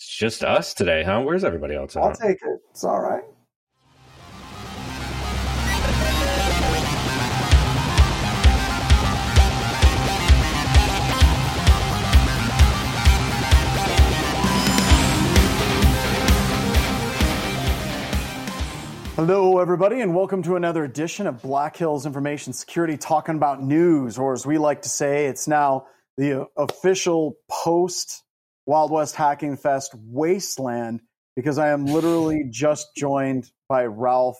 It's 0.00 0.16
just 0.16 0.42
us 0.42 0.72
today, 0.72 1.02
huh? 1.04 1.20
Where's 1.20 1.44
everybody 1.44 1.74
else? 1.74 1.94
I'll 1.94 2.14
take 2.14 2.38
it. 2.40 2.60
It's 2.70 2.84
all 2.84 3.02
right. 3.02 3.22
Hello, 19.16 19.58
everybody, 19.58 20.00
and 20.00 20.14
welcome 20.14 20.42
to 20.44 20.56
another 20.56 20.84
edition 20.84 21.26
of 21.26 21.42
Black 21.42 21.76
Hills 21.76 22.06
Information 22.06 22.54
Security 22.54 22.96
talking 22.96 23.34
about 23.34 23.62
news, 23.62 24.16
or 24.16 24.32
as 24.32 24.46
we 24.46 24.56
like 24.56 24.80
to 24.80 24.88
say, 24.88 25.26
it's 25.26 25.46
now 25.46 25.84
the 26.16 26.48
official 26.56 27.36
post 27.50 28.22
Wild 28.66 28.90
West 28.90 29.16
Hacking 29.16 29.56
Fest 29.56 29.94
wasteland 29.94 31.00
because 31.36 31.58
I 31.58 31.68
am 31.68 31.86
literally 31.86 32.44
just 32.50 32.94
joined 32.96 33.50
by 33.68 33.84
Ralph 33.86 34.38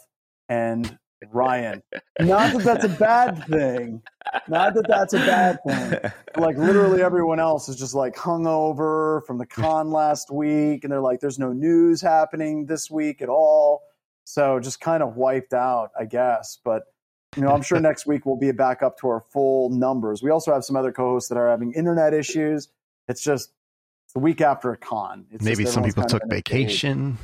and 0.49 0.99
Ryan. 1.33 1.83
Not 2.19 2.53
that 2.53 2.65
that's 2.65 2.85
a 2.85 2.89
bad 2.89 3.45
thing. 3.47 4.03
Not 4.49 4.75
that 4.75 4.87
that's 4.89 5.13
a 5.13 5.19
bad 5.19 5.59
thing. 5.67 6.13
Like 6.37 6.57
literally 6.57 7.03
everyone 7.03 7.41
else 7.41 7.69
is 7.69 7.77
just 7.77 7.95
like 7.95 8.15
hungover 8.17 9.25
from 9.27 9.39
the 9.39 9.47
con 9.47 9.91
last 9.91 10.31
week, 10.33 10.85
and 10.85 10.93
they're 10.93 11.01
like, 11.01 11.21
"There's 11.21 11.39
no 11.39 11.53
news 11.53 12.01
happening 12.01 12.67
this 12.67 12.91
week 12.91 13.23
at 13.23 13.29
all." 13.29 13.83
So 14.25 14.61
just 14.61 14.81
kind 14.81 15.03
of 15.03 15.17
wiped 15.17 15.53
out, 15.53 15.91
I 15.99 16.05
guess. 16.05 16.59
But 16.65 16.85
you 17.37 17.43
know, 17.43 17.51
I'm 17.51 17.63
sure 17.63 17.81
next 17.81 18.07
week 18.07 18.27
we'll 18.27 18.37
be 18.37 18.53
back 18.53 18.83
up 18.83 18.99
to 19.01 19.09
our 19.09 19.21
full 19.33 19.71
numbers. 19.71 20.23
We 20.23 20.31
also 20.31 20.53
have 20.53 20.65
some 20.65 20.77
other 20.77 20.93
co-hosts 20.93 21.29
that 21.29 21.39
are 21.39 21.49
having 21.49 21.73
internet 21.73 22.15
issues. 22.15 22.69
It's 23.09 23.23
just 23.23 23.53
the 24.13 24.21
week 24.21 24.41
after 24.41 24.73
a 24.73 24.77
con. 24.77 25.27
It's 25.31 25.45
Maybe 25.45 25.65
some 25.67 25.85
people 25.85 26.05
took 26.05 26.23
vacation. 26.29 27.19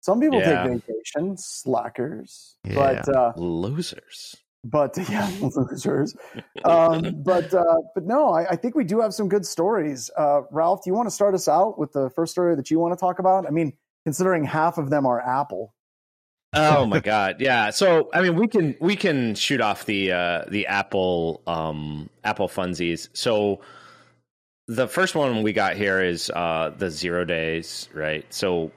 Some 0.00 0.20
people 0.20 0.38
yeah. 0.38 0.66
take 0.66 0.82
vacation, 0.86 1.36
slackers, 1.36 2.56
yeah. 2.64 2.74
but 2.74 3.16
uh, 3.16 3.32
losers. 3.36 4.36
But 4.64 4.96
yeah, 5.10 5.30
losers. 5.40 6.16
Um, 6.64 7.22
but 7.22 7.54
uh, 7.54 7.76
but 7.94 8.04
no, 8.04 8.30
I, 8.30 8.50
I, 8.50 8.56
think 8.56 8.74
we 8.74 8.84
do 8.84 9.00
have 9.00 9.14
some 9.14 9.30
good 9.30 9.46
stories. 9.46 10.10
Uh, 10.14 10.42
Ralph, 10.50 10.84
do 10.84 10.90
you 10.90 10.94
want 10.94 11.06
to 11.06 11.10
start 11.10 11.34
us 11.34 11.48
out 11.48 11.78
with 11.78 11.92
the 11.92 12.10
first 12.10 12.32
story 12.32 12.54
that 12.54 12.70
you 12.70 12.78
want 12.78 12.92
to 12.92 13.00
talk 13.00 13.18
about? 13.18 13.46
I 13.46 13.50
mean, 13.50 13.72
considering 14.04 14.44
half 14.44 14.76
of 14.76 14.90
them 14.90 15.06
are 15.06 15.20
Apple. 15.20 15.74
Oh 16.52 16.84
my 16.84 17.00
god, 17.00 17.36
yeah. 17.40 17.70
So 17.70 18.10
I 18.12 18.20
mean, 18.20 18.36
we 18.36 18.46
can 18.46 18.76
we 18.78 18.94
can 18.94 19.34
shoot 19.34 19.60
off 19.60 19.86
the 19.86 20.12
uh, 20.12 20.44
the 20.48 20.66
Apple 20.66 21.42
um, 21.46 22.10
Apple 22.24 22.48
funsies. 22.48 23.08
So 23.14 23.60
the 24.70 24.86
first 24.86 25.16
one 25.16 25.42
we 25.42 25.52
got 25.52 25.76
here 25.76 26.00
is 26.00 26.30
uh, 26.30 26.72
the 26.78 26.90
zero 26.90 27.24
days, 27.24 27.88
right? 27.92 28.24
So 28.32 28.70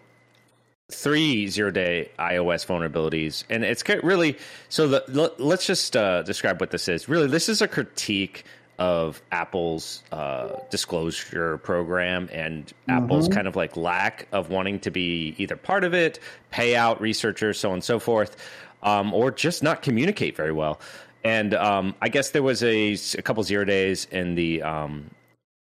three 0.91 1.47
zero 1.47 1.69
day 1.69 2.09
iOS 2.17 2.66
vulnerabilities, 2.66 3.44
and 3.47 3.63
it's 3.63 3.83
really 4.03 4.38
so. 4.69 4.88
The 4.88 5.33
let's 5.38 5.67
just 5.67 5.95
uh, 5.95 6.23
describe 6.23 6.59
what 6.59 6.71
this 6.71 6.88
is. 6.88 7.08
Really, 7.08 7.27
this 7.27 7.47
is 7.47 7.61
a 7.61 7.67
critique 7.67 8.44
of 8.80 9.21
Apple's 9.31 10.02
uh, 10.11 10.55
disclosure 10.71 11.59
program 11.59 12.27
and 12.31 12.66
mm-hmm. 12.66 13.03
Apple's 13.03 13.27
kind 13.27 13.47
of 13.47 13.55
like 13.55 13.77
lack 13.77 14.27
of 14.31 14.49
wanting 14.49 14.80
to 14.80 14.89
be 14.89 15.36
either 15.38 15.55
part 15.55 15.83
of 15.83 15.94
it, 15.94 16.19
pay 16.49 16.75
out 16.75 16.99
researchers, 17.02 17.59
so 17.59 17.69
on 17.69 17.75
and 17.75 17.83
so 17.83 17.99
forth, 17.99 18.36
um, 18.81 19.14
or 19.14 19.30
just 19.30 19.61
not 19.61 19.83
communicate 19.83 20.36
very 20.36 20.52
well. 20.52 20.81
And 21.23 21.53
um, 21.53 21.94
I 22.02 22.09
guess 22.09 22.31
there 22.31 22.41
was 22.41 22.64
a, 22.64 22.94
a 22.94 23.21
couple 23.21 23.44
zero 23.44 23.64
days 23.64 24.08
in 24.11 24.33
the, 24.33 24.64
um, 24.64 25.11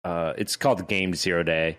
uh, 0.04 0.34
it's 0.38 0.56
called 0.56 0.88
Game 0.88 1.14
Zero 1.14 1.44
Day, 1.44 1.78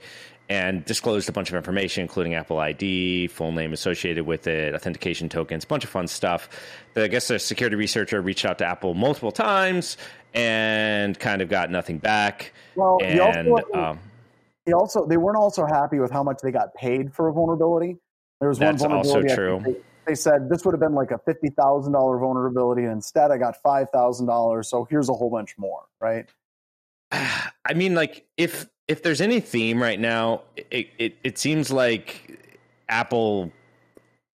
and 0.49 0.85
disclosed 0.85 1.29
a 1.29 1.33
bunch 1.33 1.49
of 1.49 1.55
information, 1.55 2.03
including 2.03 2.35
Apple 2.35 2.59
ID, 2.59 3.29
full 3.29 3.53
name 3.53 3.73
associated 3.73 4.27
with 4.27 4.47
it, 4.47 4.75
authentication 4.75 5.29
tokens, 5.29 5.65
a 5.65 5.67
bunch 5.67 5.85
of 5.85 5.91
fun 5.91 6.09
stuff. 6.09 6.49
I 6.97 7.07
guess 7.07 7.31
a 7.31 7.39
security 7.39 7.77
researcher 7.77 8.21
reached 8.21 8.45
out 8.45 8.59
to 8.59 8.67
Apple 8.67 8.95
multiple 8.95 9.31
times 9.31 9.97
and 10.35 11.19
kind 11.19 11.41
of 11.41 11.49
got 11.49 11.71
nothing 11.71 11.99
back. 11.99 12.53
Well, 12.75 12.99
and, 13.03 13.15
he 13.15 13.21
also, 13.21 13.73
um, 13.75 13.99
he 14.67 14.73
also 14.73 15.07
they 15.07 15.17
weren't 15.17 15.39
also 15.39 15.67
happy 15.67 15.99
with 15.99 16.11
how 16.11 16.23
much 16.23 16.39
they 16.43 16.51
got 16.51 16.75
paid 16.75 17.15
for 17.15 17.29
a 17.29 17.33
vulnerability. 17.33 17.97
There 18.41 18.49
was 18.49 18.59
one 18.59 18.77
vulnerability. 18.77 19.29
Also 19.29 19.35
true. 19.35 19.61
They, 19.65 19.77
they, 20.07 20.15
said 20.15 20.49
this 20.49 20.65
would 20.65 20.73
have 20.73 20.81
been 20.81 20.95
like 20.95 21.11
a 21.13 21.19
fifty 21.19 21.51
thousand 21.51 21.93
dollar 21.93 22.19
vulnerability, 22.19 22.83
and 22.83 22.93
instead 22.93 23.31
I 23.31 23.39
got 23.39 23.57
five 23.63 23.89
thousand 23.91 24.27
dollars. 24.27 24.69
So 24.69 24.87
here's 24.91 25.09
a 25.09 25.13
whole 25.13 25.31
bunch 25.31 25.57
more, 25.59 25.85
right? 26.01 26.27
I 27.13 27.75
mean, 27.75 27.95
like 27.95 28.27
if 28.37 28.67
if 28.89 29.03
there's 29.03 29.21
any 29.21 29.41
theme 29.41 29.83
right 29.83 30.01
now, 30.01 30.43
it 30.57 30.89
it, 30.99 31.17
it 31.25 31.39
seems 31.39 31.71
like 31.71 32.39
Apple 32.89 33.53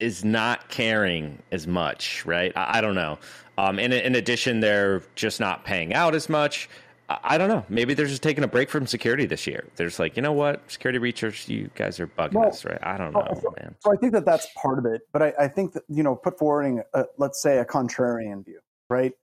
is 0.01 0.25
not 0.25 0.67
caring 0.69 1.41
as 1.51 1.67
much, 1.67 2.25
right? 2.25 2.51
I, 2.55 2.79
I 2.79 2.81
don't 2.81 2.95
know. 2.95 3.19
Um, 3.57 3.77
in, 3.77 3.93
in 3.93 4.15
addition, 4.15 4.59
they're 4.59 5.03
just 5.15 5.39
not 5.39 5.63
paying 5.63 5.93
out 5.93 6.15
as 6.15 6.27
much. 6.27 6.67
I, 7.07 7.19
I, 7.23 7.37
don't 7.37 7.49
know. 7.49 7.63
Maybe 7.69 7.93
they're 7.93 8.07
just 8.07 8.23
taking 8.23 8.43
a 8.43 8.47
break 8.47 8.69
from 8.69 8.87
security 8.87 9.27
this 9.27 9.45
year. 9.45 9.67
There's 9.75 9.99
like, 9.99 10.15
you 10.15 10.23
know 10.23 10.31
what, 10.31 10.69
security 10.71 10.97
research, 10.97 11.47
you 11.47 11.69
guys 11.75 11.99
are 11.99 12.07
bugging 12.07 12.33
well, 12.33 12.49
us, 12.49 12.65
right? 12.65 12.79
I 12.81 12.97
don't 12.97 13.13
know, 13.13 13.27
so, 13.39 13.53
man. 13.59 13.75
So 13.79 13.93
I 13.93 13.95
think 13.97 14.13
that 14.13 14.25
that's 14.25 14.47
part 14.59 14.79
of 14.79 14.85
it. 14.85 15.01
But 15.13 15.21
I, 15.21 15.33
I 15.41 15.47
think 15.47 15.73
that, 15.73 15.83
you 15.87 16.01
know, 16.01 16.15
put 16.15 16.39
forwarding, 16.39 16.81
a, 16.95 17.05
let's 17.17 17.41
say, 17.41 17.59
a 17.59 17.65
contrarian 17.65 18.43
view, 18.43 18.59
right? 18.89 19.13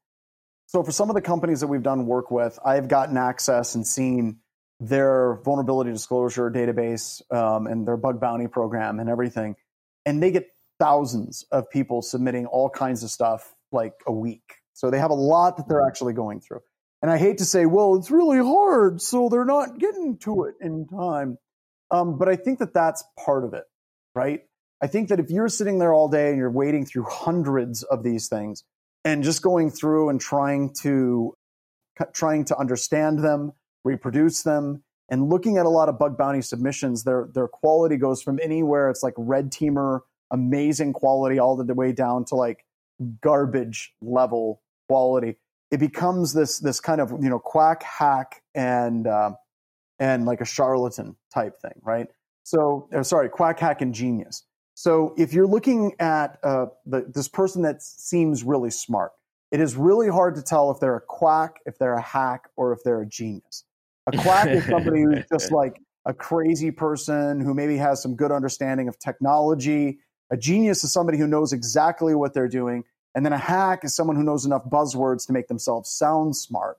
So 0.69 0.83
for 0.83 0.93
some 0.93 1.09
of 1.09 1.15
the 1.15 1.23
companies 1.23 1.61
that 1.61 1.69
we've 1.69 1.83
done 1.83 2.05
work 2.05 2.31
with, 2.31 2.59
I've 2.63 2.89
gotten 2.89 3.17
access 3.17 3.75
and 3.75 3.87
seen 3.87 4.41
their 4.79 5.41
vulnerability 5.43 5.91
disclosure 5.91 6.51
database 6.51 7.23
um, 7.35 7.67
and 7.67 7.89
their 7.89 7.97
bug 7.97 8.21
bounty 8.21 8.49
program 8.49 9.01
and 9.01 9.09
everything. 9.09 9.57
And 10.05 10.23
they 10.23 10.31
get 10.31 10.47
thousands 10.79 11.47
of 11.51 11.71
people 11.71 12.03
submitting 12.03 12.45
all 12.45 12.69
kinds 12.69 13.03
of 13.03 13.09
stuff 13.09 13.55
like 13.73 13.95
a 14.07 14.13
week. 14.13 14.43
So 14.75 14.91
they 14.91 14.99
have 14.99 15.11
a 15.11 15.15
lot 15.15 15.57
that 15.57 15.69
they're 15.69 15.87
actually 15.87 16.13
going 16.13 16.43
through. 16.43 16.61
And 17.01 17.11
I 17.11 17.17
hate 17.17 17.39
to 17.39 17.47
say, 17.47 17.65
well, 17.65 17.97
it's 17.97 18.11
really 18.11 18.39
hard, 18.39 19.01
so 19.01 19.31
they're 19.31 19.47
not 19.47 19.79
getting 19.79 20.19
to 20.19 20.45
it 20.45 20.57
in 20.61 20.87
time. 20.87 21.39
Um, 21.91 22.19
but 22.19 22.29
I 22.29 22.37
think 22.37 22.59
that 22.59 22.75
that's 22.75 23.03
part 23.25 23.45
of 23.45 23.55
it, 23.55 23.65
right? 24.15 24.43
I 24.83 24.87
think 24.87 25.09
that 25.09 25.19
if 25.19 25.31
you're 25.31 25.49
sitting 25.49 25.79
there 25.79 25.95
all 25.95 26.11
day 26.11 26.29
and 26.29 26.37
you're 26.37 26.51
wading 26.51 26.85
through 26.85 27.05
hundreds 27.05 27.85
of 27.85 28.03
these 28.03 28.29
things 28.29 28.65
and 29.09 29.25
just 29.25 29.41
going 29.41 29.71
through 29.71 30.11
and 30.11 30.21
trying 30.21 30.71
to 30.83 31.35
trying 32.13 32.45
to 32.45 32.57
understand 32.59 33.25
them, 33.25 33.53
reproduce 33.83 34.43
them, 34.43 34.83
and 35.09 35.31
looking 35.31 35.57
at 35.57 35.65
a 35.65 35.71
lot 35.71 35.89
of 35.89 35.99
bug 35.99 36.19
bounty 36.19 36.43
submissions, 36.43 37.05
their 37.05 37.29
their 37.33 37.49
quality 37.49 37.97
goes 37.97 38.21
from 38.21 38.39
anywhere 38.43 38.91
it's 38.91 39.03
like 39.03 39.15
red 39.17 39.51
teamer, 39.51 40.01
amazing 40.31 40.93
quality, 40.93 41.39
all 41.39 41.57
the 41.57 41.75
way 41.75 41.91
down 41.91 42.27
to 42.27 42.35
like 42.35 42.67
garbage 43.23 43.95
level 44.03 44.61
quality. 44.91 45.37
It 45.71 45.81
becomes 45.81 46.35
this 46.35 46.59
this 46.59 46.79
kind 46.79 47.01
of 47.01 47.11
you 47.11 47.31
know 47.31 47.39
quack 47.39 47.83
hack 47.83 48.43
and 48.55 49.07
uh, 49.07 49.31
and 49.99 50.27
like 50.27 50.43
a 50.43 50.47
charlatan 50.47 51.17
type 51.33 51.59
thing, 51.63 51.81
right? 51.83 52.09
So 52.43 52.91
uh, 52.95 53.03
sorry, 53.03 53.31
quack 53.31 53.59
hack 53.59 53.81
and 53.81 53.95
genius. 53.95 54.45
So 54.79 55.13
if 55.19 55.33
you're 55.33 55.47
looking 55.47 55.95
at 55.99 56.39
uh, 56.45 56.67
the, 56.87 57.11
this 57.13 57.27
person 57.27 57.63
that 57.63 57.83
seems 57.83 58.45
really 58.45 58.71
smart, 58.71 59.11
it 59.51 59.59
is 59.59 59.75
really 59.75 60.09
hard 60.09 60.37
to 60.37 60.43
tell 60.43 60.71
if 60.71 60.79
they're 60.79 60.95
a 60.95 61.01
quack, 61.01 61.57
if 61.67 61.79
they're 61.79 61.95
a 61.95 62.01
hack, 62.01 62.49
or 62.57 62.73
if 62.73 62.85
they're 62.85 63.01
a 63.01 63.07
genius. 63.07 63.65
A 64.07 64.17
quack 64.17 64.49
is 64.49 64.65
somebody 64.67 65.03
who's 65.03 65.25
just 65.33 65.51
like 65.51 65.81
a 66.05 66.15
crazy 66.15 66.71
person 66.71 67.41
who 67.41 67.55
maybe 67.55 67.77
has 67.77 68.01
some 68.01 68.15
good 68.15 68.31
understanding 68.31 68.87
of 68.87 68.99
technology 69.01 69.99
a 70.31 70.37
genius 70.37 70.85
is 70.85 70.93
somebody 70.93 71.19
who 71.19 71.27
knows 71.27 71.53
exactly 71.53 72.15
what 72.15 72.35
they're 72.35 72.49
doing. 72.49 72.85
And 73.15 73.25
then 73.25 73.33
a 73.33 73.39
hack 73.39 73.85
is 73.85 73.97
someone 73.97 74.17
who 74.17 74.23
knows 74.23 74.45
enough 74.45 74.65
buzzwords 74.65 75.27
to 75.27 75.33
make 75.33 75.49
themselves 75.49 75.91
sound 75.91 76.37
smart. 76.37 76.77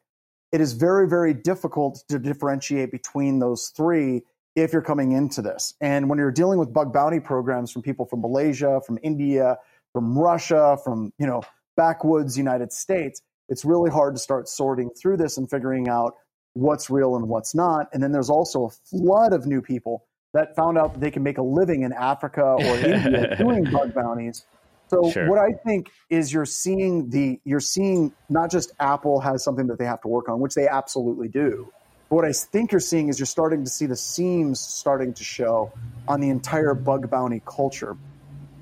It 0.51 0.61
is 0.61 0.73
very, 0.73 1.07
very 1.07 1.33
difficult 1.33 2.03
to 2.09 2.19
differentiate 2.19 2.91
between 2.91 3.39
those 3.39 3.69
three 3.69 4.23
if 4.55 4.73
you're 4.73 4.81
coming 4.81 5.11
into 5.11 5.41
this. 5.41 5.73
And 5.81 6.09
when 6.09 6.19
you're 6.19 6.31
dealing 6.31 6.59
with 6.59 6.73
bug 6.73 6.91
bounty 6.93 7.19
programs 7.19 7.71
from 7.71 7.81
people 7.81 8.05
from 8.05 8.21
Malaysia, 8.21 8.81
from 8.85 8.99
India, 9.03 9.57
from 9.93 10.17
Russia, 10.17 10.77
from, 10.83 11.13
you 11.17 11.27
know, 11.27 11.41
backwoods 11.77 12.37
United 12.37 12.71
States, 12.71 13.21
it's 13.47 13.65
really 13.65 13.89
hard 13.89 14.15
to 14.15 14.19
start 14.19 14.47
sorting 14.47 14.89
through 14.91 15.17
this 15.17 15.37
and 15.37 15.49
figuring 15.49 15.87
out 15.87 16.15
what's 16.53 16.89
real 16.89 17.15
and 17.15 17.27
what's 17.27 17.55
not. 17.55 17.87
And 17.93 18.01
then 18.01 18.11
there's 18.11 18.29
also 18.29 18.65
a 18.65 18.69
flood 18.69 19.33
of 19.33 19.45
new 19.45 19.61
people 19.61 20.05
that 20.33 20.55
found 20.55 20.77
out 20.77 20.93
that 20.93 20.99
they 20.99 21.11
can 21.11 21.23
make 21.23 21.37
a 21.37 21.43
living 21.43 21.83
in 21.83 21.93
Africa 21.93 22.43
or 22.43 22.59
India 22.77 23.35
doing 23.37 23.63
bug 23.65 23.93
bounties. 23.93 24.45
So 24.89 25.11
sure. 25.11 25.29
what 25.29 25.37
I 25.37 25.51
think 25.53 25.89
is 26.09 26.33
you're 26.33 26.45
seeing 26.45 27.09
the 27.11 27.39
you're 27.43 27.59
seeing 27.59 28.11
not 28.27 28.49
just 28.49 28.71
Apple 28.79 29.19
has 29.19 29.43
something 29.43 29.67
that 29.67 29.77
they 29.77 29.85
have 29.85 30.01
to 30.01 30.07
work 30.07 30.29
on, 30.29 30.39
which 30.39 30.55
they 30.55 30.67
absolutely 30.67 31.27
do. 31.27 31.71
But 32.09 32.15
what 32.15 32.25
I 32.25 32.33
think 32.33 32.71
you're 32.71 32.79
seeing 32.79 33.07
is 33.07 33.19
you're 33.19 33.27
starting 33.27 33.63
to 33.63 33.69
see 33.69 33.85
the 33.85 33.95
seams 33.95 34.59
starting 34.59 35.13
to 35.13 35.23
show 35.23 35.71
on 36.07 36.19
the 36.19 36.29
entire 36.29 36.73
bug 36.73 37.09
bounty 37.09 37.41
culture, 37.45 37.95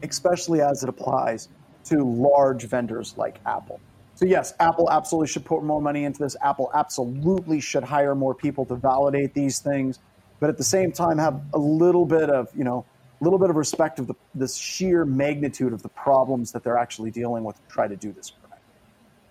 especially 0.04 0.62
as 0.62 0.84
it 0.84 0.90
applies 0.90 1.48
to 1.86 2.04
large 2.04 2.66
vendors 2.66 3.14
like 3.18 3.40
Apple. 3.46 3.80
So 4.16 4.26
yes, 4.26 4.54
Apple 4.60 4.90
absolutely 4.92 5.28
should 5.28 5.46
put 5.46 5.64
more 5.64 5.82
money 5.82 6.04
into 6.04 6.20
this. 6.20 6.36
Apple 6.42 6.70
absolutely 6.74 7.62
should 7.62 7.84
hire 7.84 8.16
more 8.16 8.36
people 8.36 8.66
to 8.66 8.76
validate 8.76 9.34
these 9.34 9.60
things. 9.60 10.00
but 10.40 10.50
at 10.50 10.58
the 10.58 10.64
same 10.64 10.92
time 10.92 11.18
have 11.18 11.42
a 11.54 11.58
little 11.58 12.06
bit 12.06 12.30
of 12.30 12.50
you 12.56 12.64
know 12.64 12.86
a 13.20 13.24
little 13.24 13.40
bit 13.40 13.50
of 13.50 13.56
respect 13.56 13.98
of 14.00 14.08
the 14.08 14.14
this 14.36 14.56
sheer 14.56 15.06
magnitude 15.06 15.74
of 15.74 15.82
the 15.82 15.90
problems 15.90 16.52
that 16.52 16.64
they're 16.64 16.78
actually 16.78 17.12
dealing 17.12 17.44
with 17.44 17.56
to 17.56 17.62
try 17.68 17.88
to 17.88 17.96
do 17.96 18.12
this 18.12 18.32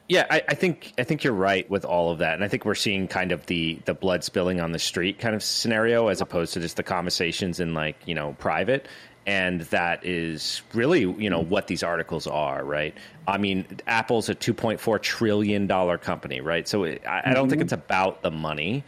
yeah, 0.08 0.26
I, 0.30 0.42
I, 0.48 0.54
think 0.54 0.92
I 0.98 1.04
think 1.04 1.24
you're 1.24 1.32
right 1.32 1.68
with 1.68 1.84
all 1.84 2.10
of 2.10 2.18
that, 2.18 2.34
and 2.34 2.44
I 2.44 2.48
think 2.48 2.64
we're 2.64 2.74
seeing 2.74 3.08
kind 3.08 3.32
of 3.32 3.46
the 3.46 3.80
the 3.86 3.94
blood 3.94 4.22
spilling 4.22 4.60
on 4.60 4.72
the 4.72 4.78
street 4.78 5.18
kind 5.18 5.34
of 5.34 5.42
scenario 5.42 6.08
as 6.08 6.20
opposed 6.20 6.54
to 6.54 6.60
just 6.60 6.76
the 6.76 6.82
conversations 6.82 7.58
in 7.58 7.74
like 7.74 7.96
you 8.06 8.14
know 8.14 8.36
private, 8.38 8.86
and 9.26 9.62
that 9.62 10.04
is 10.06 10.62
really 10.74 11.00
you 11.00 11.28
know 11.28 11.42
what 11.42 11.66
these 11.66 11.82
articles 11.82 12.26
are, 12.28 12.64
right? 12.64 12.94
I 13.26 13.38
mean, 13.38 13.66
Apple's 13.88 14.28
a 14.28 14.34
2.4 14.34 15.02
trillion 15.02 15.66
dollar 15.66 15.98
company, 15.98 16.40
right? 16.40 16.68
So 16.68 16.84
it, 16.84 17.02
I, 17.06 17.22
I 17.26 17.34
don't 17.34 17.48
think 17.48 17.58
mm-hmm. 17.58 17.66
it's 17.66 17.72
about 17.72 18.22
the 18.22 18.30
money, 18.30 18.84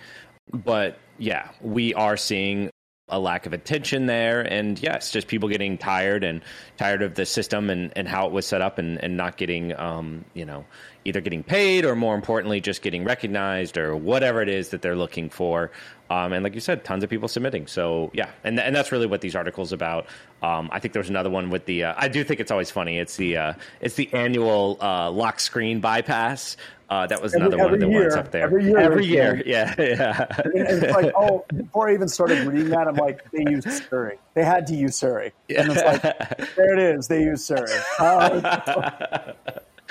but 0.53 0.99
yeah, 1.19 1.49
we 1.61 1.95
are 1.95 2.17
seeing 2.17 2.71
a 3.09 3.19
lack 3.19 3.47
of 3.47 3.53
attention 3.53 4.07
there. 4.07 4.41
And 4.41 4.81
yes 4.81 5.11
just 5.11 5.29
people 5.29 5.49
getting 5.49 5.79
tired 5.79 6.25
and 6.25 6.43
tired 6.77 7.03
of 7.03 7.15
the 7.15 7.27
system 7.27 7.71
and, 7.71 7.93
and 7.97 8.09
how 8.09 8.27
it 8.27 8.33
was 8.33 8.47
set 8.47 8.61
up 8.61 8.79
and, 8.79 9.03
and 9.03 9.17
not 9.17 9.37
getting 9.37 9.79
um, 9.79 10.25
you 10.35 10.45
know 10.45 10.65
either 11.05 11.21
getting 11.21 11.43
paid 11.43 11.85
or 11.85 11.97
more 11.97 12.15
importantly 12.15 12.61
just 12.61 12.83
getting 12.83 13.05
recognized 13.05 13.79
or 13.79 13.97
whatever 13.97 14.43
it 14.43 14.49
is 14.49 14.71
that 14.71 14.83
they're 14.83 14.97
looking 14.97 15.31
for. 15.31 15.71
Um, 16.11 16.33
and 16.33 16.43
like 16.43 16.55
you 16.55 16.61
said 16.61 16.85
tons 16.85 17.05
of 17.05 17.11
people 17.11 17.29
submitting. 17.29 17.67
So 17.67 18.11
yeah 18.13 18.31
and, 18.45 18.59
and 18.59 18.75
that's 18.75 18.93
really 18.93 19.07
what 19.07 19.21
these 19.21 19.37
articles 19.37 19.73
about. 19.73 20.07
Um, 20.41 20.69
i 20.71 20.79
think 20.79 20.95
there's 20.95 21.09
another 21.11 21.31
one 21.31 21.51
with 21.51 21.65
the 21.67 21.85
uh, 21.85 21.95
i 21.97 22.07
do 22.07 22.23
think 22.23 22.41
it's 22.41 22.51
always 22.51 22.71
funny. 22.71 22.99
It's 22.99 23.17
the 23.17 23.37
uh, 23.37 23.53
it's 23.81 23.95
the 23.95 24.13
annual 24.13 24.79
uh, 24.81 25.11
lock 25.11 25.41
screen 25.41 25.81
bypass 25.81 26.57
uh, 26.89 27.07
that 27.07 27.21
was 27.21 27.35
another 27.35 27.59
every, 27.59 27.65
one 27.65 27.75
of 27.75 27.81
the 27.81 27.89
year, 27.89 28.03
ones 28.03 28.15
up 28.15 28.31
there. 28.31 28.45
Every 28.45 28.65
year, 28.65 28.79
every 28.79 29.07
year, 29.07 29.43
yeah, 29.47 29.75
yeah. 29.79 30.27
And, 30.45 30.55
it's 30.55 30.95
like, 30.95 31.13
oh, 31.15 31.45
before 31.55 31.91
I 31.91 31.95
even 31.95 32.09
started 32.09 32.47
reading 32.47 32.71
that, 32.71 32.89
I'm 32.89 32.95
like, 32.95 33.31
they 33.31 33.51
used 33.51 33.71
Siri. 33.71 34.19
They 34.35 34.45
had 34.45 34.67
to 34.69 34.75
use 34.75 34.97
Siri. 34.97 35.33
And 35.55 35.73
it's 35.73 35.83
like, 35.83 36.55
there 36.57 36.73
it 36.73 36.97
is. 36.97 37.09
They 37.09 37.23
use 37.25 37.45
Siri. 37.45 37.71
Uh, 37.99 39.33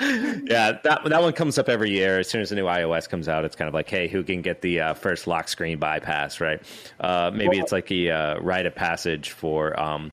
yeah, 0.00 0.78
that 0.82 1.02
that 1.04 1.22
one 1.22 1.32
comes 1.32 1.58
up 1.58 1.68
every 1.68 1.90
year. 1.90 2.18
As 2.18 2.28
soon 2.28 2.40
as 2.40 2.50
the 2.50 2.56
new 2.56 2.64
iOS 2.64 3.08
comes 3.08 3.28
out, 3.28 3.44
it's 3.44 3.56
kind 3.56 3.68
of 3.68 3.74
like, 3.74 3.88
hey, 3.88 4.08
who 4.08 4.22
can 4.22 4.42
get 4.42 4.60
the 4.60 4.80
uh, 4.80 4.94
first 4.94 5.26
lock 5.26 5.48
screen 5.48 5.78
bypass, 5.78 6.40
right? 6.40 6.62
Uh, 7.00 7.30
maybe 7.32 7.56
well, 7.56 7.60
it's 7.60 7.72
like 7.72 7.90
a 7.90 8.10
uh, 8.10 8.38
rite 8.40 8.66
of 8.66 8.74
passage 8.74 9.30
for 9.30 9.78
um, 9.78 10.10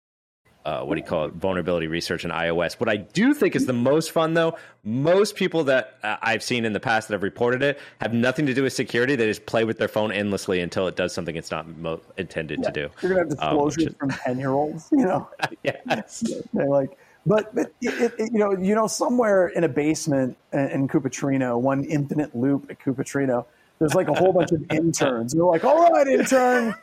uh, 0.66 0.82
what 0.82 0.96
do 0.96 1.02
you 1.02 1.08
call 1.08 1.26
it? 1.26 1.34
Vulnerability 1.34 1.88
research 1.88 2.26
in 2.26 2.32
iOS. 2.32 2.80
What 2.80 2.90
I 2.90 2.98
do 2.98 3.34
think 3.34 3.56
is 3.56 3.68
the 3.68 3.74
most 3.74 4.12
fun, 4.12 4.34
though, 4.34 4.58
most 4.84 5.36
people 5.36 5.64
that 5.66 5.98
uh, 6.04 6.18
I've 6.22 6.42
seen 6.42 6.66
in 6.66 6.74
the 6.74 6.80
past 6.80 7.08
that 7.08 7.14
have 7.14 7.24
reported 7.24 7.62
it 7.62 7.80
have 8.02 8.14
nothing 8.14 8.48
to 8.48 8.54
do 8.54 8.64
with 8.64 8.74
security. 8.74 9.16
They 9.16 9.28
just 9.28 9.46
play 9.46 9.64
with 9.64 9.78
their 9.78 9.88
phone 9.88 10.12
endlessly 10.12 10.60
until 10.60 10.88
it 10.88 10.96
does 10.96 11.14
something 11.14 11.36
it's 11.36 11.52
not 11.52 11.68
mo- 11.78 12.02
intended 12.18 12.60
yeah, 12.62 12.70
to 12.70 12.74
do. 12.74 12.90
You're 13.02 13.10
gonna 13.12 13.22
have 13.22 13.30
disclosures 13.30 13.84
um, 13.84 13.90
is... 13.90 13.96
from 13.98 14.10
ten 14.10 14.40
year 14.40 14.52
olds, 14.52 14.90
you 14.92 15.06
know? 15.06 15.30
yes. 15.64 16.24
They're 16.54 16.68
like 16.68 16.98
but, 17.28 17.56
but 17.56 17.74
it, 17.82 18.14
it, 18.20 18.32
you 18.32 18.38
know, 18.38 18.56
you 18.56 18.76
know, 18.76 18.86
somewhere 18.86 19.48
in 19.48 19.64
a 19.64 19.70
basement 19.70 20.38
in 20.54 20.88
Cupertino, 20.88 21.60
one 21.60 21.84
infinite 21.84 22.36
loop 22.36 22.70
at 22.70 22.80
Cupertino, 22.80 23.46
there's 23.80 23.96
like 23.96 24.08
a 24.08 24.14
whole 24.14 24.32
bunch 24.32 24.52
of 24.52 24.64
interns. 24.72 25.34
And 25.34 25.42
they're 25.42 25.48
like, 25.48 25.64
"All 25.64 25.90
right, 25.92 26.08
intern, 26.08 26.76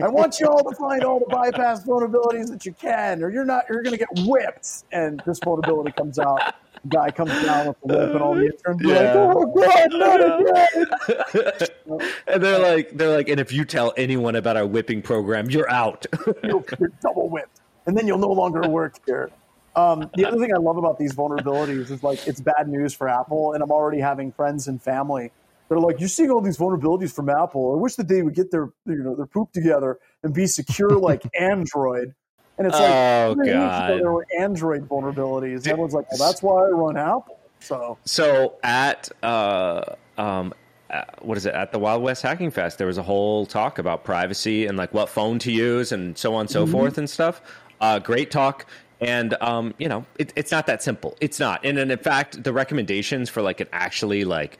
I 0.00 0.08
want 0.08 0.40
you 0.40 0.46
all 0.46 0.62
to 0.68 0.74
find 0.76 1.04
all 1.04 1.18
the 1.18 1.26
bypass 1.26 1.84
vulnerabilities 1.84 2.48
that 2.50 2.64
you 2.64 2.72
can, 2.72 3.22
or 3.22 3.30
you're 3.30 3.44
not, 3.44 3.64
you're 3.68 3.82
going 3.82 3.96
to 3.96 3.98
get 3.98 4.26
whipped." 4.26 4.84
And 4.92 5.22
this 5.26 5.38
vulnerability 5.38 5.92
comes 5.92 6.18
out. 6.18 6.54
The 6.82 6.88
guy 6.88 7.10
comes 7.10 7.30
down 7.42 7.68
with 7.68 7.76
the 7.84 7.86
whip, 7.86 8.10
and 8.14 8.22
all 8.22 8.34
the 8.34 8.46
interns 8.46 8.80
yeah. 8.82 9.14
like, 9.14 9.36
"Oh 9.36 9.46
God, 9.46 9.88
not 9.92 11.58
again!" 11.58 12.08
and 12.26 12.42
they're 12.42 12.58
like, 12.58 12.96
"They're 12.96 13.16
like, 13.16 13.28
and 13.28 13.38
if 13.38 13.52
you 13.52 13.64
tell 13.64 13.92
anyone 13.96 14.36
about 14.36 14.56
our 14.56 14.66
whipping 14.66 15.02
program, 15.02 15.50
you're 15.50 15.70
out. 15.70 16.06
you're 16.42 16.92
double 17.02 17.28
whipped, 17.28 17.60
and 17.86 17.96
then 17.96 18.06
you'll 18.06 18.18
no 18.18 18.32
longer 18.32 18.62
work 18.62 18.96
here." 19.06 19.30
Um, 19.74 20.10
the 20.16 20.26
other 20.26 20.38
thing 20.38 20.54
I 20.54 20.58
love 20.58 20.76
about 20.76 20.98
these 20.98 21.14
vulnerabilities 21.14 21.90
is 21.90 22.02
like 22.02 22.26
it's 22.26 22.40
bad 22.40 22.68
news 22.68 22.94
for 22.94 23.08
Apple, 23.08 23.52
and 23.52 23.62
I'm 23.62 23.70
already 23.70 24.00
having 24.00 24.32
friends 24.32 24.68
and 24.68 24.82
family 24.82 25.32
that 25.72 25.78
are 25.78 25.80
like, 25.80 26.00
"You're 26.00 26.08
seeing 26.10 26.30
all 26.30 26.42
these 26.42 26.58
vulnerabilities 26.58 27.14
from 27.14 27.30
Apple. 27.30 27.72
I 27.74 27.80
wish 27.80 27.94
that 27.94 28.06
they 28.06 28.20
would 28.20 28.34
get 28.34 28.50
their 28.50 28.70
you 28.84 29.02
know 29.02 29.14
their 29.14 29.26
poop 29.26 29.52
together 29.52 29.98
and 30.22 30.34
be 30.34 30.46
secure 30.46 30.90
like 30.98 31.22
Android." 31.38 32.14
And 32.58 32.66
it's 32.66 32.78
like, 32.78 32.90
oh 32.90 33.34
god, 33.34 34.00
there 34.00 34.12
were 34.12 34.26
Android 34.38 34.86
vulnerabilities. 34.86 35.58
And 35.58 35.68
everyone's 35.68 35.94
like, 35.94 36.10
"Well, 36.12 36.28
that's 36.28 36.42
why 36.42 36.66
I 36.66 36.68
run 36.68 36.98
Apple." 36.98 37.38
So, 37.60 37.96
so 38.04 38.56
at 38.62 39.08
uh, 39.22 39.94
um, 40.18 40.52
uh, 40.90 41.04
what 41.22 41.38
is 41.38 41.46
it 41.46 41.54
at 41.54 41.72
the 41.72 41.78
Wild 41.78 42.02
West 42.02 42.22
Hacking 42.22 42.50
Fest? 42.50 42.76
There 42.76 42.86
was 42.86 42.98
a 42.98 43.02
whole 43.02 43.46
talk 43.46 43.78
about 43.78 44.04
privacy 44.04 44.66
and 44.66 44.76
like 44.76 44.92
what 44.92 45.08
phone 45.08 45.38
to 45.38 45.50
use 45.50 45.90
and 45.90 46.18
so 46.18 46.34
on 46.34 46.42
and 46.42 46.50
so 46.50 46.64
mm-hmm. 46.64 46.72
forth 46.72 46.98
and 46.98 47.08
stuff. 47.08 47.40
Uh, 47.80 47.98
great 47.98 48.30
talk. 48.30 48.66
And 49.00 49.34
um, 49.40 49.74
you 49.78 49.88
know, 49.88 50.04
it, 50.18 50.32
it's 50.36 50.52
not 50.52 50.66
that 50.66 50.82
simple. 50.82 51.16
It's 51.20 51.40
not. 51.40 51.64
And, 51.64 51.78
and 51.78 51.90
in 51.90 51.98
fact, 51.98 52.44
the 52.44 52.52
recommendations 52.52 53.30
for 53.30 53.40
like 53.42 53.60
an 53.60 53.68
actually 53.72 54.24
like 54.24 54.58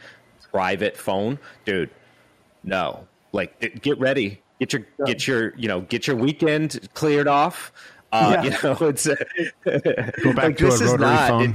private 0.52 0.96
phone, 0.96 1.38
dude, 1.64 1.90
no. 2.62 3.06
Like, 3.32 3.80
get 3.80 3.98
ready, 3.98 4.42
get 4.60 4.72
your 4.72 4.86
yeah. 4.98 5.06
get 5.06 5.26
your 5.26 5.56
you 5.56 5.66
know 5.66 5.80
get 5.80 6.06
your 6.06 6.16
weekend 6.16 6.88
cleared 6.94 7.26
off. 7.26 7.72
Uh, 8.12 8.32
yeah. 8.36 8.42
You 8.44 8.50
know, 8.62 8.76
it's 8.88 9.08
uh, 9.08 9.16
go 9.64 10.32
back 10.34 10.44
like, 10.44 10.56
to 10.58 10.66
a 10.66 10.70
rotary 10.70 10.98
not, 10.98 11.28
phone. 11.28 11.42
It, 11.42 11.54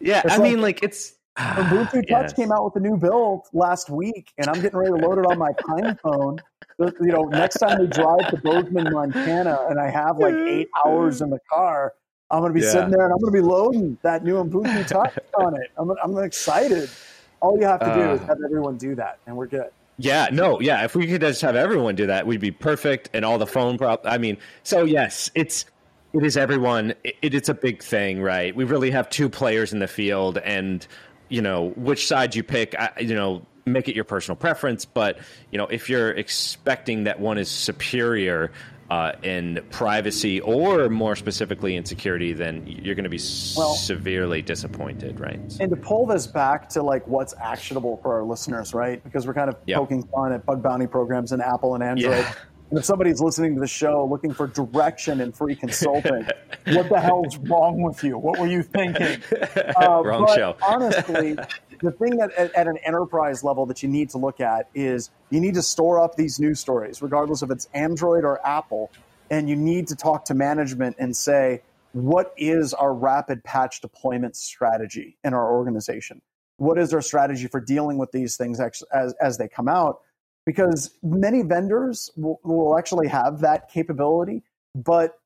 yeah, 0.00 0.22
it's 0.24 0.34
I 0.34 0.36
like, 0.36 0.50
mean, 0.50 0.60
like 0.60 0.82
it's. 0.82 1.14
Bluetooth 1.38 2.04
yeah. 2.08 2.22
Touch 2.22 2.34
came 2.34 2.50
out 2.50 2.64
with 2.64 2.74
a 2.76 2.80
new 2.80 2.96
build 2.96 3.46
last 3.52 3.88
week, 3.88 4.32
and 4.38 4.48
I'm 4.48 4.60
getting 4.60 4.76
ready 4.76 4.90
to 4.90 4.96
load 4.96 5.18
it 5.18 5.24
on 5.24 5.38
my 5.38 5.52
Pine 5.52 5.96
phone. 6.02 6.40
You 6.80 7.12
know, 7.12 7.24
next 7.26 7.58
time 7.58 7.78
we 7.78 7.86
drive 7.86 8.28
to 8.30 8.36
Bozeman, 8.38 8.92
Montana, 8.92 9.66
and 9.70 9.78
I 9.80 9.88
have 9.88 10.18
like 10.18 10.34
eight 10.34 10.68
hours 10.84 11.22
in 11.22 11.30
the 11.30 11.38
car, 11.48 11.94
I'm 12.30 12.40
going 12.40 12.52
to 12.52 12.58
be 12.58 12.64
yeah. 12.64 12.72
sitting 12.72 12.90
there 12.90 13.04
and 13.04 13.12
I'm 13.12 13.18
going 13.18 13.32
to 13.32 13.40
be 13.40 13.46
loading 13.46 13.98
that 14.02 14.22
new 14.22 14.34
Ubuntu 14.34 14.86
touch 14.86 15.18
on 15.38 15.54
it. 15.54 15.70
I'm, 15.76 15.90
I'm 16.02 16.18
excited. 16.18 16.90
All 17.40 17.58
you 17.58 17.66
have 17.66 17.80
to 17.80 17.94
do 17.94 18.10
uh, 18.10 18.14
is 18.14 18.20
have 18.22 18.38
everyone 18.44 18.76
do 18.76 18.94
that, 18.96 19.18
and 19.26 19.36
we're 19.36 19.46
good. 19.46 19.70
Yeah, 19.98 20.28
no, 20.32 20.60
yeah. 20.60 20.84
If 20.84 20.94
we 20.94 21.06
could 21.06 21.20
just 21.20 21.40
have 21.42 21.56
everyone 21.56 21.96
do 21.96 22.06
that, 22.06 22.26
we'd 22.26 22.40
be 22.40 22.52
perfect. 22.52 23.10
And 23.12 23.24
all 23.24 23.38
the 23.38 23.46
phone 23.46 23.78
prop. 23.78 24.02
I 24.04 24.18
mean, 24.18 24.38
so 24.62 24.84
yes, 24.84 25.30
it's 25.34 25.64
it 26.12 26.24
is 26.24 26.36
everyone. 26.36 26.94
It, 27.04 27.34
it's 27.34 27.48
a 27.48 27.54
big 27.54 27.82
thing, 27.82 28.22
right? 28.22 28.54
We 28.54 28.64
really 28.64 28.90
have 28.90 29.10
two 29.10 29.28
players 29.28 29.72
in 29.72 29.80
the 29.80 29.88
field, 29.88 30.38
and 30.38 30.86
you 31.28 31.42
know 31.42 31.70
which 31.76 32.06
side 32.06 32.34
you 32.34 32.42
pick. 32.42 32.74
I, 32.78 32.92
you 33.00 33.14
know, 33.14 33.42
make 33.66 33.88
it 33.88 33.94
your 33.94 34.04
personal 34.04 34.36
preference. 34.36 34.84
But 34.84 35.18
you 35.50 35.58
know, 35.58 35.66
if 35.66 35.88
you're 35.88 36.10
expecting 36.10 37.04
that 37.04 37.20
one 37.20 37.38
is 37.38 37.50
superior, 37.50 38.52
uh, 38.90 39.12
in 39.22 39.64
privacy 39.70 40.40
or 40.40 40.88
more 40.88 41.14
specifically 41.14 41.76
in 41.76 41.84
security, 41.84 42.32
then 42.32 42.66
you're 42.66 42.94
going 42.94 43.04
to 43.04 43.10
be 43.10 43.20
well, 43.56 43.74
severely 43.74 44.40
disappointed, 44.40 45.20
right? 45.20 45.40
And 45.60 45.70
to 45.70 45.76
pull 45.76 46.06
this 46.06 46.26
back 46.26 46.68
to 46.70 46.82
like 46.82 47.06
what's 47.06 47.34
actionable 47.40 47.98
for 47.98 48.14
our 48.14 48.24
listeners, 48.24 48.72
right? 48.72 49.02
Because 49.04 49.26
we're 49.26 49.34
kind 49.34 49.50
of 49.50 49.56
yep. 49.66 49.78
poking 49.78 50.02
fun 50.04 50.32
at 50.32 50.46
bug 50.46 50.62
bounty 50.62 50.86
programs 50.86 51.32
in 51.32 51.40
Apple 51.40 51.74
and 51.74 51.84
Android. 51.84 52.12
Yeah. 52.12 52.34
And 52.70 52.78
if 52.78 52.84
somebody's 52.84 53.20
listening 53.20 53.54
to 53.54 53.60
the 53.60 53.66
show 53.66 54.04
looking 54.04 54.32
for 54.32 54.46
direction 54.46 55.20
and 55.20 55.34
free 55.34 55.54
consulting, 55.54 56.26
what 56.66 56.88
the 56.88 57.00
hell's 57.00 57.36
wrong 57.38 57.80
with 57.80 58.04
you? 58.04 58.18
What 58.18 58.38
were 58.38 58.46
you 58.46 58.62
thinking? 58.62 59.22
Uh, 59.78 60.02
Wrong 60.02 60.26
show. 60.34 60.56
honestly, 60.62 61.36
the 61.80 61.92
thing 61.92 62.16
that 62.18 62.32
at, 62.32 62.54
at, 62.54 62.66
an 62.66 62.78
enterprise 62.78 63.44
level 63.44 63.66
that 63.66 63.82
you 63.82 63.88
need 63.88 64.10
to 64.10 64.18
look 64.18 64.40
at 64.40 64.68
is 64.74 65.10
you 65.30 65.40
need 65.40 65.54
to 65.54 65.62
store 65.62 66.00
up 66.00 66.16
these 66.16 66.38
news 66.38 66.60
stories, 66.60 67.02
regardless 67.02 67.42
if 67.42 67.50
it's 67.50 67.68
Android 67.74 68.24
or 68.24 68.44
Apple, 68.46 68.90
and 69.30 69.48
you 69.48 69.56
need 69.56 69.88
to 69.88 69.96
talk 69.96 70.24
to 70.26 70.34
management 70.34 70.96
and 70.98 71.16
say, 71.16 71.62
what 71.92 72.32
is 72.36 72.74
our 72.74 72.92
rapid 72.92 73.42
patch 73.44 73.80
deployment 73.80 74.36
strategy 74.36 75.16
in 75.24 75.34
our 75.34 75.52
organization? 75.52 76.22
What 76.58 76.78
is 76.78 76.92
our 76.92 77.02
strategy 77.02 77.46
for 77.46 77.60
dealing 77.60 77.98
with 77.98 78.12
these 78.12 78.36
things 78.36 78.60
as, 78.60 79.14
as 79.20 79.38
they 79.38 79.48
come 79.48 79.68
out? 79.68 80.00
Because 80.44 80.96
many 81.02 81.42
vendors 81.42 82.10
will, 82.16 82.40
will 82.42 82.78
actually 82.78 83.08
have 83.08 83.40
that 83.40 83.70
capability, 83.70 84.42
but 84.74 85.18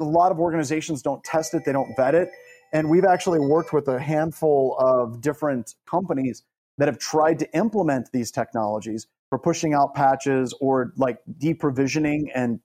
a 0.00 0.04
lot 0.04 0.32
of 0.32 0.38
organizations 0.38 1.02
don't 1.02 1.22
test 1.24 1.54
it, 1.54 1.64
they 1.64 1.72
don't 1.72 1.94
vet 1.96 2.14
it, 2.14 2.30
and 2.72 2.88
we've 2.88 3.04
actually 3.04 3.40
worked 3.40 3.72
with 3.72 3.88
a 3.88 3.98
handful 3.98 4.76
of 4.78 5.20
different 5.20 5.74
companies 5.88 6.42
that 6.78 6.88
have 6.88 6.98
tried 6.98 7.38
to 7.40 7.56
implement 7.56 8.10
these 8.12 8.30
technologies 8.30 9.06
for 9.30 9.38
pushing 9.38 9.74
out 9.74 9.94
patches 9.94 10.54
or 10.60 10.92
like 10.96 11.18
deprovisioning 11.38 12.30
and 12.34 12.60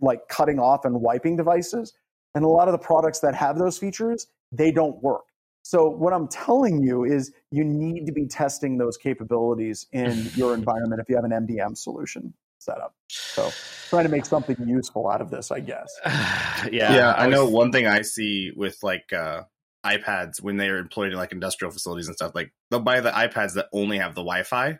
like 0.00 0.20
cutting 0.28 0.58
off 0.58 0.84
and 0.84 1.00
wiping 1.00 1.36
devices. 1.36 1.92
And 2.34 2.44
a 2.44 2.48
lot 2.48 2.68
of 2.68 2.72
the 2.72 2.78
products 2.78 3.20
that 3.20 3.34
have 3.34 3.58
those 3.58 3.78
features, 3.78 4.26
they 4.52 4.70
don't 4.70 5.02
work. 5.02 5.24
So 5.62 5.88
what 5.88 6.12
I'm 6.12 6.28
telling 6.28 6.80
you 6.80 7.04
is 7.04 7.32
you 7.50 7.64
need 7.64 8.06
to 8.06 8.12
be 8.12 8.26
testing 8.26 8.78
those 8.78 8.96
capabilities 8.96 9.86
in 9.92 10.30
your 10.34 10.54
environment 10.60 11.00
if 11.00 11.08
you 11.08 11.16
have 11.16 11.24
an 11.24 11.46
MDM 11.46 11.76
solution 11.76 12.32
set 12.58 12.78
up. 12.78 12.94
So 13.08 13.50
trying 13.88 14.04
to 14.04 14.10
make 14.10 14.26
something 14.26 14.56
useful 14.66 15.08
out 15.08 15.20
of 15.20 15.30
this, 15.30 15.50
I 15.50 15.60
guess. 15.60 15.88
yeah. 16.06 16.62
Yeah. 16.70 17.12
I, 17.12 17.24
I 17.24 17.28
know 17.28 17.48
one 17.48 17.72
thing 17.72 17.86
I 17.86 18.02
see 18.02 18.52
with 18.54 18.78
like 18.82 19.12
uh, 19.12 19.42
iPads 19.84 20.42
when 20.42 20.56
they 20.56 20.68
are 20.68 20.78
employed 20.78 21.12
in 21.12 21.18
like 21.18 21.32
industrial 21.32 21.70
facilities 21.72 22.06
and 22.08 22.16
stuff, 22.16 22.34
like 22.34 22.52
they'll 22.70 22.80
buy 22.80 23.00
the 23.00 23.10
iPads 23.10 23.54
that 23.54 23.68
only 23.72 23.98
have 23.98 24.14
the 24.14 24.22
Wi 24.22 24.42
Fi. 24.42 24.78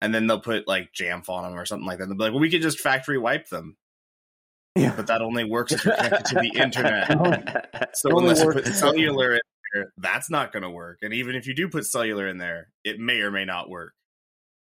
and 0.00 0.14
then 0.14 0.26
they'll 0.26 0.40
put 0.40 0.66
like 0.66 0.90
Jamf 0.92 1.28
on 1.28 1.44
them 1.44 1.58
or 1.58 1.66
something 1.66 1.86
like 1.86 1.98
that. 1.98 2.06
They'll 2.06 2.16
be 2.16 2.24
like, 2.24 2.32
well, 2.32 2.40
we 2.40 2.50
could 2.50 2.62
just 2.62 2.80
factory 2.80 3.18
wipe 3.18 3.48
them. 3.48 3.76
Yeah. 4.76 4.94
But 4.96 5.08
that 5.08 5.20
only 5.20 5.44
works 5.44 5.72
if 5.72 5.84
you're 5.84 5.96
connected 5.96 6.26
to 6.26 6.34
the 6.36 6.52
internet. 6.62 7.90
so 7.94 8.16
unless 8.18 8.42
you 8.42 8.52
put 8.52 8.66
cellular 8.66 9.34
in 9.34 9.40
there, 9.74 9.92
that's 9.98 10.30
not 10.30 10.52
going 10.52 10.62
to 10.62 10.70
work. 10.70 10.98
And 11.02 11.12
even 11.12 11.34
if 11.34 11.46
you 11.46 11.54
do 11.54 11.68
put 11.68 11.84
cellular 11.84 12.28
in 12.28 12.38
there, 12.38 12.68
it 12.84 12.98
may 12.98 13.20
or 13.20 13.30
may 13.30 13.44
not 13.44 13.68
work. 13.68 13.92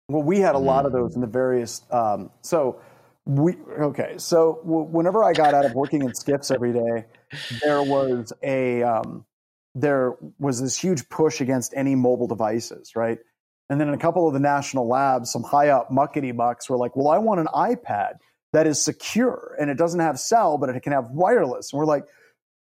Well, 0.07 0.23
we 0.23 0.39
had 0.39 0.55
a 0.55 0.59
lot 0.59 0.85
of 0.85 0.91
those 0.91 1.15
in 1.15 1.21
the 1.21 1.27
various. 1.27 1.81
Um, 1.89 2.29
so 2.41 2.79
we 3.25 3.55
okay. 3.79 4.15
So 4.17 4.59
w- 4.63 4.85
whenever 4.85 5.23
I 5.23 5.33
got 5.33 5.53
out 5.55 5.65
of 5.65 5.73
working 5.73 6.03
in 6.03 6.09
SCIFs 6.09 6.53
every 6.53 6.73
day, 6.73 7.05
there 7.63 7.81
was 7.81 8.31
a 8.43 8.83
um, 8.83 9.25
there 9.73 10.13
was 10.37 10.61
this 10.61 10.77
huge 10.77 11.09
push 11.09 11.41
against 11.41 11.73
any 11.75 11.95
mobile 11.95 12.27
devices, 12.27 12.95
right? 12.95 13.17
And 13.69 13.81
then 13.81 13.87
in 13.87 13.95
a 13.95 13.97
couple 13.97 14.27
of 14.27 14.35
the 14.35 14.39
national 14.39 14.87
labs, 14.87 15.31
some 15.31 15.41
high 15.41 15.69
up 15.69 15.89
muckety 15.89 16.35
mucks 16.35 16.69
were 16.69 16.77
like, 16.77 16.95
"Well, 16.95 17.07
I 17.07 17.17
want 17.17 17.39
an 17.39 17.47
iPad 17.47 18.17
that 18.53 18.67
is 18.67 18.79
secure 18.79 19.55
and 19.59 19.71
it 19.71 19.77
doesn't 19.77 20.01
have 20.01 20.19
cell, 20.19 20.59
but 20.59 20.69
it 20.69 20.79
can 20.83 20.93
have 20.93 21.09
wireless." 21.09 21.73
And 21.73 21.79
we're 21.79 21.87
like, 21.87 22.05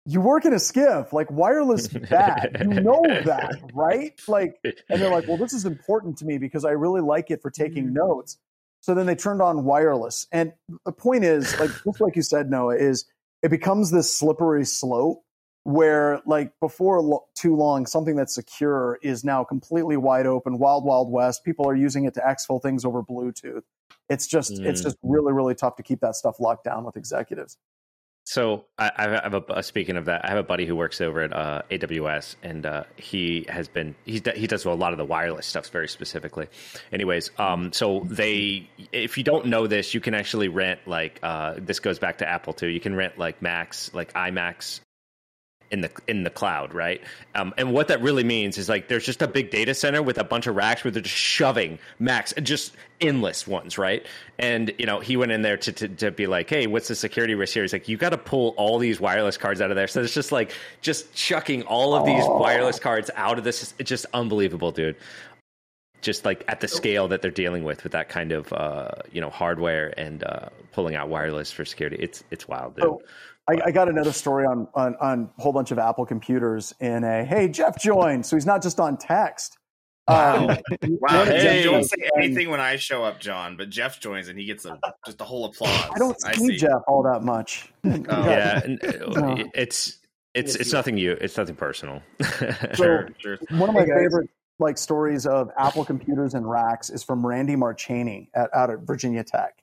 "You 0.07 0.21
work 0.21 0.45
in 0.45 0.53
a 0.53 0.57
SCIF, 0.57 1.13
like 1.13 1.31
wireless 1.31 1.89
bad. 2.11 2.57
you 2.61 2.81
know 2.81 3.03
that, 3.25 3.57
right?" 3.75 4.19
Like, 4.29 4.59
and 4.65 5.01
they're 5.01 5.11
like, 5.11 5.29
"Well, 5.29 5.37
this 5.37 5.53
is 5.53 5.65
important 5.65 6.19
to 6.19 6.25
me 6.25 6.39
because 6.39 6.65
I 6.65 6.73
really 6.73 7.01
like 7.01 7.31
it 7.31 7.43
for 7.43 7.51
taking 7.51 7.93
notes." 7.93 8.39
So 8.83 8.95
then 8.95 9.07
they 9.07 9.15
turned 9.15 9.43
on 9.43 9.65
wireless. 9.65 10.27
And 10.33 10.53
the 10.87 10.93
point 10.93 11.25
is, 11.25 11.59
like 11.61 11.71
just 11.85 12.01
like 12.01 12.17
you 12.17 12.23
said, 12.23 12.51
Noah, 12.51 12.77
is 12.77 13.05
it 13.43 13.51
becomes 13.51 13.91
this 13.91 14.15
slippery 14.15 14.65
slope 14.65 15.23
where 15.65 16.21
like 16.25 16.53
before 16.61 17.03
lo- 17.03 17.27
too 17.35 17.55
long 17.55 17.85
something 17.85 18.17
that's 18.17 18.35
secure 18.35 18.99
is 19.03 19.25
now 19.25 19.45
completely 19.45 19.97
wide 19.97 20.27
open 20.27 20.59
wild 20.59 20.85
wild 20.85 21.11
west 21.13 21.45
people 21.45 21.69
are 21.69 21.75
using 21.75 22.07
it 22.07 22.15
to 22.15 22.21
exfil 22.21 22.63
things 22.63 22.83
over 22.83 23.03
bluetooth 23.03 23.63
it's 24.09 24.27
just 24.27 24.53
mm. 24.53 24.65
it's 24.65 24.81
just 24.81 24.97
really 25.03 25.35
really 25.35 25.55
tough 25.55 25.77
to 25.77 25.83
keep 25.83 26.01
that 26.01 26.17
stuff 26.17 26.41
locked 26.41 26.65
down 26.65 26.83
with 26.83 26.97
executives 26.97 27.59
so 28.25 28.67
I, 28.79 28.91
I 28.97 29.09
have 29.23 29.35
a 29.35 29.63
speaking 29.63 29.97
of 29.97 30.05
that, 30.07 30.25
I 30.25 30.29
have 30.29 30.39
a 30.39 30.43
buddy 30.43 30.67
who 30.67 30.77
works 30.77 31.01
over 31.01 31.23
at 31.23 31.33
uh, 31.33 31.63
AWS, 31.71 32.37
and 32.43 32.65
uh, 32.67 32.85
he 32.97 33.47
has 33.49 33.69
been 33.69 33.95
he 34.05 34.23
he 34.35 34.47
does 34.47 34.65
a 34.65 34.71
lot 34.71 34.93
of 34.93 34.99
the 34.99 35.05
wireless 35.05 35.47
stuff 35.47 35.69
very 35.69 35.89
specifically. 35.89 36.49
Anyways, 36.93 37.31
um, 37.39 37.73
so 37.73 38.01
they 38.05 38.69
if 38.93 39.19
you 39.19 39.25
don't 39.25 39.47
know 39.47 39.67
this, 39.67 39.95
you 39.95 40.01
can 40.01 40.15
actually 40.15 40.49
rent 40.49 40.81
like 40.87 41.19
uh, 41.23 41.55
this 41.59 41.81
goes 41.81 41.99
back 41.99 42.19
to 42.19 42.29
Apple 42.29 42.53
too. 42.53 42.69
You 42.69 42.81
can 42.81 42.95
rent 42.95 43.19
like 43.19 43.43
Macs, 43.43 43.93
like 43.95 44.13
iMacs 44.15 44.81
in 45.71 45.81
the 45.83 45.91
in 46.09 46.25
the 46.25 46.31
cloud, 46.31 46.75
right? 46.75 47.01
Um, 47.35 47.55
and 47.57 47.73
what 47.73 47.89
that 47.89 48.03
really 48.03 48.25
means 48.25 48.59
is 48.59 48.69
like 48.69 48.89
there's 48.89 49.07
just 49.07 49.23
a 49.23 49.29
big 49.29 49.51
data 49.51 49.73
center 49.75 50.03
with 50.03 50.19
a 50.19 50.25
bunch 50.25 50.47
of 50.47 50.57
racks 50.57 50.83
where 50.83 50.91
they're 50.91 51.03
just 51.03 51.15
shoving 51.15 51.79
Macs, 51.99 52.35
just 52.43 52.75
endless 53.01 53.47
ones, 53.47 53.79
right? 53.79 54.05
And 54.39 54.73
you 54.79 54.87
know, 54.87 55.01
he 55.01 55.17
went 55.17 55.33
in 55.33 55.43
there 55.43 55.57
to, 55.59 55.73
to, 55.73 55.89
to 55.89 56.11
be 56.11 56.27
like, 56.27 56.51
hey, 56.51 56.67
what's 56.67 56.89
the 56.89 56.95
security 56.95 57.35
risk 57.35 57.55
here? 57.55 57.63
He's 57.63 57.73
like, 57.73 57.89
you 57.89 57.97
got 57.97 58.11
to 58.11 58.19
pull 58.19 58.55
all 58.57 58.79
these 58.79 59.01
wireless 59.01 59.37
cards 59.37 59.61
out 59.61 59.71
of 59.71 59.77
there. 59.77 59.87
So 59.87 60.03
it's 60.03 60.15
just 60.15 60.33
like 60.33 60.53
just 60.81 61.15
chucking 61.15 61.63
all 61.63 61.95
of 61.95 62.05
these 62.05 62.25
wireless 62.27 62.79
cards 62.81 63.11
out 63.15 63.39
of 63.39 63.45
this. 63.45 63.75
It's 63.79 63.89
just 63.89 64.07
unbelievable, 64.13 64.73
dude. 64.73 64.97
Just 66.01 66.25
like 66.25 66.45
at 66.49 66.61
the 66.61 66.69
scale 66.69 67.09
that 67.09 67.21
they're 67.21 67.31
dealing 67.31 67.63
with 67.63 67.83
with 67.85 67.93
that 67.93 68.09
kind 68.09 68.33
of 68.33 68.51
uh, 68.55 68.89
you 69.13 69.21
know 69.21 69.29
hardware 69.29 69.93
and 69.99 70.25
uh, 70.25 70.49
pulling 70.73 70.95
out 70.97 71.11
wireless 71.11 71.53
for 71.53 71.65
security, 71.67 71.97
it's 72.01 72.25
it's 72.31 72.49
wild, 72.49 72.75
dude. 72.75 72.85
So- 72.85 73.03
I, 73.51 73.67
I, 73.67 73.71
got 73.73 73.89
another 73.89 74.13
story 74.13 74.47
on, 74.47 74.69
on, 74.75 74.95
on 74.97 75.31
a 75.37 75.43
whole 75.43 75.53
bunch 75.53 75.73
of 75.73 75.79
Apple 75.79 76.07
computers 76.07 76.73
in 76.81 77.03
a 77.03 77.25
hey 77.25 77.49
Jeff 77.49 77.81
joined, 77.81 78.25
so 78.25 78.37
he's 78.37 78.47
not 78.47 78.63
just 78.63 78.79
on 78.79 78.97
text. 78.97 79.59
Um, 80.07 80.47
wow! 80.83 81.25
Hey, 81.25 81.63
don't 81.65 81.85
say 81.85 82.11
anything 82.17 82.51
when 82.51 82.61
I 82.61 82.77
show 82.77 83.05
up, 83.05 83.21
John. 83.21 83.57
But 83.57 83.71
Jeff 83.71 84.01
joins 84.01 84.29
and 84.29 84.39
he 84.39 84.45
gets 84.45 84.65
a 84.65 84.79
just 85.05 85.21
a 85.21 85.25
whole 85.25 85.45
applause. 85.47 85.91
I 85.95 85.99
don't 85.99 86.21
see, 86.21 86.29
I 86.29 86.33
see. 86.33 86.57
Jeff 86.57 86.83
all 86.87 87.03
that 87.05 87.23
much. 87.23 87.73
Oh. 87.85 88.29
yeah, 88.29 88.61
no. 88.67 89.45
it's 89.55 89.99
it's 90.35 90.55
it's 90.55 90.73
nothing 90.73 90.97
you. 90.97 91.13
It's 91.13 91.37
nothing 91.37 91.57
personal. 91.57 92.03
so 92.23 92.53
sure, 92.75 93.09
sure. 93.19 93.39
One 93.51 93.69
of 93.69 93.75
my 93.75 93.83
hey 93.83 93.95
favorite 93.95 94.31
like 94.59 94.79
stories 94.79 95.27
of 95.27 95.51
Apple 95.57 95.85
computers 95.85 96.35
and 96.35 96.49
racks 96.49 96.91
is 96.91 97.03
from 97.03 97.27
Randy 97.27 97.57
Marchany 97.57 98.29
at, 98.35 98.51
out 98.55 98.71
at 98.71 98.81
Virginia 98.81 99.25
Tech, 99.25 99.63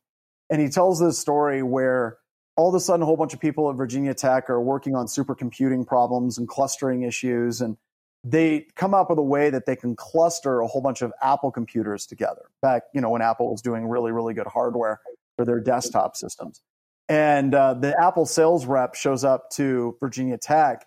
and 0.49 0.61
he 0.61 0.69
tells 0.69 0.99
this 0.99 1.19
story 1.19 1.61
where 1.61 2.17
all 2.57 2.69
of 2.69 2.75
a 2.75 2.79
sudden 2.79 3.03
a 3.03 3.05
whole 3.05 3.15
bunch 3.15 3.33
of 3.33 3.39
people 3.39 3.69
at 3.69 3.75
Virginia 3.75 4.13
Tech 4.13 4.49
are 4.49 4.59
working 4.59 4.95
on 4.95 5.05
supercomputing 5.05 5.87
problems 5.87 6.37
and 6.37 6.47
clustering 6.47 7.03
issues 7.03 7.61
and 7.61 7.77
they 8.23 8.65
come 8.75 8.93
up 8.93 9.09
with 9.09 9.19
a 9.19 9.23
way 9.23 9.49
that 9.49 9.65
they 9.65 9.75
can 9.75 9.95
cluster 9.95 10.59
a 10.59 10.67
whole 10.67 10.81
bunch 10.81 11.01
of 11.01 11.13
Apple 11.21 11.51
computers 11.51 12.05
together. 12.05 12.49
Back, 12.61 12.83
you 12.93 12.99
know, 12.99 13.09
when 13.09 13.21
Apple 13.21 13.51
was 13.51 13.61
doing 13.61 13.87
really, 13.87 14.11
really 14.11 14.33
good 14.33 14.47
hardware 14.47 14.99
for 15.37 15.45
their 15.45 15.59
desktop 15.59 16.15
systems. 16.17 16.61
And 17.07 17.53
uh, 17.55 17.75
the 17.75 17.95
Apple 18.01 18.25
sales 18.25 18.65
rep 18.65 18.95
shows 18.95 19.23
up 19.23 19.49
to 19.51 19.95
Virginia 19.99 20.37
Tech, 20.37 20.85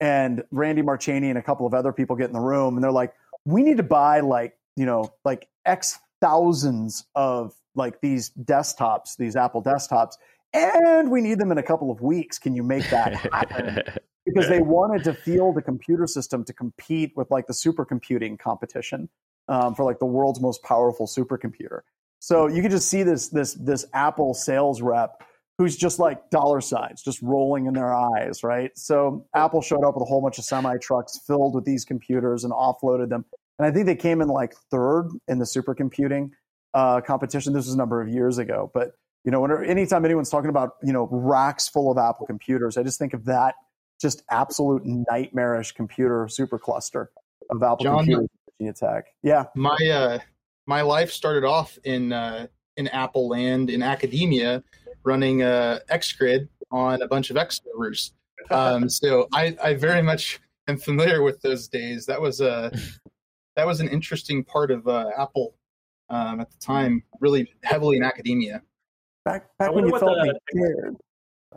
and 0.00 0.44
Randy 0.50 0.82
Marchany 0.82 1.30
and 1.30 1.38
a 1.38 1.42
couple 1.42 1.66
of 1.66 1.72
other 1.72 1.92
people 1.92 2.16
get 2.16 2.26
in 2.26 2.34
the 2.34 2.40
room, 2.40 2.74
and 2.74 2.84
they're 2.84 2.92
like, 2.92 3.14
"We 3.46 3.62
need 3.62 3.78
to 3.78 3.82
buy 3.82 4.20
like, 4.20 4.58
you 4.76 4.84
know, 4.84 5.14
like 5.24 5.48
X 5.64 5.98
thousands 6.20 7.06
of 7.14 7.54
like 7.74 8.02
these 8.02 8.30
desktops, 8.32 9.16
these 9.16 9.34
Apple 9.34 9.62
desktops, 9.62 10.16
and 10.56 11.10
we 11.10 11.20
need 11.20 11.38
them 11.38 11.52
in 11.52 11.58
a 11.58 11.62
couple 11.62 11.90
of 11.90 12.00
weeks. 12.00 12.38
Can 12.38 12.54
you 12.54 12.62
make 12.62 12.88
that 12.90 13.14
happen? 13.14 13.82
because 14.26 14.48
they 14.48 14.60
wanted 14.60 15.04
to 15.04 15.14
field 15.14 15.54
the 15.56 15.62
computer 15.62 16.06
system 16.06 16.44
to 16.44 16.52
compete 16.52 17.12
with 17.16 17.30
like 17.30 17.46
the 17.46 17.52
supercomputing 17.52 18.38
competition 18.38 19.08
um, 19.48 19.74
for 19.74 19.84
like 19.84 19.98
the 19.98 20.06
world's 20.06 20.40
most 20.40 20.62
powerful 20.62 21.06
supercomputer. 21.06 21.80
So 22.18 22.48
you 22.48 22.62
could 22.62 22.72
just 22.72 22.88
see 22.88 23.02
this 23.02 23.28
this 23.28 23.54
this 23.54 23.86
Apple 23.94 24.34
sales 24.34 24.82
rep 24.82 25.22
who's 25.58 25.76
just 25.76 25.98
like 25.98 26.28
dollar 26.30 26.60
signs 26.60 27.02
just 27.02 27.22
rolling 27.22 27.66
in 27.66 27.74
their 27.74 27.94
eyes, 27.94 28.42
right? 28.42 28.76
So 28.76 29.26
Apple 29.34 29.62
showed 29.62 29.84
up 29.84 29.94
with 29.94 30.02
a 30.02 30.06
whole 30.06 30.20
bunch 30.20 30.38
of 30.38 30.44
semi 30.44 30.76
trucks 30.78 31.20
filled 31.26 31.54
with 31.54 31.64
these 31.64 31.84
computers 31.84 32.44
and 32.44 32.52
offloaded 32.52 33.08
them. 33.08 33.24
And 33.58 33.66
I 33.66 33.70
think 33.70 33.86
they 33.86 33.96
came 33.96 34.20
in 34.20 34.28
like 34.28 34.54
third 34.70 35.08
in 35.28 35.38
the 35.38 35.44
supercomputing 35.44 36.30
uh, 36.74 37.00
competition. 37.00 37.52
This 37.54 37.66
was 37.66 37.74
a 37.74 37.78
number 37.78 38.02
of 38.02 38.08
years 38.08 38.38
ago, 38.38 38.70
but 38.74 38.92
you 39.26 39.32
know, 39.32 39.40
whenever, 39.40 39.64
anytime 39.64 40.04
anyone's 40.04 40.30
talking 40.30 40.50
about, 40.50 40.76
you 40.84 40.92
know, 40.92 41.08
racks 41.10 41.68
full 41.68 41.90
of 41.90 41.98
Apple 41.98 42.26
computers, 42.26 42.76
I 42.76 42.84
just 42.84 42.96
think 42.96 43.12
of 43.12 43.24
that 43.24 43.56
just 44.00 44.22
absolute 44.30 44.82
nightmarish 44.84 45.72
computer 45.72 46.26
supercluster 46.26 47.08
of 47.50 47.62
Apple 47.62 47.78
John, 47.82 47.98
computers 47.98 48.28
Virginia 48.52 48.72
Tech. 48.72 49.06
Yeah. 49.24 49.46
My, 49.56 49.76
uh, 49.92 50.18
my 50.66 50.82
life 50.82 51.10
started 51.10 51.44
off 51.44 51.76
in, 51.82 52.12
uh, 52.12 52.46
in 52.76 52.86
Apple 52.88 53.28
land 53.28 53.68
in 53.68 53.82
academia 53.82 54.62
running, 55.02 55.42
uh, 55.42 55.80
XGrid 55.90 56.48
on 56.70 57.02
a 57.02 57.08
bunch 57.08 57.30
of 57.30 57.36
Expo 57.36 57.66
roofs. 57.74 58.12
Um, 58.50 58.88
so 58.88 59.26
I, 59.34 59.56
I 59.60 59.74
very 59.74 60.02
much 60.02 60.38
am 60.68 60.76
familiar 60.76 61.22
with 61.22 61.40
those 61.42 61.66
days. 61.66 62.06
That 62.06 62.20
was 62.20 62.40
a, 62.40 62.70
that 63.56 63.66
was 63.66 63.80
an 63.80 63.88
interesting 63.88 64.44
part 64.44 64.70
of, 64.70 64.86
uh, 64.86 65.10
Apple, 65.18 65.56
um, 66.10 66.40
at 66.40 66.48
the 66.48 66.58
time, 66.58 67.02
really 67.18 67.52
heavily 67.64 67.96
in 67.96 68.04
academia. 68.04 68.62
Back, 69.26 69.48
back 69.58 69.72
when 69.72 69.84
you 69.86 69.90
felt 69.90 70.14
the, 70.14 70.38
scared. 70.52 70.96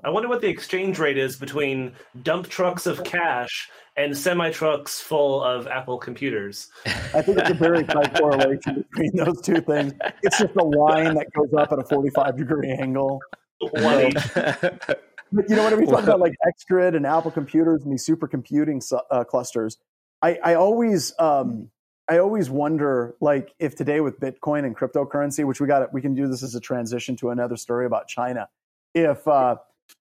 I 0.04 0.10
wonder 0.10 0.28
what 0.28 0.42
the 0.42 0.48
exchange 0.48 0.98
rate 0.98 1.20
is 1.20 1.36
between 1.36 1.94
dump 2.24 2.48
trucks 2.48 2.88
of 2.88 3.04
cash 3.04 3.70
and 3.96 4.18
semi 4.18 4.50
trucks 4.50 5.00
full 5.00 5.44
of 5.44 5.68
Apple 5.68 6.00
computers. 6.00 6.70
I 7.14 7.22
think 7.22 7.38
it's 7.38 7.52
a 7.52 7.54
very 7.54 7.84
tight 7.84 8.16
correlation 8.16 8.86
between 8.90 9.16
those 9.16 9.40
two 9.42 9.62
things. 9.62 9.94
It's 10.24 10.40
just 10.40 10.56
a 10.56 10.64
line 10.64 11.14
that 11.14 11.28
goes 11.38 11.54
up 11.54 11.72
at 11.72 11.78
a 11.78 11.84
45 11.84 12.38
degree 12.38 12.72
angle. 12.72 13.22
One 13.60 14.14
But 15.32 15.48
you 15.48 15.56
know, 15.56 15.70
when 15.70 15.80
we 15.80 15.86
talk 15.86 16.04
about 16.04 16.20
like 16.20 16.34
XGrid 16.44 16.96
and 16.96 17.06
Apple 17.06 17.30
computers 17.30 17.84
and 17.84 17.94
these 17.94 18.08
supercomputing 18.08 18.82
uh, 19.12 19.24
clusters, 19.26 19.78
I, 20.24 20.40
I 20.44 20.56
always 20.56 21.14
um, 21.20 21.70
I 22.10 22.18
always 22.18 22.50
wonder, 22.50 23.16
like, 23.22 23.54
if 23.60 23.76
today 23.76 24.02
with 24.02 24.20
Bitcoin 24.20 24.66
and 24.66 24.76
cryptocurrency, 24.76 25.46
which 25.46 25.62
we 25.62 25.68
got, 25.68 25.94
we 25.94 26.02
can 26.02 26.16
do 26.16 26.28
this 26.28 26.42
as 26.42 26.56
a 26.56 26.60
transition 26.60 27.16
to 27.18 27.30
another 27.30 27.56
story 27.56 27.86
about 27.86 28.08
China. 28.08 28.50
If 28.96 29.28
uh, 29.28 29.58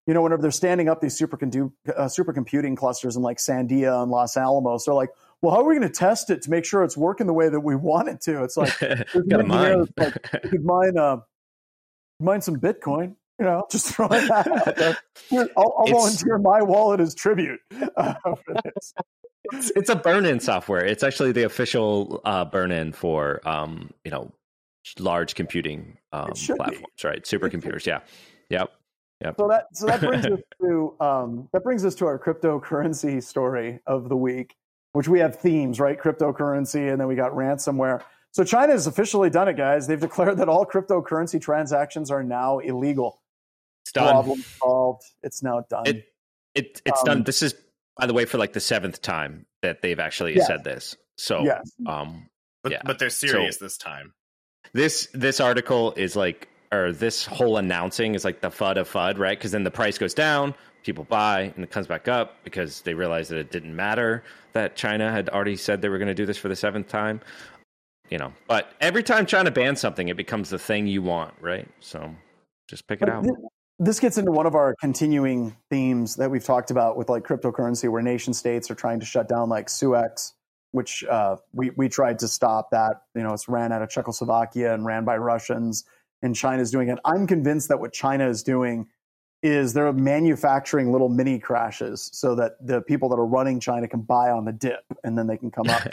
you 0.07 0.15
know, 0.15 0.23
whenever 0.23 0.41
they're 0.41 0.51
standing 0.51 0.89
up 0.89 1.01
these 1.01 1.19
supercomputing, 1.21 1.73
uh, 1.95 2.05
supercomputing 2.05 2.77
clusters 2.77 3.17
in 3.17 3.23
like 3.23 3.37
Sandia 3.37 4.03
and 4.03 4.11
Los 4.11 4.37
Alamos, 4.37 4.87
they're 4.87 4.95
like, 4.95 5.11
"Well, 5.43 5.55
how 5.55 5.61
are 5.61 5.65
we 5.65 5.75
going 5.75 5.87
to 5.87 5.95
test 5.95 6.31
it 6.31 6.43
to 6.43 6.51
make 6.51 6.65
sure 6.65 6.83
it's 6.83 6.97
working 6.97 7.27
the 7.27 7.35
way 7.35 7.51
that 7.51 7.61
we 7.61 7.77
want 7.77 8.09
it 8.09 8.23
to?" 8.23 8.43
It's 8.43 8.57
like, 8.57 8.79
got 9.29 9.47
mine. 9.47 9.85
Like, 9.99 10.15
you 10.45 10.51
could 10.51 10.65
mine, 10.65 10.97
uh, 10.97 11.19
mine 12.21 12.41
some 12.41 12.57
Bitcoin. 12.57 13.17
You 13.39 13.45
know, 13.45 13.67
just 13.71 13.95
throwing 13.95 14.27
that 14.29 14.49
out 14.49 14.77
there. 14.77 14.97
I'll, 15.57 15.75
I'll 15.79 15.87
volunteer 15.87 16.39
my 16.39 16.63
wallet 16.63 17.01
as 17.01 17.15
tribute 17.15 17.61
uh, 17.97 18.15
for 18.23 18.55
this 18.65 18.95
it's, 19.53 19.71
it's 19.77 19.91
a 19.91 19.97
burn-in 19.97 20.41
software. 20.41 20.85
It's 20.85 21.03
actually 21.03 21.33
the 21.33 21.45
official 21.45 22.21
uh, 22.25 22.45
burn-in 22.45 22.93
for 22.93 23.47
um, 23.49 23.91
you 24.05 24.11
know 24.11 24.33
large 24.99 25.35
computing 25.35 25.99
um, 26.13 26.33
platforms, 26.33 26.87
be. 27.03 27.09
right? 27.09 27.23
Supercomputers. 27.25 27.87
Yeah. 27.87 28.01
Yep. 28.51 28.73
Yep. 29.23 29.35
So 29.39 29.49
that 29.49 29.67
so 29.73 29.87
that 29.87 30.01
brings 30.01 30.27
us 30.27 30.41
to 30.63 30.95
um, 31.01 31.49
that 31.53 31.63
brings 31.63 31.85
us 31.85 31.95
to 31.97 32.07
our 32.07 32.19
cryptocurrency 32.19 33.23
story 33.23 33.81
of 33.87 34.09
the 34.09 34.17
week, 34.17 34.55
which 34.93 35.09
we 35.09 35.19
have 35.19 35.37
themes, 35.37 35.81
right? 35.81 35.99
Cryptocurrency, 35.99 36.91
and 36.91 37.01
then 37.01 37.09
we 37.09 37.17
got 37.17 37.33
ransomware. 37.33 38.03
So 38.31 38.45
China 38.45 38.73
has 38.73 38.87
officially 38.87 39.31
done 39.31 39.49
it, 39.49 39.57
guys. 39.57 39.87
They've 39.87 39.99
declared 39.99 40.39
that 40.39 40.49
all 40.49 40.65
cryptocurrency 40.65 41.41
transactions 41.41 42.11
are 42.11 42.23
now 42.23 42.59
illegal. 42.59 43.21
It's 43.83 43.93
done. 43.93 44.13
Problem 44.13 44.43
solved. 44.61 45.03
It's 45.23 45.43
now 45.43 45.65
done. 45.69 45.87
It, 45.87 46.05
it 46.55 46.83
it's 46.85 47.01
Um, 47.01 47.07
done. 47.07 47.23
This 47.25 47.43
is, 47.43 47.55
by 47.99 48.07
the 48.07 48.15
way, 48.15 48.25
for 48.25 48.39
like 48.39 48.53
the 48.53 48.61
seventh 48.61 49.03
time 49.03 49.45
that 49.63 49.83
they've 49.83 49.99
actually 49.99 50.37
Yes. 50.37 50.47
said 50.47 50.65
this. 50.65 50.97
So, 51.17 51.43
Yes. 51.45 51.71
um, 51.87 52.29
But 52.63 52.73
Yeah. 52.73 52.83
but 52.85 52.99
they're 52.99 53.11
serious 53.11 53.59
this 53.59 53.77
time. 53.79 54.13
this 54.75 55.09
this 55.15 55.41
article 55.41 55.93
is 55.97 56.17
like, 56.17 56.49
or 56.73 56.93
this 56.93 57.25
whole 57.25 57.57
announcing 57.57 58.15
is 58.15 58.25
like 58.25 58.41
the 58.41 58.51
fud 58.51 58.77
of 58.77 58.91
fud, 58.91 59.17
right? 59.19 59.39
Because 59.39 59.53
then 59.53 59.65
the 59.65 59.71
price 59.71 59.97
goes 59.97 60.13
down, 60.13 60.55
people 60.85 61.05
buy, 61.05 61.53
and 61.55 61.65
it 61.65 61.71
comes 61.71 61.87
back 61.87 62.09
up 62.09 62.35
because 62.45 62.83
they 62.83 62.95
realize 62.95 63.29
that 63.29 63.39
it 63.39 63.51
didn't 63.51 63.75
matter 63.75 64.23
that 64.53 64.75
China 64.77 65.11
had 65.11 65.29
already 65.31 65.57
said 65.57 65.81
they 65.81 65.89
were 65.89 65.99
going 65.99 66.09
to 66.09 66.15
do 66.15 66.27
this 66.27 66.37
for 66.37 66.49
the 66.49 66.57
seventh 66.57 66.89
time. 66.89 67.21
You 68.11 68.19
know, 68.19 68.33
but 68.47 68.73
every 68.81 69.03
time 69.03 69.25
China 69.27 69.51
bans 69.51 69.81
something, 69.81 70.09
it 70.09 70.17
becomes 70.17 70.51
the 70.51 70.59
thing 70.59 70.87
you 70.87 71.01
want, 71.03 71.35
right? 71.41 71.69
So 71.81 72.15
just 72.69 72.87
pick 72.87 73.03
it 73.03 73.09
out. 73.09 73.25
Thi- 73.79 73.85
This 73.85 74.01
gets 74.01 74.19
into 74.19 74.33
one 74.33 74.47
of 74.47 74.55
our 74.55 74.75
continuing 74.81 75.57
themes 75.71 76.17
that 76.17 76.31
we've 76.31 76.45
talked 76.45 76.71
about 76.71 76.97
with 76.97 77.09
like 77.09 77.25
cryptocurrency, 77.25 77.89
where 77.91 78.03
nation 78.03 78.35
states 78.35 78.71
are 78.71 78.75
trying 78.75 79.01
to 79.01 79.07
shut 79.07 79.29
down 79.29 79.49
like 79.49 79.69
SUEX, 79.69 80.33
which 80.73 81.05
uh, 81.05 81.37
we 81.53 81.71
we 81.71 81.89
tried 81.89 82.19
to 82.21 82.29
stop 82.29 82.71
that. 82.71 83.03
You 83.15 83.23
know, 83.23 83.33
it's 83.33 83.49
ran 83.49 83.73
out 83.73 83.83
of 83.83 83.91
Czechoslovakia 83.91 84.75
and 84.75 84.85
ran 84.85 85.05
by 85.05 85.17
Russians, 85.17 85.85
and 86.23 86.35
China's 86.35 86.71
doing 86.71 86.89
it. 86.89 86.99
I'm 87.05 87.27
convinced 87.27 87.69
that 87.69 87.81
what 87.81 87.93
China 87.93 88.29
is 88.29 88.43
doing 88.43 88.89
is 89.43 89.73
they're 89.73 89.93
manufacturing 89.93 90.91
little 90.91 91.09
mini 91.09 91.39
crashes 91.39 92.11
so 92.13 92.35
that 92.35 92.55
the 92.61 92.81
people 92.83 93.09
that 93.09 93.17
are 93.17 93.27
running 93.27 93.61
China 93.61 93.87
can 93.87 94.01
buy 94.01 94.31
on 94.31 94.45
the 94.45 94.53
dip, 94.53 94.83
and 95.05 95.17
then 95.17 95.27
they 95.27 95.37
can 95.37 95.51
come 95.51 95.69
up. 95.69 95.83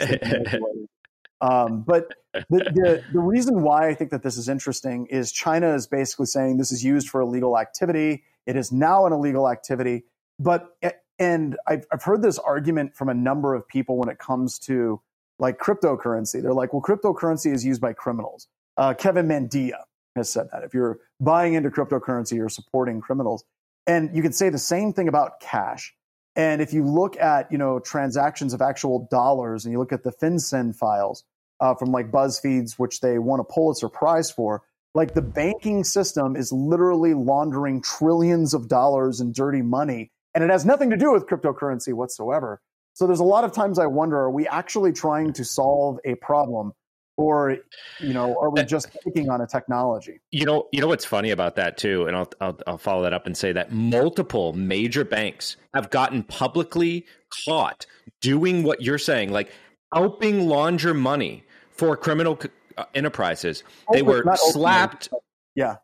and 1.40 1.48
take 1.48 1.64
advantage 1.66 1.74
of 1.74 1.74
it. 1.74 1.74
Um, 1.74 1.82
but 1.82 2.08
the, 2.50 2.58
the, 2.74 3.04
the 3.12 3.20
reason 3.20 3.62
why 3.62 3.88
I 3.88 3.94
think 3.94 4.10
that 4.10 4.22
this 4.22 4.36
is 4.36 4.48
interesting 4.48 5.06
is 5.06 5.32
China 5.32 5.74
is 5.74 5.86
basically 5.86 6.26
saying 6.26 6.58
this 6.58 6.72
is 6.72 6.84
used 6.84 7.08
for 7.08 7.20
illegal 7.20 7.58
activity. 7.58 8.24
It 8.46 8.56
is 8.56 8.72
now 8.72 9.06
an 9.06 9.12
illegal 9.12 9.48
activity. 9.48 10.04
But, 10.38 10.76
and 11.18 11.56
I've, 11.66 11.86
I've 11.92 12.02
heard 12.02 12.22
this 12.22 12.38
argument 12.38 12.94
from 12.96 13.08
a 13.08 13.14
number 13.14 13.54
of 13.54 13.66
people 13.68 13.96
when 13.96 14.08
it 14.08 14.18
comes 14.18 14.58
to 14.60 15.00
like 15.38 15.58
cryptocurrency. 15.58 16.42
They're 16.42 16.54
like, 16.54 16.72
well, 16.72 16.82
cryptocurrency 16.82 17.52
is 17.52 17.64
used 17.64 17.80
by 17.80 17.92
criminals. 17.92 18.48
Uh, 18.76 18.94
Kevin 18.94 19.26
Mandia 19.26 19.84
has 20.16 20.30
said 20.30 20.48
that. 20.52 20.62
If 20.62 20.74
you're 20.74 20.98
buying 21.20 21.54
into 21.54 21.70
cryptocurrency, 21.70 22.32
you're 22.36 22.48
supporting 22.48 23.00
criminals. 23.00 23.44
And 23.86 24.16
you 24.16 24.22
can 24.22 24.32
say 24.32 24.48
the 24.48 24.58
same 24.58 24.92
thing 24.92 25.08
about 25.08 25.40
cash. 25.40 25.94
And 26.36 26.60
if 26.60 26.74
you 26.74 26.84
look 26.84 27.16
at 27.16 27.50
you 27.50 27.58
know 27.58 27.80
transactions 27.80 28.52
of 28.52 28.60
actual 28.60 29.08
dollars, 29.10 29.64
and 29.64 29.72
you 29.72 29.78
look 29.78 29.92
at 29.92 30.04
the 30.04 30.12
FinCEN 30.12 30.76
files 30.76 31.24
uh, 31.60 31.74
from 31.74 31.90
like 31.90 32.10
BuzzFeed's, 32.10 32.78
which 32.78 33.00
they 33.00 33.18
won 33.18 33.40
a 33.40 33.44
Pulitzer 33.44 33.88
Prize 33.88 34.30
for, 34.30 34.62
like 34.94 35.14
the 35.14 35.22
banking 35.22 35.82
system 35.82 36.36
is 36.36 36.52
literally 36.52 37.14
laundering 37.14 37.80
trillions 37.80 38.54
of 38.54 38.68
dollars 38.68 39.20
in 39.20 39.32
dirty 39.32 39.62
money, 39.62 40.10
and 40.34 40.44
it 40.44 40.50
has 40.50 40.66
nothing 40.66 40.90
to 40.90 40.96
do 40.96 41.12
with 41.12 41.26
cryptocurrency 41.26 41.94
whatsoever. 41.94 42.60
So 42.92 43.06
there's 43.06 43.20
a 43.20 43.24
lot 43.24 43.44
of 43.44 43.52
times 43.52 43.78
I 43.78 43.86
wonder: 43.86 44.18
Are 44.18 44.30
we 44.30 44.46
actually 44.46 44.92
trying 44.92 45.32
to 45.34 45.44
solve 45.44 45.98
a 46.04 46.14
problem, 46.16 46.72
or 47.16 47.58
you 48.00 48.12
know, 48.12 48.38
are 48.40 48.50
we 48.50 48.62
just 48.64 48.88
taking 49.04 49.30
on 49.30 49.40
a 49.40 49.46
technology? 49.46 50.20
You 50.30 50.44
know, 50.44 50.68
you 50.72 50.80
know 50.80 50.88
what's 50.88 51.04
funny 51.04 51.30
about 51.30 51.56
that 51.56 51.78
too, 51.78 52.06
and 52.06 52.16
I'll, 52.16 52.30
I'll 52.40 52.58
I'll 52.66 52.78
follow 52.78 53.02
that 53.02 53.12
up 53.12 53.26
and 53.26 53.36
say 53.36 53.52
that 53.52 53.72
multiple 53.72 54.52
major 54.52 55.04
banks 55.04 55.56
have 55.74 55.90
gotten 55.90 56.22
publicly 56.22 57.06
caught 57.46 57.86
doing 58.20 58.62
what 58.62 58.82
you're 58.82 58.98
saying, 58.98 59.32
like 59.32 59.50
helping 59.94 60.48
launder 60.48 60.94
money 60.94 61.44
for 61.70 61.96
criminal 61.96 62.38
uh, 62.76 62.84
enterprises. 62.94 63.64
They 63.92 64.02
were 64.02 64.24
slapped, 64.36 65.08
yeah. 65.54 65.76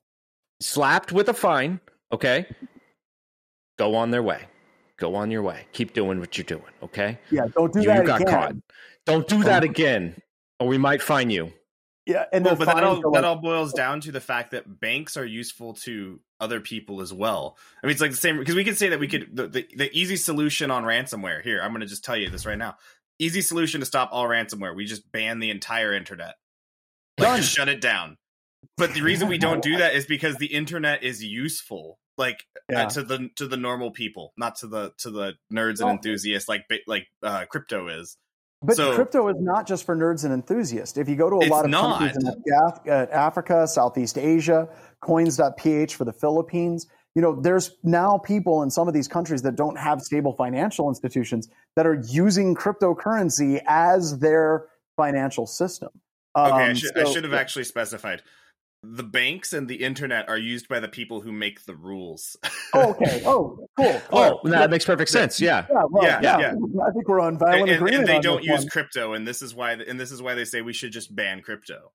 slapped 0.61 1.13
with 1.13 1.29
a 1.29 1.35
fine. 1.35 1.81
Okay, 2.13 2.47
go 3.79 3.95
on 3.95 4.11
their 4.11 4.23
way. 4.23 4.43
Go 4.99 5.15
on 5.15 5.31
your 5.31 5.43
way. 5.43 5.67
Keep 5.73 5.95
doing 5.95 6.21
what 6.21 6.37
you're 6.37 6.45
doing. 6.45 6.63
Okay, 6.83 7.19
Yeah, 7.31 7.47
don't 7.55 7.73
do 7.73 7.81
you, 7.81 7.87
that 7.87 8.03
you 8.03 8.07
got 8.07 8.21
again. 8.21 8.33
caught. 8.35 8.55
Don't 9.05 9.27
do 9.27 9.43
that 9.45 9.65
again, 9.65 10.21
or 10.63 10.69
we 10.69 10.79
might 10.79 11.03
fine 11.03 11.31
you. 11.31 11.53
Yeah, 12.07 12.25
and 12.33 12.45
Well, 12.45 12.57
but 12.57 12.67
that 12.67 12.83
all 12.83 13.07
are 13.07 13.13
that 13.13 13.25
all 13.25 13.37
boils 13.37 13.73
down 13.73 14.01
to 14.03 14.13
the 14.13 14.21
fact 14.21 14.51
that 14.53 14.81
banks 14.81 15.17
are 15.17 15.25
useful 15.25 15.75
to 15.75 16.21
other 16.41 16.61
people 16.61 17.01
as 17.01 17.13
well. 17.13 17.57
I 17.83 17.87
mean, 17.87 17.93
it's 17.93 18.01
like 18.01 18.11
the 18.11 18.17
same 18.17 18.39
because 18.39 18.57
we 18.57 18.65
could 18.65 18.77
say 18.77 18.89
that 18.89 18.99
we 18.99 19.07
could 19.07 19.37
the, 19.37 19.47
the, 19.47 19.69
the 19.77 19.91
easy 19.97 20.17
solution 20.17 20.71
on 20.71 20.83
ransomware. 20.83 21.43
Here, 21.43 21.61
I'm 21.63 21.71
going 21.71 21.81
to 21.81 21.87
just 21.87 22.05
tell 22.05 22.17
you 22.17 22.29
this 22.29 22.45
right 22.47 22.59
now. 22.59 22.77
Easy 23.19 23.41
solution 23.41 23.81
to 23.81 23.87
stop 23.87 24.09
all 24.13 24.27
ransomware. 24.27 24.75
We 24.75 24.85
just 24.85 25.13
ban 25.13 25.39
the 25.39 25.51
entire 25.51 25.95
internet. 25.95 26.35
Like 27.19 27.29
Done. 27.29 27.37
just 27.41 27.53
shut 27.53 27.69
it 27.69 27.81
down. 27.81 28.17
But 28.77 28.95
the 28.95 29.03
reason 29.03 29.29
we 29.29 29.39
don't 29.39 29.63
do 29.63 29.77
that 29.79 29.95
is 29.95 30.07
because 30.07 30.37
the 30.37 30.47
internet 30.47 31.03
is 31.05 31.23
useful, 31.23 31.99
like 32.19 32.47
uh, 32.75 32.87
to 32.87 33.03
the 33.03 33.29
to 33.37 33.47
the 33.47 33.57
normal 33.57 33.93
people, 33.93 34.33
not 34.37 34.57
to 34.57 34.67
the 34.67 34.93
to 34.99 35.11
the 35.11 35.35
nerds 35.53 35.79
and 35.79 35.81
Well- 35.81 35.91
enthusiasts 35.91 36.49
like 36.49 36.65
like 36.89 37.07
uh, 37.23 37.45
crypto 37.45 37.89
is. 37.89 38.17
But 38.63 38.77
So- 38.77 38.95
crypto 38.95 39.29
is 39.29 39.37
not 39.41 39.67
just 39.67 39.85
for 39.85 39.97
nerds 39.97 40.25
and 40.25 40.33
enthusiasts. 40.33 40.97
If 40.97 41.09
you 41.09 41.17
go 41.17 41.29
to 41.29 41.37
a 41.37 41.49
lot 41.49 41.65
of 41.65 41.71
not. 41.71 41.99
countries 41.99 42.17
in 42.17 42.29
uh, 42.55 43.07
Africa, 43.11 43.67
Southeast 43.67 44.17
Asia, 44.19 44.69
coins.ph 45.01 45.95
for 45.95 46.05
the 46.05 46.13
Philippines, 46.13 46.87
you 47.15 47.21
know, 47.23 47.35
there's 47.35 47.77
now 47.83 48.19
people 48.19 48.63
in 48.63 48.71
some 48.71 48.89
of 48.89 48.95
these 48.95 49.09
countries 49.09 49.43
that 49.43 49.57
don't 49.57 49.77
have 49.79 50.01
stable 50.01 50.33
financial 50.33 50.89
institutions 50.89 51.49
that 51.77 51.87
are 51.87 52.01
using 52.09 52.55
cryptocurrency 52.55 53.61
as 53.67 54.19
their 54.21 54.67
financial 54.97 55.47
system. 55.47 55.91
Okay, 56.37 56.51
I 56.51 56.69
Um, 56.71 56.75
should, 56.75 56.97
I 56.97 57.05
should 57.05 57.25
have 57.25 57.35
actually 57.35 57.65
specified. 57.65 58.23
The 58.85 59.05
banks 59.05 59.53
and 59.53 59.69
the 59.69 59.77
internet 59.77 60.29
are 60.29 60.37
used 60.37 60.67
by 60.69 60.81
the 60.81 60.89
people 60.89 61.21
who 61.21 61.31
make 61.31 61.65
the 61.67 61.77
rules. 61.77 62.37
Oh, 62.75 62.91
okay. 62.91 63.23
Oh, 63.25 63.59
cool. 63.77 64.03
Oh, 64.13 64.39
cool. 64.43 64.51
that 64.51 64.71
makes 64.71 64.85
perfect 64.85 65.11
sense. 65.11 65.41
Yeah. 65.41 65.67
yeah, 65.71 65.83
well, 65.89 66.03
yeah, 66.05 66.21
yeah, 66.21 66.39
yeah. 66.41 66.49
I 66.87 66.91
think 66.91 67.07
we're 67.07 67.21
on 67.21 67.39
violent 67.39 67.69
and- 67.69 67.77
agreement. 67.77 68.01
and 68.01 68.09
they 68.09 68.17
on 68.17 68.23
don't 68.23 68.39
this 68.43 68.49
use 68.51 68.59
one. 68.61 68.69
crypto, 68.69 69.13
and 69.13 69.27
this 69.27 69.41
is 69.41 69.55
why 69.55 69.73
and 69.73 70.01
this 70.01 70.11
is 70.11 70.21
why 70.21 70.35
they 70.35 70.45
say 70.45 70.63
we 70.63 70.73
should 70.73 70.91
just 70.93 71.15
ban 71.15 71.43
crypto. 71.43 71.93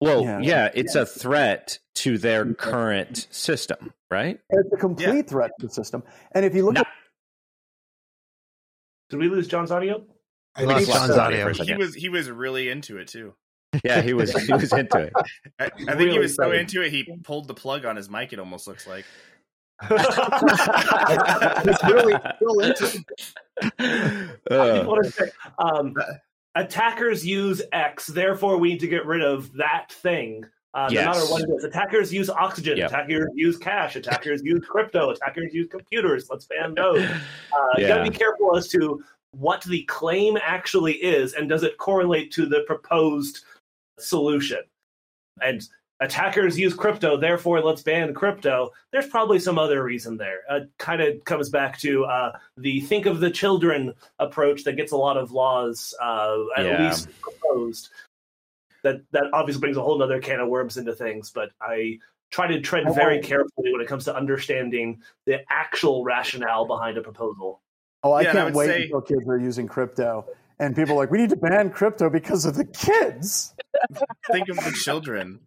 Well, 0.00 0.22
Yeah. 0.22 0.40
yeah, 0.40 0.70
it's 0.74 0.94
a 0.94 1.04
threat 1.06 1.78
to 1.96 2.16
their 2.18 2.54
current 2.54 3.28
system, 3.30 3.92
right? 4.10 4.40
It's 4.50 4.72
a 4.72 4.76
complete 4.76 5.28
threat 5.28 5.50
to 5.60 5.66
the 5.66 5.72
system. 5.72 6.02
And 6.34 6.44
if 6.44 6.54
you 6.54 6.64
look 6.64 6.74
No. 6.74 6.80
at 6.80 6.86
Did 9.10 9.18
we 9.20 9.28
lose 9.28 9.46
John's 9.48 9.70
audio? 9.70 10.04
I 10.56 10.64
Lost 10.64 10.86
think 10.86 10.96
John's 10.96 11.14
so. 11.14 11.20
audio. 11.20 11.52
He 11.52 11.74
was 11.74 11.94
he 11.94 12.08
was 12.08 12.30
really 12.30 12.68
into 12.70 12.96
it 12.98 13.08
too. 13.08 13.34
Yeah, 13.84 14.02
he 14.02 14.12
was 14.12 14.32
he 14.44 14.52
was 14.52 14.72
into 14.72 14.98
it. 14.98 15.12
I, 15.58 15.64
I 15.64 15.68
think 15.70 15.88
Really 15.98 16.10
he 16.12 16.18
was 16.18 16.34
so 16.34 16.50
excited. 16.50 16.60
into 16.60 16.82
it 16.82 16.90
he 16.92 17.16
pulled 17.24 17.48
the 17.48 17.54
plug 17.54 17.84
on 17.86 17.96
his 17.96 18.10
mic. 18.10 18.32
It 18.32 18.38
almost 18.38 18.66
looks 18.66 18.86
like. 18.86 19.04
It's 19.90 21.84
really 21.84 22.14
still 22.36 22.60
into 22.60 23.04
I 23.60 24.38
Uh, 24.50 24.84
want 24.86 25.04
to 25.04 25.10
say, 25.12 25.30
um, 25.58 25.94
attackers 26.54 27.24
use 27.26 27.62
X, 27.72 28.06
therefore 28.06 28.58
we 28.58 28.70
need 28.70 28.80
to 28.80 28.88
get 28.88 29.06
rid 29.06 29.22
of 29.22 29.52
that 29.54 29.86
thing. 29.90 30.44
Uh, 30.74 30.88
Yes. 30.90 31.04
No 31.04 31.12
matter 31.12 31.26
what 31.30 31.42
it 31.42 31.50
is, 31.56 31.64
attackers 31.64 32.12
use 32.12 32.30
oxygen, 32.30 32.76
Yep. 32.78 32.90
attackers 32.90 33.28
use 33.34 33.56
cash, 33.58 33.96
attackers 33.96 34.42
use 34.42 34.64
crypto, 34.66 35.10
attackers 35.10 35.52
use 35.52 35.68
computers. 35.70 36.28
Let's 36.30 36.46
ban 36.46 36.74
those. 36.76 37.02
Uh, 37.04 37.16
You 37.76 37.82
Yeah. 37.84 37.88
got 37.88 38.04
to 38.04 38.10
be 38.10 38.16
careful 38.16 38.56
as 38.56 38.68
to 38.68 39.02
what 39.32 39.62
the 39.64 39.82
claim 39.84 40.36
actually 40.42 40.94
is, 40.94 41.34
and 41.34 41.48
does 41.48 41.62
it 41.62 41.76
correlate 41.78 42.30
to 42.32 42.46
the 42.46 42.60
proposed 42.66 43.44
solution? 43.98 44.60
And 45.40 45.66
attackers 46.00 46.58
use 46.58 46.74
crypto, 46.74 47.16
therefore 47.16 47.60
let's 47.60 47.82
ban 47.82 48.12
crypto. 48.14 48.70
There's 48.92 49.06
probably 49.06 49.38
some 49.38 49.58
other 49.58 49.82
reason 49.84 50.16
there. 50.16 50.40
It 50.50 50.68
kind 50.78 51.00
of 51.00 51.24
comes 51.24 51.48
back 51.48 51.78
to 51.80 52.04
uh, 52.04 52.32
the 52.56 52.80
think 52.80 53.06
of 53.06 53.20
the 53.20 53.30
children 53.30 53.94
approach 54.18 54.64
that 54.64 54.74
gets 54.74 54.92
a 54.92 54.96
lot 54.96 55.16
of 55.16 55.32
laws 55.32 55.94
uh, 56.02 56.36
at 56.56 56.66
Yeah. 56.66 56.88
least 56.88 57.08
proposed. 57.20 57.90
That 58.82 59.00
that 59.12 59.24
obviously 59.32 59.60
brings 59.60 59.76
a 59.76 59.82
whole 59.82 60.02
other 60.02 60.20
can 60.20 60.40
of 60.40 60.48
worms 60.48 60.76
into 60.76 60.92
things, 60.92 61.30
but 61.30 61.50
I 61.60 61.98
try 62.32 62.48
to 62.48 62.60
tread 62.60 62.92
very 62.94 63.20
carefully 63.20 63.70
when 63.72 63.80
it 63.80 63.86
comes 63.86 64.04
to 64.06 64.16
understanding 64.16 65.00
the 65.26 65.40
actual 65.50 66.02
rationale 66.02 66.66
behind 66.66 66.98
a 66.98 67.02
proposal. 67.02 67.60
Oh, 68.02 68.10
I 68.10 68.22
Yeah, 68.22 68.32
can't 68.32 68.44
would 68.46 68.54
wait 68.56 68.66
say- 68.66 68.82
until 68.84 69.02
kids 69.02 69.28
are 69.28 69.38
using 69.38 69.68
crypto. 69.68 70.26
And 70.62 70.76
people 70.76 70.94
are 70.94 70.98
like, 70.98 71.10
we 71.10 71.18
need 71.18 71.30
to 71.30 71.36
ban 71.36 71.70
crypto 71.70 72.08
because 72.08 72.44
of 72.44 72.54
the 72.54 72.64
kids. 72.64 73.52
Think 74.30 74.48
of 74.48 74.54
the 74.58 74.70
children. 74.84 75.40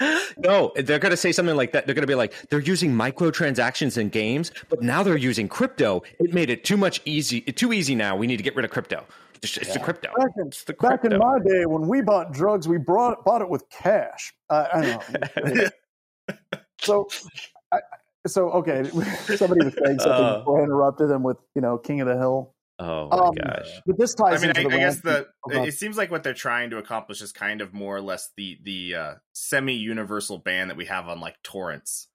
no, 0.38 0.72
they're 0.74 0.98
going 0.98 1.10
to 1.10 1.18
say 1.18 1.32
something 1.32 1.54
like 1.54 1.72
that. 1.72 1.84
They're 1.84 1.94
going 1.94 2.02
to 2.04 2.06
be 2.10 2.14
like, 2.14 2.32
they're 2.48 2.60
using 2.60 2.90
microtransactions 2.90 3.98
in 3.98 4.08
games, 4.08 4.52
but 4.70 4.80
now 4.80 5.02
they're 5.02 5.18
using 5.18 5.48
crypto. 5.48 6.02
It 6.18 6.32
made 6.32 6.48
it 6.48 6.64
too 6.64 6.78
much 6.78 7.02
easy, 7.04 7.42
too 7.42 7.74
easy. 7.74 7.94
Now 7.94 8.16
we 8.16 8.26
need 8.26 8.38
to 8.38 8.42
get 8.42 8.56
rid 8.56 8.64
of 8.64 8.70
crypto. 8.70 9.04
It's, 9.42 9.54
it's 9.58 9.74
the 9.74 9.80
crypto. 9.80 10.08
Back 10.16 10.30
in, 10.38 10.46
It's 10.46 10.64
the 10.64 10.72
back 10.72 11.04
in 11.04 11.18
my 11.18 11.38
day, 11.40 11.66
when 11.66 11.86
we 11.86 12.00
bought 12.00 12.32
drugs, 12.32 12.66
we 12.66 12.78
brought, 12.78 13.22
bought 13.22 13.42
it 13.42 13.50
with 13.50 13.68
cash. 13.68 14.32
Uh, 14.48 14.66
I 14.72 14.80
don't 14.80 15.54
know. 15.54 15.68
so, 16.80 17.06
I, 17.70 17.80
so 18.26 18.48
okay. 18.52 18.84
Somebody 19.36 19.66
was 19.66 19.74
saying 19.84 19.98
something 19.98 20.24
Uh. 20.24 20.38
before 20.38 20.62
I 20.62 20.64
interrupted 20.64 21.10
them 21.10 21.22
with, 21.22 21.36
you 21.54 21.60
know, 21.60 21.76
King 21.76 22.00
of 22.00 22.06
the 22.08 22.16
Hill. 22.16 22.53
Oh 22.78 23.08
my 23.08 23.16
um, 23.18 23.34
gosh! 23.34 23.68
But 23.86 23.98
this 23.98 24.14
ties. 24.14 24.42
I 24.42 24.46
mean, 24.46 24.56
I, 24.56 24.74
I 24.74 24.78
guess 24.78 25.00
the 25.00 25.28
it 25.48 25.74
seems 25.74 25.96
like 25.96 26.10
what 26.10 26.24
they're 26.24 26.34
trying 26.34 26.70
to 26.70 26.78
accomplish 26.78 27.22
is 27.22 27.30
kind 27.30 27.60
of 27.60 27.72
more 27.72 27.96
or 27.96 28.00
less 28.00 28.30
the 28.36 28.58
the 28.64 28.94
uh, 28.94 29.14
semi 29.32 29.74
universal 29.74 30.38
ban 30.38 30.68
that 30.68 30.76
we 30.76 30.86
have 30.86 31.08
on 31.08 31.20
like 31.20 31.40
torrents 31.44 32.08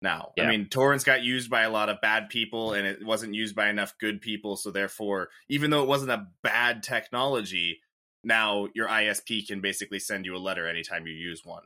now. 0.00 0.30
Yeah. 0.36 0.44
I 0.44 0.50
mean, 0.50 0.68
torrents 0.68 1.02
got 1.02 1.22
used 1.22 1.50
by 1.50 1.62
a 1.62 1.70
lot 1.70 1.88
of 1.88 2.00
bad 2.00 2.28
people, 2.28 2.74
and 2.74 2.86
it 2.86 3.04
wasn't 3.04 3.34
used 3.34 3.56
by 3.56 3.68
enough 3.68 3.94
good 3.98 4.20
people. 4.20 4.56
So 4.56 4.70
therefore, 4.70 5.30
even 5.48 5.70
though 5.70 5.82
it 5.82 5.88
wasn't 5.88 6.12
a 6.12 6.28
bad 6.44 6.84
technology, 6.84 7.80
now 8.22 8.68
your 8.74 8.86
ISP 8.86 9.48
can 9.48 9.60
basically 9.60 9.98
send 9.98 10.26
you 10.26 10.36
a 10.36 10.38
letter 10.38 10.68
anytime 10.68 11.08
you 11.08 11.14
use 11.14 11.44
one. 11.44 11.64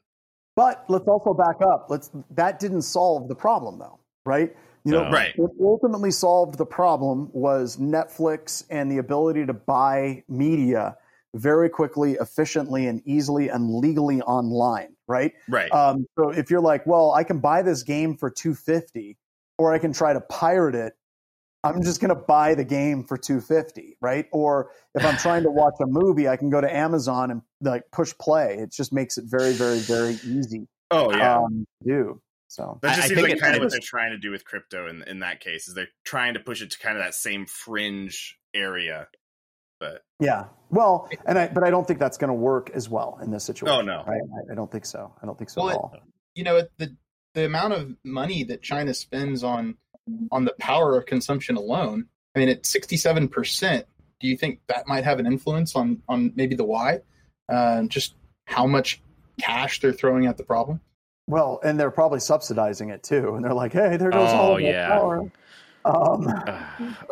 But 0.57 0.87
let's 0.89 1.07
also 1.07 1.35
back 1.35 1.57
up. 1.61 1.89
Let's 1.91 2.11
that 2.31 2.59
didn't 2.59 2.83
solve 2.83 3.29
the 3.29 3.35
problem 3.35 3.79
though, 3.79 4.01
right? 4.25 4.57
You 4.89 4.95
know, 4.95 5.11
right. 5.11 5.35
what 5.37 5.51
ultimately 5.61 6.11
solved 6.11 6.57
the 6.57 6.65
problem 6.65 7.29
was 7.33 7.77
Netflix 7.77 8.65
and 8.71 8.91
the 8.91 8.97
ability 8.97 9.45
to 9.45 9.53
buy 9.53 10.25
media 10.29 10.97
very 11.35 11.69
quickly, 11.69 12.15
efficiently, 12.15 12.87
and 12.87 13.03
easily 13.05 13.51
and 13.51 13.71
legally 13.71 14.23
online, 14.23 14.97
right? 15.07 15.35
Right. 15.47 15.71
Um, 15.73 16.07
so 16.19 16.31
if 16.31 16.51
you're 16.51 16.63
like, 16.63 16.87
well, 16.87 17.13
I 17.13 17.23
can 17.23 17.39
buy 17.39 17.61
this 17.61 17.83
game 17.83 18.17
for 18.17 18.31
250 18.31 19.19
or 19.59 19.75
I 19.75 19.79
can 19.79 19.93
try 19.93 20.15
to 20.15 20.23
pirate 20.23 20.75
it, 20.75 20.95
I'm 21.65 21.83
just 21.83 22.01
going 22.01 22.09
to 22.09 22.23
buy 22.23 22.55
the 22.55 22.65
game 22.65 23.05
for 23.05 23.19
250, 23.19 23.99
right? 24.01 24.27
Or 24.33 24.71
if 24.95 25.05
I'm 25.05 25.19
trying 25.19 25.43
to 25.43 25.51
watch 25.51 25.75
a 25.83 25.87
movie, 25.87 26.29
I 26.29 26.37
can 26.37 26.49
go 26.49 26.63
to 26.63 26.75
Amazon 26.75 27.31
and 27.31 27.43
like 27.61 27.83
push 27.93 28.15
play. 28.19 28.57
It 28.59 28.73
just 28.73 28.91
makes 28.91 29.19
it 29.19 29.25
very, 29.27 29.53
very, 29.53 29.81
very 29.81 30.15
easy. 30.25 30.67
Oh 30.91 31.13
yeah, 31.15 31.41
um, 31.41 31.67
do 31.85 32.23
so. 32.49 32.79
That 32.83 32.97
just 32.97 33.05
I, 33.05 33.09
seems 33.09 33.19
I 33.21 33.23
like 33.23 33.41
kind 33.41 33.55
of 33.57 33.63
what 33.63 33.71
they're 33.71 33.81
trying 33.83 34.13
to 34.13 34.19
do 34.19 34.31
with 34.31 34.45
crypto 34.45 34.89
in 34.89 35.03
in 35.05 35.21
that 35.21 35.41
case. 35.41 35.69
Is 35.69 35.75
they're 35.75 35.89
trying 36.05 36.35
to 36.35 36.41
push 36.41 36.63
it 36.63 36.71
to 36.73 36.79
kind 36.79 36.97
of 36.97 37.05
that 37.05 37.15
same 37.15 37.47
fringe 37.47 38.39
area. 38.55 39.09
But 39.81 40.03
yeah, 40.19 40.47
well, 40.71 41.09
and 41.25 41.39
I 41.39 41.49
but 41.49 41.63
I 41.63 41.71
don't 41.71 41.87
think 41.87 42.01
that's 42.01 42.19
going 42.19 42.29
to 42.29 42.35
work 42.35 42.71
as 42.75 42.89
well 42.89 43.19
in 43.23 43.31
this 43.31 43.45
situation. 43.45 43.79
Oh 43.79 43.83
no, 43.83 44.03
right? 44.07 44.21
I, 44.49 44.53
I 44.53 44.55
don't 44.55 44.71
think 44.71 44.87
so. 44.87 45.15
I 45.23 45.27
don't 45.27 45.39
think 45.39 45.51
so 45.51 45.63
well, 45.63 45.71
at 45.71 45.77
all. 45.77 45.93
you 46.35 46.43
know, 46.43 46.63
the 46.79 46.97
the 47.35 47.45
amount 47.45 47.75
of 47.75 47.95
money 48.03 48.43
that 48.45 48.63
China 48.63 48.93
spends 48.93 49.45
on 49.45 49.77
on 50.33 50.45
the 50.45 50.55
power 50.59 50.97
of 50.97 51.07
consumption 51.07 51.57
alone. 51.57 52.07
I 52.35 52.41
mean, 52.41 52.49
at 52.49 52.63
67%, 52.63 53.85
do 54.21 54.29
you 54.29 54.37
think 54.37 54.61
that 54.69 54.87
might 54.87 55.05
have 55.05 55.19
an 55.19 55.27
influence 55.27 55.75
on, 55.75 56.03
on 56.09 56.33
maybe 56.35 56.55
the 56.55 56.65
why? 56.65 57.01
Uh, 57.49 57.85
just 57.85 58.15
how 58.45 58.67
much 58.67 59.01
cash 59.41 59.81
they're 59.81 59.93
throwing 59.93 60.27
at 60.27 60.37
the 60.37 60.45
problem? 60.45 60.81
Well, 61.29 61.61
and 61.63 61.79
they're 61.79 61.91
probably 61.91 62.21
subsidizing 62.21 62.89
it 62.89 63.03
too. 63.03 63.35
And 63.35 63.45
they're 63.45 63.53
like, 63.53 63.75
hey, 63.75 63.99
there 63.99 64.11
goes 64.11 64.31
oh, 64.31 64.37
all 64.37 64.57
of 64.57 64.63
yeah. 64.63 64.89
power. 64.89 65.31
Um, 65.85 66.27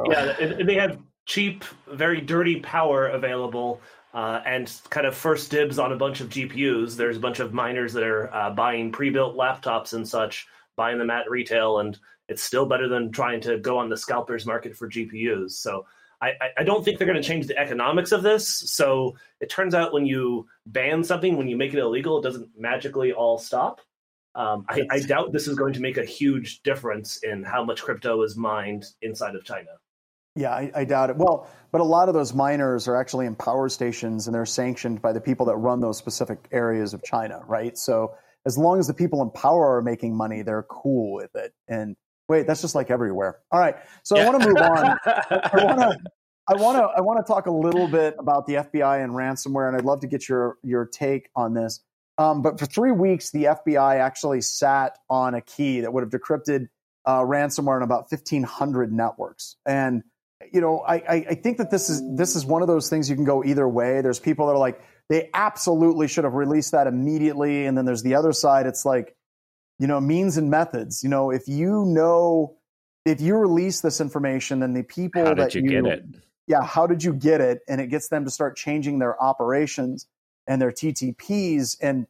yeah, 0.07 0.35
they 0.65 0.75
have 0.75 0.99
cheap, 1.27 1.65
very 1.87 2.23
dirty 2.23 2.61
power 2.61 3.09
available. 3.09 3.81
Uh, 4.15 4.41
and 4.47 4.73
kind 4.89 5.07
of 5.07 5.15
first 5.15 5.51
dibs 5.51 5.79
on 5.79 5.93
a 5.93 5.97
bunch 5.97 6.23
of 6.23 6.31
GPUs. 6.31 6.97
There's 6.97 7.19
a 7.19 7.21
bunch 7.21 7.39
of 7.39 7.53
miners 7.53 7.93
that 7.93 8.03
are 8.03 8.35
uh, 8.35 8.49
buying 8.49 8.91
pre-built 8.91 9.37
laptops 9.37 9.93
and 9.93 10.09
such, 10.09 10.47
buying 10.75 10.97
them 10.97 11.11
at 11.11 11.29
retail, 11.29 11.81
and 11.81 11.99
it's 12.27 12.43
still 12.43 12.65
better 12.65 12.89
than 12.89 13.13
trying 13.13 13.43
to 13.43 13.59
go 13.59 13.77
on 13.77 13.91
the 13.91 13.97
scalpers 13.99 14.47
market 14.47 14.75
for 14.75 14.89
GPUs. 14.89 15.51
So 15.51 15.85
I, 16.23 16.33
I 16.57 16.63
don't 16.63 16.83
think 16.83 16.99
they're 16.99 17.07
going 17.07 17.21
to 17.21 17.29
change 17.29 17.47
the 17.47 17.59
economics 17.59 18.11
of 18.11 18.23
this. 18.23 18.49
So 18.49 19.17
it 19.41 19.51
turns 19.51 19.75
out 19.75 19.93
when 19.93 20.07
you 20.07 20.47
ban 20.65 21.05
something, 21.05 21.37
when 21.37 21.49
you 21.49 21.59
make 21.59 21.75
it 21.75 21.79
illegal, 21.79 22.19
it 22.19 22.23
doesn't 22.23 22.49
magically 22.59 23.13
all 23.13 23.37
stop. 23.37 23.83
Um, 24.37 24.67
I, 24.69 24.83
I, 24.91 25.01
doubt 25.01 25.33
this 25.33 25.49
is 25.49 25.57
going 25.57 25.73
to 25.73 25.81
make 25.81 25.97
a 25.97 26.05
huge 26.05 26.63
difference 26.63 27.23
in 27.23 27.43
how 27.43 27.65
much 27.65 27.83
crypto 27.83 28.23
is 28.23 28.37
mined 28.37 28.85
inside 29.01 29.35
of 29.35 29.45
China. 29.45 29.71
Yeah, 30.35 30.51
I, 30.51 30.71
I, 30.75 30.85
doubt 30.85 31.09
it. 31.09 31.17
Well, 31.17 31.49
but 31.73 31.81
a 31.81 31.85
lot 31.85 32.09
of 32.09 32.15
those 32.15 32.35
miners 32.35 32.87
are 32.87 32.97
actually 32.97 33.25
in 33.25 33.35
power 33.35 33.71
stations 33.71 34.29
and 34.29 34.35
they're 34.35 34.45
sanctioned 34.45 35.01
by 35.01 35.15
the 35.15 35.21
people 35.23 35.47
that 35.47 35.57
run 35.57 35.81
those 35.81 35.97
specific 35.97 36.47
areas 36.53 36.93
of 36.93 37.03
China, 37.03 37.41
right? 37.49 37.79
So 37.79 38.15
as 38.45 38.59
long 38.59 38.79
as 38.79 38.87
the 38.87 38.95
people 38.95 39.23
in 39.23 39.31
power 39.31 39.77
are 39.77 39.83
making 39.83 40.15
money, 40.15 40.43
they're 40.43 40.65
cool 40.65 41.15
with 41.15 41.35
it. 41.35 41.55
And 41.67 41.97
Wait, 42.29 42.47
that's 42.47 42.61
just 42.61 42.75
like 42.75 42.91
everywhere. 42.91 43.39
All 43.53 43.61
right. 43.61 43.77
So 44.03 44.17
yeah. 44.17 44.23
I 44.23 44.29
want 44.29 44.43
to 44.43 44.49
move 44.49 44.57
on. 44.57 44.99
I 45.07 45.65
want 45.65 45.81
to 45.81 45.99
I 46.49 46.55
want 46.55 46.79
to 46.79 46.83
I 46.97 47.01
want 47.01 47.25
to 47.25 47.33
talk 47.33 47.47
a 47.47 47.51
little 47.51 47.89
bit 47.89 48.15
about 48.19 48.47
the 48.47 48.55
FBI 48.55 49.03
and 49.03 49.13
ransomware, 49.13 49.69
and 49.69 49.77
I'd 49.77 49.85
love 49.85 50.01
to 50.01 50.07
get 50.07 50.29
your 50.29 50.57
your 50.63 50.87
take 50.87 51.29
on 51.37 51.55
this. 51.55 51.81
Um, 52.19 52.43
but 52.43 52.59
for 52.59 52.67
three 52.67 52.93
weeks, 52.93 53.31
the 53.31 53.45
FBI 53.45 53.99
actually 53.99 54.41
sat 54.41 54.99
on 55.11 55.35
a 55.35 55.41
key 55.41 55.81
that 55.81 55.93
would 55.93 56.03
have 56.03 56.11
decrypted 56.11 56.69
uh, 57.05 57.21
ransomware 57.21 57.77
in 57.77 57.83
about 57.83 58.11
1,500 58.11 58.93
networks. 58.93 59.57
And 59.67 60.03
you 60.53 60.61
know, 60.61 60.81
I, 60.81 60.97
I 61.31 61.35
think 61.35 61.59
that 61.59 61.71
this 61.71 61.89
is 61.89 62.03
this 62.15 62.37
is 62.37 62.45
one 62.45 62.61
of 62.61 62.69
those 62.69 62.91
things 62.91 63.09
you 63.09 63.17
can 63.17 63.25
go 63.25 63.43
either 63.43 63.67
way. 63.67 64.01
There's 64.03 64.21
people 64.21 64.47
that 64.47 64.53
are 64.53 64.59
like 64.59 64.81
they 65.09 65.31
absolutely 65.33 66.09
should 66.09 66.25
have 66.25 66.35
released 66.35 66.73
that 66.73 66.87
immediately, 66.87 67.67
and 67.67 67.77
then 67.77 67.85
there's 67.85 68.03
the 68.03 68.15
other 68.15 68.33
side. 68.33 68.67
It's 68.67 68.85
like 68.85 69.17
you 69.79 69.87
know, 69.87 70.01
means 70.01 70.37
and 70.37 70.51
methods. 70.51 71.03
You 71.03 71.09
know, 71.09 71.31
if 71.31 71.49
you 71.49 71.85
know, 71.87 72.57
if 73.05 73.21
you 73.21 73.37
release 73.37 73.81
this 73.81 74.01
information, 74.01 74.61
then 74.61 74.75
the 74.75 74.83
people 74.83 75.25
how 75.25 75.35
did 75.35 75.55
you, 75.55 75.63
you 75.63 75.71
get 75.71 75.87
it? 75.87 76.05
Yeah, 76.47 76.63
how 76.63 76.87
did 76.87 77.03
you 77.03 77.13
get 77.13 77.41
it? 77.41 77.61
And 77.67 77.81
it 77.81 77.89
gets 77.89 78.09
them 78.09 78.25
to 78.25 78.31
start 78.31 78.57
changing 78.57 78.99
their 78.99 79.21
operations 79.21 80.07
and 80.47 80.61
their 80.61 80.73
TTPs. 80.73 81.77
And 81.81 82.07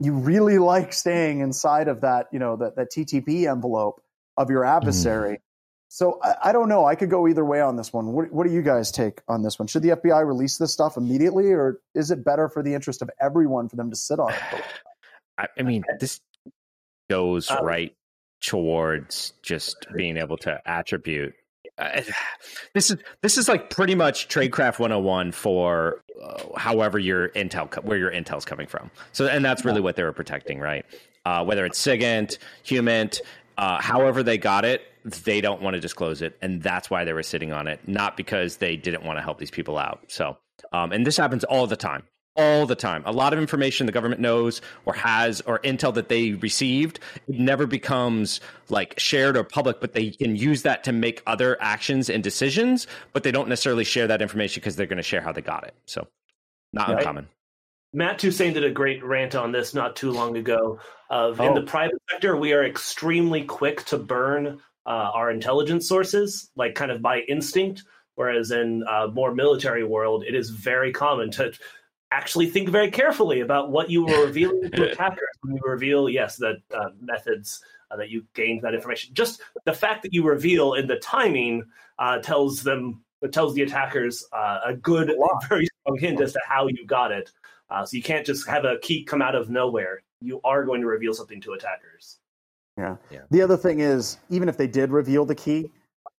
you 0.00 0.12
really 0.12 0.58
like 0.58 0.92
staying 0.92 1.40
inside 1.40 1.88
of 1.88 2.02
that, 2.02 2.28
you 2.32 2.38
know, 2.38 2.56
that, 2.56 2.76
that 2.76 2.92
TTP 2.92 3.50
envelope 3.50 4.00
of 4.36 4.50
your 4.50 4.62
mm-hmm. 4.62 4.76
adversary. 4.76 5.36
Mm. 5.36 5.40
So 5.88 6.20
I, 6.22 6.34
I, 6.44 6.52
don't 6.52 6.68
know. 6.68 6.84
I 6.84 6.94
could 6.94 7.10
go 7.10 7.26
either 7.26 7.44
way 7.44 7.60
on 7.60 7.76
this 7.76 7.92
one. 7.92 8.12
What, 8.12 8.30
what 8.30 8.46
do 8.46 8.52
you 8.52 8.62
guys 8.62 8.92
take 8.92 9.20
on 9.26 9.42
this 9.42 9.58
one? 9.58 9.66
Should 9.68 9.82
the 9.82 9.90
FBI 9.90 10.26
release 10.26 10.58
this 10.58 10.72
stuff 10.72 10.96
immediately, 10.96 11.50
or 11.50 11.80
is 11.94 12.10
it 12.10 12.24
better 12.24 12.48
for 12.48 12.62
the 12.62 12.74
interest 12.74 13.00
of 13.00 13.10
everyone 13.20 13.68
for 13.68 13.76
them 13.76 13.90
to 13.90 13.96
sit 13.96 14.20
on 14.20 14.32
it? 14.32 14.38
I, 15.38 15.48
I 15.58 15.62
mean, 15.62 15.84
this 15.98 16.20
goes 17.08 17.50
um, 17.50 17.64
right 17.64 17.94
towards 18.42 19.32
just 19.42 19.86
being 19.96 20.16
able 20.16 20.36
to 20.38 20.60
attribute 20.66 21.34
this 22.74 22.90
is 22.90 22.98
this 23.22 23.38
is 23.38 23.48
like 23.48 23.70
pretty 23.70 23.94
much 23.94 24.28
tradecraft 24.28 24.78
101 24.78 25.32
for 25.32 26.02
uh, 26.22 26.42
however 26.56 26.98
your 26.98 27.28
intel 27.30 27.72
where 27.84 27.98
your 27.98 28.10
intel's 28.10 28.44
coming 28.44 28.66
from. 28.66 28.90
So 29.12 29.26
and 29.26 29.44
that's 29.44 29.64
really 29.64 29.80
what 29.80 29.96
they 29.96 30.02
were 30.02 30.12
protecting 30.12 30.60
right? 30.60 30.84
Uh, 31.24 31.44
whether 31.44 31.64
it's 31.66 31.80
sigint 31.80 32.38
humint 32.64 33.20
uh, 33.56 33.80
however 33.80 34.22
they 34.22 34.38
got 34.38 34.64
it 34.64 34.82
they 35.04 35.40
don't 35.40 35.62
want 35.62 35.74
to 35.74 35.80
disclose 35.80 36.22
it 36.22 36.36
and 36.42 36.62
that's 36.62 36.90
why 36.90 37.04
they 37.04 37.12
were 37.12 37.22
sitting 37.22 37.52
on 37.52 37.66
it 37.66 37.80
not 37.86 38.16
because 38.16 38.56
they 38.56 38.76
didn't 38.76 39.04
want 39.04 39.18
to 39.18 39.22
help 39.22 39.38
these 39.38 39.50
people 39.50 39.78
out. 39.78 40.00
So 40.08 40.36
um, 40.72 40.92
and 40.92 41.06
this 41.06 41.16
happens 41.16 41.44
all 41.44 41.66
the 41.66 41.76
time 41.76 42.02
all 42.38 42.64
the 42.64 42.76
time. 42.76 43.02
A 43.04 43.12
lot 43.12 43.32
of 43.32 43.38
information 43.38 43.84
the 43.86 43.92
government 43.92 44.20
knows 44.20 44.62
or 44.86 44.94
has 44.94 45.40
or 45.42 45.58
intel 45.58 45.92
that 45.94 46.08
they 46.08 46.32
received, 46.32 47.00
it 47.28 47.38
never 47.38 47.66
becomes 47.66 48.40
like 48.70 48.98
shared 48.98 49.36
or 49.36 49.44
public, 49.44 49.80
but 49.80 49.92
they 49.92 50.10
can 50.10 50.36
use 50.36 50.62
that 50.62 50.84
to 50.84 50.92
make 50.92 51.20
other 51.26 51.60
actions 51.60 52.08
and 52.08 52.22
decisions, 52.22 52.86
but 53.12 53.24
they 53.24 53.32
don't 53.32 53.48
necessarily 53.48 53.84
share 53.84 54.06
that 54.06 54.22
information 54.22 54.60
because 54.60 54.76
they're 54.76 54.86
going 54.86 54.98
to 54.98 55.02
share 55.02 55.20
how 55.20 55.32
they 55.32 55.42
got 55.42 55.64
it. 55.64 55.74
So 55.86 56.06
not 56.72 56.88
right. 56.88 56.98
uncommon. 56.98 57.28
Matt 57.92 58.18
Toussain 58.18 58.52
did 58.52 58.64
a 58.64 58.70
great 58.70 59.02
rant 59.02 59.34
on 59.34 59.50
this 59.50 59.74
not 59.74 59.96
too 59.96 60.12
long 60.12 60.36
ago. 60.36 60.78
Of 61.10 61.40
oh. 61.40 61.46
in 61.46 61.54
the 61.54 61.62
private 61.62 61.98
sector, 62.10 62.36
we 62.36 62.52
are 62.52 62.64
extremely 62.64 63.44
quick 63.44 63.84
to 63.86 63.98
burn 63.98 64.60
uh, 64.86 64.90
our 64.90 65.30
intelligence 65.30 65.88
sources, 65.88 66.50
like 66.54 66.74
kind 66.74 66.92
of 66.92 67.02
by 67.02 67.20
instinct. 67.20 67.82
Whereas 68.14 68.50
in 68.50 68.84
uh, 68.86 69.06
more 69.12 69.32
military 69.32 69.84
world, 69.84 70.24
it 70.26 70.34
is 70.34 70.50
very 70.50 70.92
common 70.92 71.30
to 71.32 71.52
actually 72.10 72.46
think 72.46 72.68
very 72.68 72.90
carefully 72.90 73.40
about 73.40 73.70
what 73.70 73.90
you 73.90 74.04
were 74.04 74.24
revealing 74.24 74.70
to 74.74 74.90
attackers 74.90 75.28
when 75.42 75.56
you 75.56 75.62
reveal, 75.64 76.08
yes, 76.08 76.36
the 76.36 76.56
uh, 76.74 76.90
methods 77.00 77.62
uh, 77.90 77.96
that 77.96 78.10
you 78.10 78.24
gained 78.34 78.62
that 78.62 78.74
information. 78.74 79.14
Just 79.14 79.42
the 79.64 79.72
fact 79.72 80.02
that 80.02 80.12
you 80.12 80.24
reveal 80.24 80.74
in 80.74 80.86
the 80.86 80.96
timing 80.96 81.64
uh, 81.98 82.18
tells 82.18 82.62
them 82.62 83.02
it 83.20 83.32
tells 83.32 83.54
the 83.54 83.62
attackers 83.62 84.24
uh, 84.32 84.60
a 84.66 84.74
good, 84.74 85.12
very 85.48 85.66
strong 85.66 85.98
hint 85.98 86.20
as 86.20 86.32
to 86.32 86.40
how 86.46 86.68
you 86.68 86.86
got 86.86 87.10
it. 87.10 87.32
Uh, 87.68 87.84
so 87.84 87.96
you 87.96 88.02
can't 88.02 88.24
just 88.24 88.46
have 88.46 88.64
a 88.64 88.78
key 88.78 89.04
come 89.04 89.20
out 89.20 89.34
of 89.34 89.50
nowhere. 89.50 90.02
You 90.20 90.40
are 90.44 90.64
going 90.64 90.80
to 90.82 90.86
reveal 90.86 91.12
something 91.12 91.40
to 91.42 91.52
attackers. 91.52 92.18
Yeah. 92.76 92.96
yeah. 93.10 93.22
The 93.30 93.42
other 93.42 93.56
thing 93.56 93.80
is, 93.80 94.18
even 94.30 94.48
if 94.48 94.56
they 94.56 94.68
did 94.68 94.90
reveal 94.90 95.24
the 95.24 95.34
key, 95.34 95.70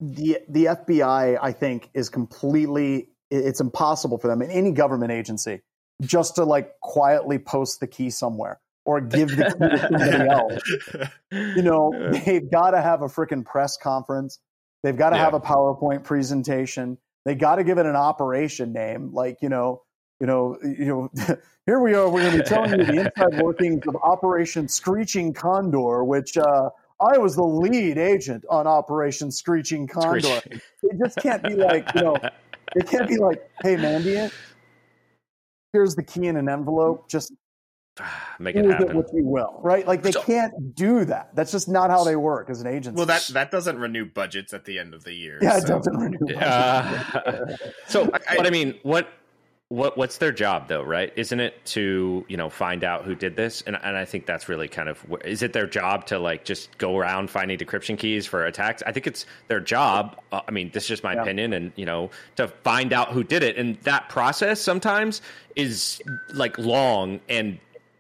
the 0.02 0.40
the 0.50 0.66
FBI, 0.66 1.40
I 1.42 1.52
think, 1.52 1.90
is 1.94 2.10
completely. 2.10 3.10
It's 3.32 3.62
impossible 3.62 4.18
for 4.18 4.28
them 4.28 4.42
in 4.42 4.50
any 4.50 4.72
government 4.72 5.12
agency 5.12 5.62
just 6.02 6.36
to 6.36 6.44
like 6.44 6.80
quietly 6.80 7.38
post 7.38 7.80
the 7.80 7.88
key 7.88 8.10
somewhere 8.10 8.60
or 8.86 9.02
give 9.02 9.30
the 9.30 9.46
key 9.46 9.70
to 9.70 9.78
somebody 9.78 10.30
else. 10.30 11.12
You 11.32 11.62
know, 11.62 12.12
they've 12.26 12.50
got 12.50 12.72
to 12.72 12.82
have 12.82 13.02
a 13.02 13.08
freaking 13.08 13.46
press 13.46 13.78
conference. 13.78 14.40
They've 14.84 14.98
got 14.98 15.12
to 15.12 15.18
yeah. 15.18 15.26
have 15.26 15.34
a 15.34 15.40
PowerPoint 15.40 16.04
presentation. 16.04 16.98
They 17.26 17.36
got 17.36 17.58
to 17.58 17.64
give 17.64 17.78
it 17.78 17.86
an 17.86 17.96
operation 17.96 18.72
name, 18.72 19.14
like 19.14 19.38
you 19.42 19.50
know, 19.50 19.84
you 20.20 20.28
know, 20.28 20.58
you 20.64 20.86
know. 20.86 21.10
here 21.66 21.80
we 21.80 21.94
are. 21.94 22.10
We're 22.10 22.22
going 22.22 22.38
to 22.38 22.44
be 22.44 22.50
telling 22.50 22.80
you 22.80 22.86
the 22.86 23.12
inside 23.18 23.42
workings 23.42 23.84
of 23.88 23.96
Operation 23.98 24.68
Screeching 24.68 25.34
Condor, 25.34 26.06
which 26.06 26.38
uh, 26.38 26.70
I 27.02 27.18
was 27.18 27.36
the 27.36 27.44
lead 27.44 27.98
agent 27.98 28.46
on 28.50 28.68
Operation 28.68 29.32
Screeching 29.32 29.88
Condor. 29.88 30.42
It 30.50 30.98
just 30.98 31.18
can't 31.18 31.44
be 31.44 31.56
like 31.56 31.94
you 31.94 32.02
know 32.02 32.16
it 32.76 32.88
can't 32.88 33.08
be 33.08 33.18
like, 33.18 33.50
hey, 33.62 33.76
Mandiant, 33.76 34.32
here's 35.74 35.96
the 35.96 36.04
key 36.04 36.28
in 36.28 36.36
an 36.36 36.50
envelope. 36.50 37.10
Just 37.10 37.34
make 38.40 38.56
it 38.56 38.66
happen. 38.66 38.90
It 38.90 38.96
what 38.96 39.08
you 39.14 39.26
will, 39.26 39.60
right? 39.64 39.88
Like 39.88 40.04
they 40.04 40.12
so, 40.12 40.22
can't 40.24 40.76
do 40.76 41.06
that. 41.06 41.36
That's 41.36 41.52
just 41.52 41.68
not 41.68 41.90
how 41.90 42.04
they 42.04 42.16
work 42.16 42.50
as 42.50 42.62
an 42.62 42.68
agency. 42.68 42.98
Well, 42.98 43.06
that 43.06 43.28
that 43.34 43.52
doesn't 43.52 43.78
renew 43.78 44.06
budgets 44.06 44.54
at 44.54 44.66
the 44.66 44.80
end 44.80 44.94
of 44.94 45.04
the 45.04 45.14
year. 45.14 45.40
Yeah, 45.42 45.60
so. 45.60 45.66
it 45.66 45.68
doesn't 45.68 45.98
renew. 45.98 46.36
Uh, 46.36 47.56
so, 47.88 48.10
I, 48.14 48.38
but 48.38 48.48
I 48.48 48.50
mean, 48.50 48.80
what 48.84 49.08
what 49.70 49.98
what's 49.98 50.18
their 50.18 50.32
job 50.32 50.68
though, 50.68 50.82
right? 50.82 51.14
Isn't 51.16 51.40
it 51.40 51.64
to 51.68 52.26
you 52.28 52.38
know 52.38 52.50
find 52.50 52.84
out 52.84 53.06
who 53.06 53.14
did 53.14 53.36
this? 53.36 53.62
And 53.62 53.78
and 53.82 53.96
I 53.96 54.04
think 54.04 54.26
that's 54.26 54.50
really 54.50 54.68
kind 54.68 54.90
of 54.90 55.06
is 55.24 55.44
it 55.44 55.54
their 55.54 55.68
job 55.68 56.08
to 56.08 56.18
like 56.18 56.44
just 56.44 56.76
go 56.80 56.98
around 56.98 57.30
finding 57.30 57.58
decryption 57.58 57.98
keys 57.98 58.26
for 58.26 58.46
attacks? 58.46 58.82
I 58.88 58.92
think 58.92 59.06
it's 59.06 59.28
their 59.48 59.60
job. 59.60 60.20
Uh, 60.32 60.42
I 60.48 60.52
mean, 60.52 60.72
this 60.74 60.84
is 60.84 60.90
just 60.90 61.04
my 61.04 61.14
yeah. 61.14 61.22
opinion, 61.22 61.54
and 61.54 61.72
you 61.76 61.86
know 61.86 62.10
to 62.38 62.48
find 62.48 62.92
out 62.94 63.12
who 63.12 63.24
did 63.24 63.44
it. 63.44 63.58
And 63.58 63.78
that 63.82 64.10
process 64.10 64.60
sometimes 64.60 65.22
is 65.56 66.02
like 66.34 66.58
long 66.58 67.20
and 67.30 67.60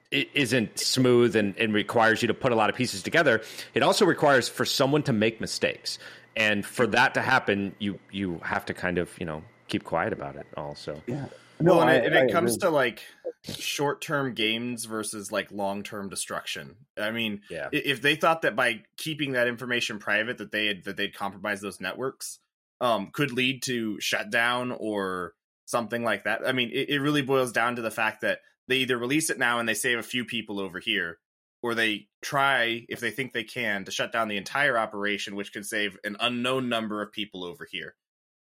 it 0.09 0.27
isn't 0.33 0.79
smooth 0.79 1.35
and, 1.35 1.55
and 1.59 1.71
requires 1.71 2.23
you 2.23 2.27
to 2.29 2.33
put 2.33 2.51
a 2.51 2.55
lot 2.55 2.71
of 2.71 2.75
pieces 2.75 3.03
together. 3.03 3.43
It 3.75 3.83
also 3.83 4.05
requires 4.05 4.49
for 4.49 4.65
someone 4.65 5.03
to 5.03 5.13
make 5.13 5.39
mistakes, 5.39 5.99
and 6.35 6.65
for 6.65 6.87
that 6.87 7.13
to 7.13 7.21
happen, 7.21 7.75
you 7.77 7.99
you 8.09 8.39
have 8.43 8.65
to 8.65 8.73
kind 8.73 8.97
of 8.97 9.11
you 9.19 9.27
know 9.27 9.43
keep 9.67 9.83
quiet 9.83 10.13
about 10.13 10.35
it. 10.35 10.47
Also, 10.57 10.99
yeah. 11.05 11.25
No, 11.61 11.73
well, 11.73 11.81
and, 11.81 11.89
I, 11.89 11.95
it, 11.95 12.05
and 12.05 12.29
it 12.29 12.31
comes 12.31 12.57
to 12.57 12.69
like 12.69 13.03
short 13.43 14.01
term 14.01 14.33
gains 14.33 14.85
versus 14.85 15.31
like 15.31 15.51
long 15.51 15.83
term 15.83 16.09
destruction. 16.09 16.75
I 16.97 17.11
mean, 17.11 17.41
yeah. 17.49 17.69
if 17.71 18.01
they 18.01 18.15
thought 18.15 18.43
that 18.43 18.55
by 18.55 18.83
keeping 18.97 19.33
that 19.33 19.47
information 19.47 19.99
private 19.99 20.37
that 20.37 20.51
they 20.51 20.67
had 20.67 20.83
that 20.85 20.97
they'd 20.97 21.15
compromise 21.15 21.61
those 21.61 21.81
networks, 21.81 22.39
um, 22.79 23.09
could 23.11 23.31
lead 23.31 23.63
to 23.63 23.99
shutdown 23.99 24.71
or 24.71 25.33
something 25.65 26.03
like 26.03 26.23
that. 26.23 26.47
I 26.47 26.53
mean, 26.53 26.69
it, 26.71 26.89
it 26.89 26.99
really 26.99 27.21
boils 27.21 27.51
down 27.51 27.75
to 27.75 27.81
the 27.81 27.91
fact 27.91 28.21
that 28.21 28.39
they 28.67 28.77
either 28.77 28.97
release 28.97 29.29
it 29.29 29.39
now 29.39 29.59
and 29.59 29.67
they 29.67 29.73
save 29.73 29.99
a 29.99 30.03
few 30.03 30.23
people 30.23 30.59
over 30.59 30.79
here, 30.79 31.17
or 31.61 31.75
they 31.75 32.07
try, 32.21 32.85
if 32.87 32.99
they 32.99 33.11
think 33.11 33.33
they 33.33 33.43
can, 33.43 33.83
to 33.85 33.91
shut 33.91 34.11
down 34.11 34.29
the 34.29 34.37
entire 34.37 34.77
operation, 34.77 35.35
which 35.35 35.51
could 35.51 35.65
save 35.65 35.97
an 36.03 36.15
unknown 36.19 36.69
number 36.69 37.01
of 37.01 37.11
people 37.11 37.43
over 37.43 37.67
here 37.69 37.95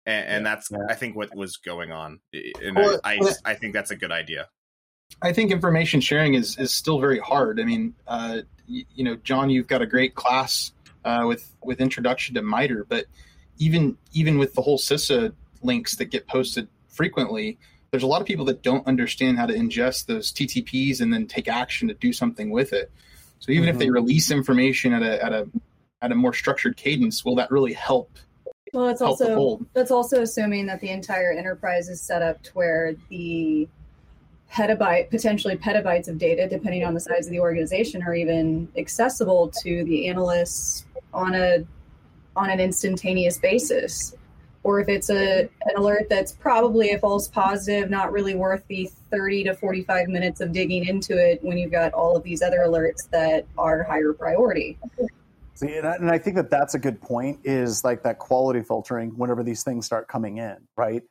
and, 0.06 0.28
and 0.28 0.46
that's 0.46 0.70
yeah. 0.72 0.80
I 0.90 0.96
think 0.96 1.16
what 1.16 1.36
was 1.36 1.58
going 1.58 1.92
on, 1.92 2.20
and 2.34 2.76
well, 2.76 3.00
I, 3.04 3.16
I, 3.16 3.52
I 3.52 3.54
think 3.56 3.74
that's 3.74 3.92
a 3.92 3.96
good 3.96 4.12
idea. 4.12 4.48
I 5.22 5.34
think 5.34 5.52
information 5.52 6.02
sharing 6.02 6.34
is 6.34 6.58
is 6.58 6.72
still 6.72 7.00
very 7.00 7.20
hard. 7.20 7.60
I 7.60 7.64
mean, 7.64 7.94
uh, 8.08 8.42
you, 8.68 8.86
you, 8.96 9.04
know, 9.04 9.16
John, 9.18 9.50
you've 9.50 9.68
got 9.68 9.82
a 9.82 9.86
great 9.86 10.16
class 10.16 10.72
uh, 11.06 11.26
with 11.28 11.56
with 11.64 11.82
introduction 11.82 12.36
to 12.36 12.42
MITRE, 12.42 12.86
but 12.86 13.06
even 13.58 13.98
even 14.14 14.38
with 14.38 14.54
the 14.54 14.62
whole 14.62 14.78
CISA 14.78 15.34
links 15.62 15.96
that 15.98 16.06
get 16.06 16.28
posted 16.28 16.68
frequently, 16.88 17.60
there's 17.92 18.04
a 18.04 18.08
lot 18.08 18.22
of 18.22 18.28
people 18.28 18.46
that 18.46 18.64
don't 18.64 18.86
understand 18.88 19.38
how 19.38 19.46
to 19.46 19.54
ingest 19.54 20.08
those 20.08 20.32
TTPs 20.32 21.02
and 21.02 21.14
then 21.14 21.28
take 21.28 21.48
action 21.48 21.88
to 21.88 21.94
do 21.94 22.14
something 22.14 22.50
with 22.50 22.74
it. 22.74 22.92
So 23.40 23.52
even 23.52 23.64
mm-hmm. 23.64 23.76
if 23.76 23.80
they 23.80 23.86
mm-hmm. 23.86 23.94
release 23.94 24.32
information 24.32 24.94
at 24.94 25.04
a 25.04 25.24
at 25.24 25.34
a 25.34 25.50
at 26.02 26.12
a 26.12 26.16
more 26.16 26.34
structured 26.34 26.78
cadence, 26.78 27.24
will 27.24 27.36
that 27.36 27.52
really 27.52 27.74
help 27.74 28.18
well, 28.74 28.88
it's 28.88 29.02
also 29.02 29.60
that's 29.74 29.92
also 29.92 30.22
assuming 30.22 30.66
that 30.68 30.80
the 30.80 30.90
entire 30.90 31.32
enterprise 31.32 31.90
is 31.90 32.02
set 32.02 32.22
up 32.22 32.42
to 32.44 32.52
where 32.54 32.96
the 33.10 33.68
petabyte, 34.52 35.10
potentially 35.10 35.58
petabytes 35.58 36.08
of 36.08 36.18
data, 36.18 36.48
depending 36.48 36.86
on 36.86 36.94
the 36.94 37.00
size 37.00 37.26
of 37.26 37.32
the 37.32 37.40
organization, 37.40 38.02
are 38.04 38.14
even 38.14 38.68
accessible 38.78 39.52
to 39.64 39.84
the 39.86 40.08
analysts 40.08 40.86
on 41.14 41.36
a 41.36 41.66
on 42.36 42.50
an 42.50 42.60
instantaneous 42.60 43.38
basis. 43.38 44.16
Or 44.64 44.80
if 44.80 44.88
it's 44.90 45.10
a 45.10 45.42
an 45.42 45.76
alert 45.76 46.08
that's 46.10 46.32
probably 46.32 46.92
a 46.92 47.00
false 47.00 47.28
positive, 47.28 47.90
not 47.90 48.12
really 48.12 48.36
worth 48.36 48.64
the 48.68 48.90
30 49.10 49.46
to 49.46 49.56
45 49.56 50.08
minutes 50.08 50.40
of 50.40 50.54
digging 50.54 50.86
into 50.86 51.18
it 51.18 51.44
when 51.44 51.58
you've 51.58 51.72
got 51.72 51.94
all 51.94 52.16
of 52.16 52.24
these 52.24 52.42
other 52.42 52.60
alerts 52.60 53.10
that 53.10 53.46
are 53.58 53.84
higher 53.84 54.14
priority. 54.14 54.78
See, 55.56 55.76
and 55.76 55.88
I, 55.88 55.96
and 55.96 56.10
I 56.10 56.18
think 56.18 56.38
that 56.38 56.50
that's 56.50 56.74
a 56.74 56.80
good 56.80 57.02
point. 57.02 57.40
Is 57.44 57.84
like 57.84 58.04
that 58.04 58.20
quality 58.20 58.62
filtering 58.62 59.12
whenever 59.18 59.44
these 59.44 59.64
things 59.64 59.86
start 59.86 60.08
coming 60.08 60.38
in, 60.38 60.58
right? 60.78 61.04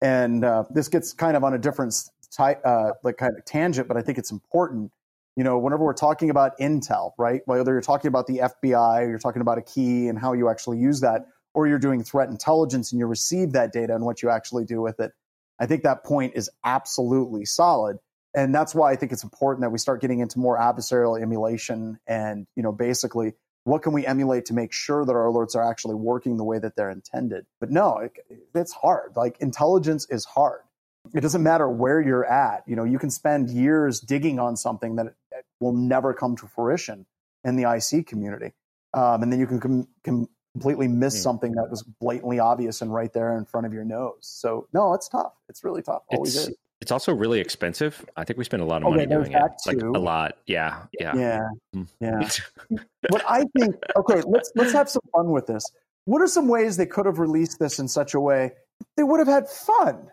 And 0.00 0.44
uh, 0.44 0.64
this 0.70 0.88
gets 0.88 1.12
kind 1.12 1.36
of 1.36 1.44
on 1.44 1.54
a 1.54 1.58
different 1.58 1.94
type, 2.30 2.60
uh, 2.64 2.92
like 3.02 3.16
kind 3.16 3.32
of 3.36 3.44
tangent, 3.44 3.88
but 3.88 3.96
I 3.96 4.02
think 4.02 4.18
it's 4.18 4.30
important. 4.30 4.92
You 5.36 5.44
know, 5.44 5.58
whenever 5.58 5.84
we're 5.84 5.92
talking 5.92 6.30
about 6.30 6.58
intel, 6.58 7.12
right? 7.18 7.42
Whether 7.46 7.72
you're 7.72 7.80
talking 7.80 8.08
about 8.08 8.26
the 8.26 8.38
FBI, 8.38 9.02
or 9.02 9.08
you're 9.08 9.18
talking 9.18 9.42
about 9.42 9.58
a 9.58 9.62
key 9.62 10.08
and 10.08 10.18
how 10.18 10.32
you 10.32 10.48
actually 10.48 10.78
use 10.78 11.00
that, 11.00 11.26
or 11.54 11.66
you're 11.68 11.78
doing 11.78 12.02
threat 12.02 12.28
intelligence 12.28 12.92
and 12.92 12.98
you 12.98 13.06
receive 13.06 13.52
that 13.52 13.72
data 13.72 13.94
and 13.94 14.04
what 14.04 14.22
you 14.22 14.30
actually 14.30 14.64
do 14.64 14.80
with 14.80 15.00
it. 15.00 15.12
I 15.60 15.66
think 15.66 15.82
that 15.82 16.04
point 16.04 16.32
is 16.36 16.50
absolutely 16.64 17.44
solid 17.44 17.98
and 18.34 18.54
that's 18.54 18.74
why 18.74 18.92
I 18.92 18.96
think 18.96 19.12
it's 19.12 19.24
important 19.24 19.62
that 19.62 19.70
we 19.70 19.78
start 19.78 20.00
getting 20.00 20.20
into 20.20 20.38
more 20.38 20.58
adversarial 20.58 21.20
emulation 21.20 21.98
and 22.06 22.46
you 22.56 22.62
know 22.62 22.72
basically 22.72 23.34
what 23.68 23.82
can 23.82 23.92
we 23.92 24.06
emulate 24.06 24.44
to 24.46 24.54
make 24.54 24.72
sure 24.72 25.04
that 25.04 25.12
our 25.12 25.26
alerts 25.26 25.54
are 25.54 25.68
actually 25.68 25.94
working 25.94 26.36
the 26.36 26.44
way 26.44 26.58
that 26.58 26.76
they're 26.76 26.90
intended? 26.90 27.46
But 27.60 27.70
no 27.70 27.98
it, 27.98 28.12
it's 28.54 28.72
hard. 28.72 29.12
Like 29.16 29.36
intelligence 29.40 30.06
is 30.10 30.24
hard. 30.24 30.62
It 31.14 31.20
doesn't 31.20 31.42
matter 31.42 31.68
where 31.68 32.00
you're 32.00 32.26
at. 32.26 32.64
You 32.66 32.76
know 32.76 32.84
you 32.84 32.98
can 32.98 33.10
spend 33.10 33.50
years 33.50 34.00
digging 34.00 34.38
on 34.38 34.56
something 34.56 34.96
that 34.96 35.14
will 35.60 35.72
never 35.72 36.12
come 36.14 36.36
to 36.36 36.46
fruition 36.46 37.06
in 37.44 37.56
the 37.56 37.64
ic 37.76 38.06
community 38.06 38.52
um, 38.94 39.22
and 39.22 39.32
then 39.32 39.38
you 39.38 39.46
can 39.46 39.60
com- 39.60 39.88
com- 40.04 40.28
completely 40.52 40.88
miss 40.88 41.18
mm. 41.18 41.22
something 41.22 41.52
that 41.52 41.70
was 41.70 41.82
blatantly 41.82 42.38
obvious 42.38 42.80
and 42.80 42.92
right 42.92 43.12
there 43.12 43.36
in 43.36 43.44
front 43.44 43.66
of 43.66 43.72
your 43.72 43.84
nose. 43.84 44.18
So 44.20 44.66
no 44.72 44.94
it's 44.94 45.08
tough. 45.08 45.32
It's 45.48 45.62
really 45.62 45.82
tough. 45.82 46.02
Always 46.08 46.36
it's, 46.36 46.48
is 46.48 46.56
it's 46.80 46.92
also 46.92 47.14
really 47.14 47.40
expensive. 47.40 48.04
I 48.16 48.24
think 48.24 48.38
we 48.38 48.44
spend 48.44 48.62
a 48.62 48.66
lot 48.66 48.82
of 48.82 48.90
money 48.90 49.06
doing 49.06 49.32
it. 49.32 49.42
Like 49.66 49.82
a 49.82 49.98
lot. 49.98 50.36
Yeah. 50.46 50.84
Yeah. 50.98 51.14
Yeah. 51.14 51.48
Mm. 51.74 51.88
Yeah. 52.00 52.28
but 53.10 53.24
I 53.28 53.44
think 53.56 53.76
okay, 53.96 54.22
let's 54.26 54.52
let's 54.54 54.72
have 54.72 54.88
some 54.88 55.02
fun 55.12 55.30
with 55.30 55.46
this. 55.46 55.64
What 56.04 56.22
are 56.22 56.28
some 56.28 56.48
ways 56.48 56.76
they 56.76 56.86
could 56.86 57.06
have 57.06 57.18
released 57.18 57.58
this 57.58 57.78
in 57.78 57.88
such 57.88 58.14
a 58.14 58.20
way 58.20 58.52
they 58.96 59.02
would 59.02 59.18
have 59.18 59.28
had 59.28 59.48
fun? 59.48 60.08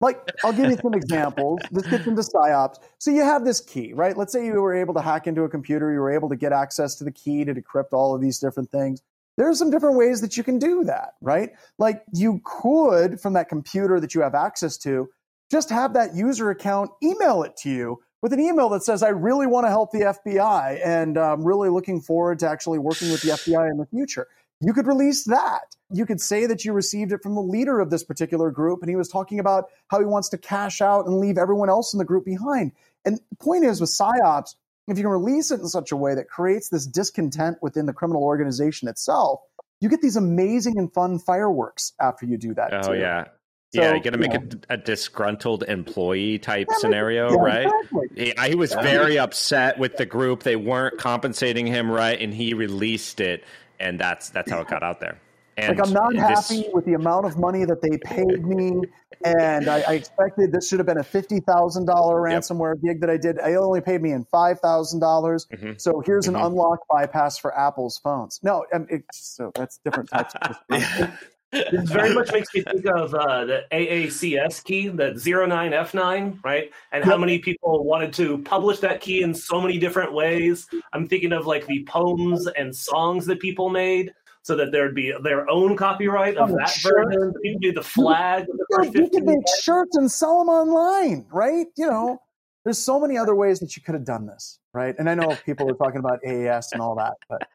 Like, 0.00 0.20
I'll 0.44 0.52
give 0.52 0.70
you 0.70 0.76
some 0.76 0.92
examples. 0.94 1.60
This 1.70 1.86
gets 1.86 2.06
into 2.06 2.20
psyops. 2.22 2.76
So 2.98 3.10
you 3.10 3.22
have 3.22 3.44
this 3.44 3.60
key, 3.60 3.94
right? 3.94 4.16
Let's 4.16 4.32
say 4.32 4.44
you 4.44 4.60
were 4.60 4.74
able 4.74 4.92
to 4.94 5.00
hack 5.00 5.26
into 5.26 5.42
a 5.42 5.48
computer, 5.48 5.90
you 5.90 6.00
were 6.00 6.10
able 6.10 6.28
to 6.28 6.36
get 6.36 6.52
access 6.52 6.96
to 6.96 7.04
the 7.04 7.10
key 7.10 7.44
to 7.44 7.54
decrypt 7.54 7.92
all 7.92 8.14
of 8.14 8.20
these 8.20 8.38
different 8.38 8.70
things. 8.70 9.02
There 9.38 9.48
are 9.48 9.54
some 9.54 9.70
different 9.70 9.96
ways 9.96 10.20
that 10.20 10.36
you 10.36 10.44
can 10.44 10.58
do 10.58 10.84
that, 10.84 11.14
right? 11.20 11.50
Like 11.78 12.02
you 12.12 12.40
could, 12.44 13.20
from 13.20 13.34
that 13.34 13.48
computer 13.48 13.98
that 14.00 14.14
you 14.14 14.20
have 14.20 14.34
access 14.34 14.76
to, 14.78 15.08
just 15.50 15.70
have 15.70 15.94
that 15.94 16.14
user 16.14 16.50
account 16.50 16.90
email 17.02 17.42
it 17.42 17.56
to 17.58 17.70
you 17.70 18.00
with 18.22 18.32
an 18.32 18.40
email 18.40 18.68
that 18.70 18.82
says, 18.82 19.02
I 19.02 19.10
really 19.10 19.46
want 19.46 19.66
to 19.66 19.70
help 19.70 19.92
the 19.92 20.00
FBI 20.00 20.80
and 20.84 21.16
I'm 21.16 21.44
really 21.44 21.68
looking 21.68 22.00
forward 22.00 22.38
to 22.40 22.48
actually 22.48 22.78
working 22.78 23.10
with 23.10 23.22
the 23.22 23.30
FBI 23.30 23.70
in 23.70 23.76
the 23.76 23.86
future. 23.86 24.26
You 24.60 24.72
could 24.72 24.86
release 24.86 25.24
that. 25.24 25.76
You 25.90 26.06
could 26.06 26.20
say 26.20 26.46
that 26.46 26.64
you 26.64 26.72
received 26.72 27.12
it 27.12 27.22
from 27.22 27.34
the 27.34 27.42
leader 27.42 27.78
of 27.78 27.90
this 27.90 28.02
particular 28.02 28.50
group 28.50 28.80
and 28.82 28.88
he 28.88 28.96
was 28.96 29.08
talking 29.08 29.38
about 29.38 29.66
how 29.88 30.00
he 30.00 30.06
wants 30.06 30.30
to 30.30 30.38
cash 30.38 30.80
out 30.80 31.06
and 31.06 31.18
leave 31.18 31.38
everyone 31.38 31.68
else 31.68 31.92
in 31.92 31.98
the 31.98 32.04
group 32.04 32.24
behind. 32.24 32.72
And 33.04 33.20
the 33.30 33.36
point 33.36 33.64
is 33.64 33.80
with 33.80 33.90
PSYOPs, 33.90 34.56
if 34.88 34.96
you 34.96 35.04
can 35.04 35.12
release 35.12 35.50
it 35.50 35.60
in 35.60 35.68
such 35.68 35.92
a 35.92 35.96
way 35.96 36.14
that 36.14 36.28
creates 36.28 36.68
this 36.68 36.86
discontent 36.86 37.58
within 37.60 37.86
the 37.86 37.92
criminal 37.92 38.22
organization 38.22 38.88
itself, 38.88 39.40
you 39.80 39.88
get 39.88 40.00
these 40.00 40.16
amazing 40.16 40.78
and 40.78 40.92
fun 40.92 41.18
fireworks 41.18 41.92
after 42.00 42.24
you 42.24 42.38
do 42.38 42.54
that. 42.54 42.72
Oh, 42.72 42.92
too. 42.92 42.98
yeah. 42.98 43.24
So, 43.74 43.82
yeah, 43.82 43.94
you 43.94 44.02
got 44.02 44.12
to 44.12 44.18
make 44.18 44.32
it 44.32 44.64
a, 44.70 44.76
disgruntled 44.76 45.64
employee 45.64 46.38
type 46.38 46.68
yeah, 46.70 46.76
scenario, 46.78 47.30
yeah, 47.30 47.36
right? 47.36 47.66
Exactly. 47.82 48.48
He, 48.48 48.54
was 48.54 48.72
very 48.74 49.18
upset 49.18 49.76
with 49.76 49.96
the 49.96 50.06
group; 50.06 50.44
they 50.44 50.54
weren't 50.54 50.98
compensating 50.98 51.66
him 51.66 51.90
right, 51.90 52.20
and 52.20 52.32
he 52.32 52.54
released 52.54 53.18
it, 53.20 53.42
and 53.80 53.98
that's 53.98 54.30
that's 54.30 54.50
how 54.50 54.60
it 54.60 54.68
got 54.68 54.84
out 54.84 55.00
there. 55.00 55.18
And 55.56 55.76
like 55.76 55.86
I'm 55.86 55.92
not 55.92 56.12
this, 56.12 56.48
happy 56.48 56.68
with 56.72 56.84
the 56.84 56.94
amount 56.94 57.26
of 57.26 57.38
money 57.38 57.64
that 57.64 57.80
they 57.80 57.96
paid 57.98 58.46
me, 58.46 58.82
and 59.24 59.68
I, 59.68 59.80
I 59.88 59.94
expected 59.94 60.52
this 60.52 60.68
should 60.68 60.78
have 60.78 60.86
been 60.86 60.98
a 60.98 61.04
fifty 61.04 61.40
thousand 61.40 61.86
dollar 61.86 62.20
ransomware 62.20 62.74
yep. 62.82 62.94
gig 62.94 63.00
that 63.00 63.10
I 63.10 63.16
did. 63.16 63.40
I 63.40 63.54
only 63.54 63.80
paid 63.80 64.02
me 64.02 64.12
in 64.12 64.24
five 64.24 64.60
thousand 64.60 65.00
dollars. 65.00 65.46
Mm-hmm. 65.46 65.72
So 65.78 66.02
here's 66.04 66.26
mm-hmm. 66.26 66.36
an 66.36 66.42
unlock 66.42 66.80
bypass 66.90 67.38
for 67.38 67.58
Apple's 67.58 67.98
phones. 67.98 68.38
No, 68.42 68.64
it, 68.70 69.04
so 69.12 69.50
that's 69.54 69.78
different 69.78 70.10
types. 70.10 70.34
of 70.34 70.56
This 71.52 71.90
very 71.90 72.12
much 72.14 72.32
makes 72.32 72.52
me 72.54 72.62
think 72.62 72.86
of 72.86 73.14
uh, 73.14 73.44
the 73.44 73.64
AACS 73.72 74.64
key, 74.64 74.88
the 74.88 75.12
09F9, 75.12 76.44
right? 76.44 76.70
And 76.92 77.04
how 77.04 77.16
many 77.16 77.38
people 77.38 77.84
wanted 77.84 78.12
to 78.14 78.38
publish 78.38 78.80
that 78.80 79.00
key 79.00 79.22
in 79.22 79.32
so 79.34 79.60
many 79.60 79.78
different 79.78 80.12
ways. 80.12 80.66
I'm 80.92 81.06
thinking 81.06 81.32
of 81.32 81.46
like 81.46 81.66
the 81.66 81.84
poems 81.84 82.46
and 82.48 82.74
songs 82.74 83.26
that 83.26 83.40
people 83.40 83.70
made 83.70 84.12
so 84.42 84.54
that 84.54 84.70
there'd 84.70 84.94
be 84.94 85.12
their 85.22 85.48
own 85.50 85.76
copyright 85.76 86.36
of 86.36 86.50
oh, 86.50 86.56
that 86.56 86.68
sure. 86.68 87.04
version. 87.04 87.32
People 87.42 87.60
do 87.60 87.72
the 87.72 87.82
flag. 87.82 88.46
The 88.46 88.90
you 88.94 89.10
could 89.10 89.24
make 89.24 89.38
shirts 89.60 89.96
and 89.96 90.10
sell 90.10 90.38
them 90.38 90.48
online, 90.48 91.26
right? 91.32 91.66
You 91.76 91.88
know, 91.88 92.18
there's 92.64 92.78
so 92.78 93.00
many 93.00 93.16
other 93.16 93.34
ways 93.34 93.60
that 93.60 93.76
you 93.76 93.82
could 93.82 93.94
have 93.94 94.04
done 94.04 94.26
this, 94.26 94.58
right? 94.76 94.94
And 94.98 95.08
I 95.08 95.14
know 95.14 95.36
people 95.46 95.68
are 95.70 95.74
talking 95.74 95.98
about 95.98 96.20
AES 96.24 96.68
and 96.72 96.80
all 96.80 96.94
that, 96.96 97.14
but 97.28 97.48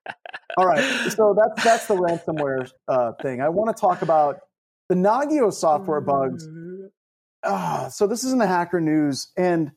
all 0.57 0.65
right. 0.65 0.84
So 1.12 1.38
that's 1.38 1.63
that's 1.63 1.88
the 1.88 1.95
ransomware 1.95 2.69
uh, 2.88 3.13
thing. 3.21 3.41
I 3.41 3.49
want 3.49 3.75
to 3.75 3.79
talk 3.79 4.01
about 4.01 4.39
the 4.89 4.95
Nagios 4.95 5.53
software 5.53 6.01
bugs. 6.01 6.47
Uh, 7.43 7.89
so 7.89 8.07
this 8.07 8.23
is 8.23 8.34
in 8.34 8.39
the 8.39 8.47
hacker 8.47 8.81
news, 8.81 9.31
and 9.38 9.71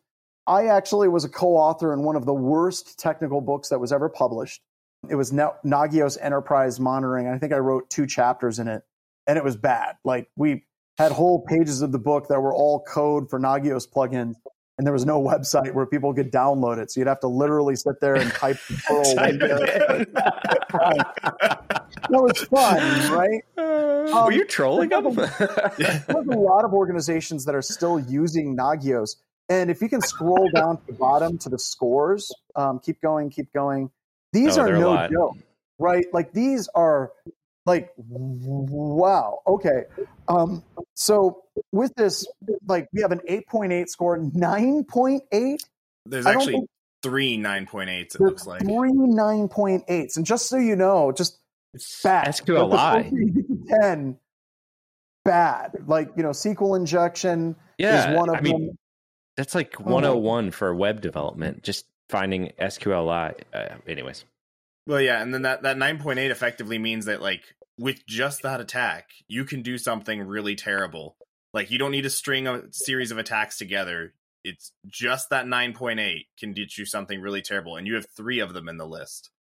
I 0.47 0.67
actually 0.67 1.09
was 1.09 1.25
a 1.25 1.29
co-author 1.29 1.93
in 1.93 2.03
one 2.03 2.17
of 2.17 2.27
the 2.27 2.35
worst 2.35 2.99
technical 2.99 3.41
books 3.41 3.69
that 3.69 3.79
was 3.79 3.93
ever 3.93 4.09
published. 4.09 4.61
It 5.09 5.15
was 5.15 5.33
Nagios 5.33 6.19
Enterprise 6.21 6.81
Monitoring. 6.81 7.29
I 7.29 7.39
think 7.39 7.53
I 7.53 7.59
wrote 7.59 7.91
two 7.91 8.07
chapters 8.07 8.59
in 8.59 8.69
it, 8.69 8.83
and 9.27 9.39
it 9.39 9.45
was 9.45 9.57
bad. 9.57 9.97
Like 10.05 10.29
we 10.37 10.65
had 10.99 11.13
whole 11.13 11.45
pages 11.47 11.83
of 11.83 11.93
the 11.93 11.99
book 11.99 12.29
that 12.29 12.41
were 12.41 12.55
all 12.55 12.81
code 12.81 13.29
for 13.29 13.39
Nagios 13.39 13.87
plugins, 13.89 14.35
and 14.77 14.87
there 14.87 14.93
was 14.93 15.07
no 15.07 15.23
website 15.23 15.73
where 15.73 15.87
people 15.87 16.13
could 16.13 16.33
download 16.33 16.79
it. 16.79 16.91
So 16.91 17.01
you'd 17.01 17.07
have 17.07 17.21
to 17.21 17.29
literally 17.29 17.77
sit 17.77 18.01
there 18.01 18.17
and 18.17 18.31
type 18.33 18.59
the 18.69 20.07
Perl. 20.69 20.95
that 22.11 22.11
was 22.11 22.43
fun, 22.45 23.13
right? 23.13 23.45
Um, 23.57 24.25
Were 24.25 24.33
you 24.33 24.45
trolling 24.45 24.89
them? 24.89 25.15
There's 25.15 26.09
a 26.09 26.37
lot 26.37 26.65
of 26.65 26.75
organizations 26.75 27.45
that 27.45 27.55
are 27.55 27.63
still 27.63 28.01
using 28.01 28.57
Nagios. 28.57 29.17
And 29.49 29.71
if 29.71 29.81
you 29.81 29.89
can 29.89 30.01
scroll 30.01 30.49
down 30.55 30.79
to 30.79 30.87
the 30.87 30.93
bottom 30.95 31.39
to 31.39 31.49
the 31.49 31.59
scores, 31.59 32.33
um, 32.57 32.81
keep 32.81 33.01
going, 33.01 33.31
keep 33.31 33.53
going. 33.53 33.91
These 34.33 34.59
oh, 34.59 34.63
are 34.63 34.73
no 34.73 35.09
joke, 35.09 35.37
right? 35.79 36.07
Like 36.13 36.33
these 36.33 36.69
are 36.75 37.13
like 37.67 37.93
wow. 37.97 39.41
Okay. 39.47 39.85
Um, 40.29 40.63
so 40.95 41.43
with 41.73 41.95
this, 41.95 42.27
like 42.67 42.89
we 42.93 43.03
have 43.03 43.13
an 43.13 43.21
8.8 43.29 43.89
score, 43.89 44.19
9.8. 44.19 45.59
There's 46.07 46.27
actually 46.27 46.53
think, 46.55 46.71
three 47.03 47.39
9.8s, 47.39 48.15
it 48.15 48.21
looks 48.21 48.47
like. 48.47 48.61
Three 48.61 48.93
9.8s. 48.93 50.17
And 50.17 50.27
just 50.27 50.49
so 50.49 50.57
you 50.57 50.77
know, 50.77 51.13
just 51.13 51.39
bad. 52.03 52.29
SQLI. 52.29 53.45
10, 53.81 54.19
bad. 55.25 55.73
Like, 55.87 56.11
you 56.17 56.23
know, 56.23 56.31
SQL 56.31 56.77
injection 56.77 57.57
yeah, 57.79 58.11
is 58.11 58.17
one 58.17 58.29
of 58.29 58.37
I 58.37 58.41
mean, 58.41 58.67
them. 58.67 58.79
That's 59.37 59.55
like 59.55 59.81
101 59.81 60.51
for 60.53 60.75
web 60.75 61.01
development, 61.01 61.63
just 61.63 61.87
finding 62.09 62.53
SQLI. 62.61 63.35
Uh, 63.53 63.69
anyways. 63.87 64.25
Well, 64.87 65.01
yeah, 65.01 65.23
and 65.23 65.33
then 65.33 65.43
that 65.43 65.63
that 65.63 65.77
9.8 65.77 66.31
effectively 66.31 66.79
means 66.79 67.07
that 67.07 67.23
like 67.23 67.43
with 67.79 68.07
just 68.07 68.43
that 68.43 68.61
attack, 68.61 69.11
you 69.27 69.45
can 69.45 69.63
do 69.63 69.79
something 69.79 70.23
really 70.23 70.55
terrible. 70.55 71.17
Like 71.53 71.71
you 71.71 71.79
don't 71.79 71.93
need 71.93 72.03
to 72.03 72.11
string 72.11 72.47
a 72.47 72.63
series 72.73 73.11
of 73.11 73.19
attacks 73.19 73.59
together. 73.59 74.15
It's 74.45 74.73
just 74.87 75.31
that 75.31 75.47
9.8 75.47 76.27
can 76.39 76.53
get 76.53 76.77
you 76.77 76.85
something 76.85 77.21
really 77.21 77.41
terrible, 77.41 77.77
and 77.77 77.87
you 77.87 77.95
have 77.95 78.07
three 78.15 78.41
of 78.41 78.53
them 78.53 78.69
in 78.69 78.77
the 78.77 78.87
list. 78.87 79.31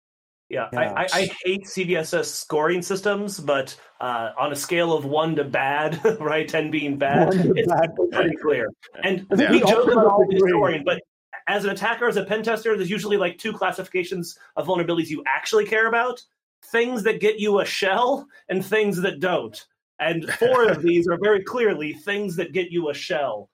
Yeah, 0.48 0.68
yeah. 0.72 0.80
I, 0.80 1.02
I, 1.02 1.08
I, 1.12 1.30
hate 1.44 1.64
CVSS 1.64 2.26
scoring 2.26 2.82
systems, 2.82 3.40
but 3.40 3.74
uh, 4.00 4.30
on 4.38 4.52
a 4.52 4.56
scale 4.56 4.92
of 4.92 5.04
one 5.04 5.36
to 5.36 5.44
bad, 5.44 6.00
right, 6.20 6.46
ten 6.48 6.70
being 6.70 6.98
bad, 6.98 7.34
it's 7.34 7.68
bad. 7.68 7.94
pretty 8.12 8.36
clear. 8.36 8.68
And 9.02 9.26
yeah. 9.36 9.50
we 9.50 9.60
joke 9.60 9.90
about 9.90 10.20
the 10.28 10.44
scoring, 10.48 10.82
but 10.84 11.00
as 11.46 11.64
an 11.64 11.70
attacker, 11.70 12.08
as 12.08 12.16
a 12.16 12.24
pen 12.24 12.42
tester, 12.42 12.76
there's 12.76 12.90
usually 12.90 13.16
like 13.16 13.38
two 13.38 13.52
classifications 13.52 14.38
of 14.56 14.66
vulnerabilities 14.66 15.08
you 15.08 15.22
actually 15.26 15.66
care 15.66 15.86
about: 15.86 16.22
things 16.66 17.02
that 17.04 17.20
get 17.20 17.38
you 17.38 17.60
a 17.60 17.64
shell 17.64 18.26
and 18.48 18.64
things 18.64 19.00
that 19.02 19.20
don't. 19.20 19.64
And 19.98 20.28
four 20.34 20.68
of 20.68 20.82
these 20.82 21.06
are 21.08 21.18
very 21.22 21.42
clearly 21.42 21.92
things 21.92 22.36
that 22.36 22.52
get 22.52 22.70
you 22.70 22.90
a 22.90 22.94
shell 22.94 23.50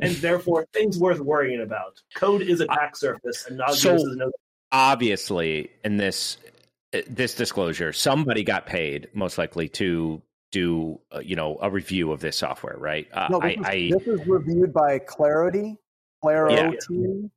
and 0.00 0.14
therefore 0.16 0.66
things 0.72 0.98
worth 0.98 1.20
worrying 1.20 1.60
about. 1.60 2.00
Code 2.14 2.42
is 2.42 2.60
a 2.60 2.64
attack 2.64 2.96
surface, 2.96 3.46
and 3.48 3.58
Nagios 3.58 3.76
so, 3.76 3.94
is 3.94 4.16
no 4.16 4.30
obviously 4.74 5.70
in 5.84 5.96
this 5.96 6.36
this 7.08 7.34
disclosure, 7.34 7.92
somebody 7.92 8.44
got 8.44 8.66
paid 8.66 9.08
most 9.14 9.38
likely 9.38 9.68
to 9.68 10.22
do 10.52 11.00
uh, 11.12 11.18
you 11.18 11.34
know 11.34 11.58
a 11.60 11.70
review 11.70 12.12
of 12.12 12.20
this 12.20 12.36
software, 12.36 12.76
right? 12.76 13.08
Uh, 13.12 13.28
no, 13.30 13.40
this, 13.40 13.56
I, 13.56 13.60
is, 13.60 13.66
I, 13.66 13.98
this 13.98 14.06
is 14.06 14.26
reviewed 14.26 14.72
by 14.72 14.98
Claroty, 14.98 15.76
Claro 16.24 16.70
team, 16.88 17.30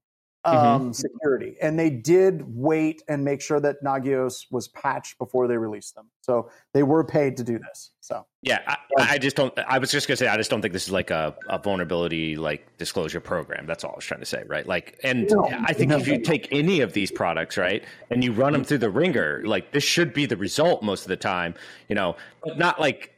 mm-hmm. 0.45 0.57
um, 0.57 0.81
mm-hmm. 0.81 0.91
security, 0.91 1.57
and 1.61 1.77
they 1.77 1.89
did 1.89 2.43
wait 2.47 3.03
and 3.09 3.23
make 3.23 3.41
sure 3.41 3.59
that 3.59 3.83
Nagios 3.83 4.45
was 4.49 4.69
patched 4.69 5.17
before 5.17 5.47
they 5.47 5.57
released 5.57 5.93
them. 5.95 6.09
So 6.21 6.49
they 6.73 6.83
were 6.83 7.03
paid 7.03 7.35
to 7.37 7.43
do 7.43 7.59
this. 7.59 7.91
So 7.99 8.25
yeah, 8.41 8.59
I, 8.65 8.77
I 8.97 9.17
just 9.17 9.35
don't. 9.35 9.57
I 9.67 9.77
was 9.77 9.91
just 9.91 10.07
gonna 10.07 10.15
say 10.15 10.27
I 10.27 10.37
just 10.37 10.49
don't 10.49 10.61
think 10.61 10.73
this 10.73 10.85
is 10.85 10.91
like 10.91 11.11
a, 11.11 11.35
a 11.49 11.57
vulnerability 11.57 12.37
like 12.37 12.77
disclosure 12.77 13.19
program. 13.19 13.65
That's 13.65 13.83
all 13.83 13.91
I 13.91 13.95
was 13.95 14.05
trying 14.05 14.21
to 14.21 14.25
say, 14.25 14.43
right? 14.47 14.65
Like, 14.65 14.97
and 15.03 15.27
no, 15.29 15.49
I 15.65 15.73
think 15.73 15.89
no, 15.89 15.97
if 15.97 16.07
you 16.07 16.19
take 16.19 16.47
any 16.51 16.79
of 16.79 16.93
these 16.93 17.11
products, 17.11 17.57
right, 17.57 17.83
and 18.09 18.23
you 18.23 18.31
run 18.31 18.53
them 18.53 18.63
through 18.63 18.79
the 18.79 18.89
ringer, 18.89 19.41
like 19.45 19.73
this 19.73 19.83
should 19.83 20.13
be 20.13 20.25
the 20.25 20.37
result 20.37 20.81
most 20.81 21.01
of 21.01 21.09
the 21.09 21.17
time, 21.17 21.55
you 21.89 21.95
know, 21.95 22.15
but 22.43 22.57
not 22.57 22.79
like 22.79 23.13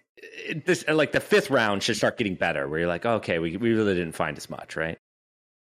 this. 0.65 0.83
Like 0.87 1.11
the 1.11 1.19
fifth 1.19 1.51
round 1.51 1.83
should 1.83 1.97
start 1.97 2.17
getting 2.17 2.35
better, 2.35 2.67
where 2.67 2.79
you're 2.79 2.87
like, 2.87 3.05
okay, 3.05 3.37
we 3.37 3.57
we 3.57 3.73
really 3.73 3.95
didn't 3.95 4.15
find 4.15 4.37
as 4.37 4.49
much, 4.49 4.75
right? 4.75 4.97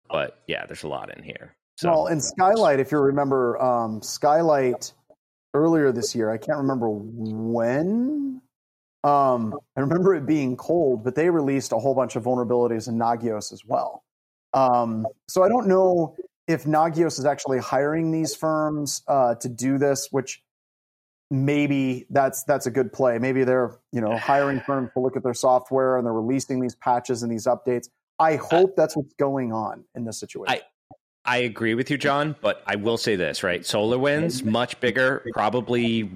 But 0.10 0.40
yeah, 0.48 0.66
there's 0.66 0.84
a 0.84 0.88
lot 0.88 1.16
in 1.16 1.24
here. 1.24 1.56
So, 1.78 1.90
well, 1.90 2.08
and 2.08 2.24
Skylight, 2.24 2.80
if 2.80 2.92
you 2.92 3.00
remember, 3.00 3.62
um, 3.62 4.02
Skylight 4.02 4.94
earlier 5.54 5.92
this 5.92 6.16
year, 6.16 6.30
I 6.32 6.38
can't 6.38 6.60
remember 6.60 6.90
when. 6.90 8.42
Um, 9.04 9.56
I 9.78 9.82
remember 9.82 10.16
it 10.16 10.26
being 10.26 10.58
cold, 10.58 11.04
but 11.04 11.16
they 11.16 11.30
released 11.30 11.72
a 11.72 11.78
whole 11.78 11.94
bunch 11.94 12.16
of 12.16 12.24
vulnerabilities 12.24 12.88
in 12.88 12.96
Nagios 12.96 13.54
as 13.54 13.62
well. 13.66 14.04
Um, 14.54 15.06
so 15.28 15.44
I 15.44 15.50
don't 15.50 15.68
know 15.68 16.16
if 16.48 16.64
Nagios 16.64 17.20
is 17.20 17.26
actually 17.26 17.60
hiring 17.60 18.12
these 18.12 18.36
firms 18.36 19.04
uh, 19.08 19.36
to 19.36 19.50
do 19.50 19.78
this, 19.78 20.08
which 20.12 20.42
maybe 21.30 22.06
that's 22.10 22.44
that's 22.44 22.66
a 22.66 22.72
good 22.72 22.94
play. 22.94 23.20
Maybe 23.20 23.44
they're 23.44 23.78
you 23.92 24.02
know 24.02 24.18
hiring 24.18 24.62
firms 24.62 24.92
to 24.94 25.00
look 25.00 25.18
at 25.18 25.24
their 25.24 25.34
software 25.34 25.98
and 25.98 26.06
they're 26.06 26.14
releasing 26.14 26.60
these 26.60 26.76
patches 26.76 27.24
and 27.24 27.32
these 27.32 27.46
updates. 27.46 27.90
I 28.20 28.36
hope 28.38 28.76
that's 28.76 28.96
what's 28.96 29.14
going 29.16 29.52
on 29.52 29.84
in 29.96 30.06
this 30.06 30.20
situation. 30.20 30.62
I, 30.62 30.62
I 31.26 31.38
agree 31.38 31.74
with 31.74 31.90
you, 31.90 31.98
John, 31.98 32.36
but 32.42 32.64
I 32.66 32.76
will 32.76 32.98
say 32.98 33.16
this, 33.16 33.44
right? 33.44 33.62
SolarWinds, 33.62 34.44
much 34.44 34.80
bigger, 34.80 35.26
probably 35.34 36.12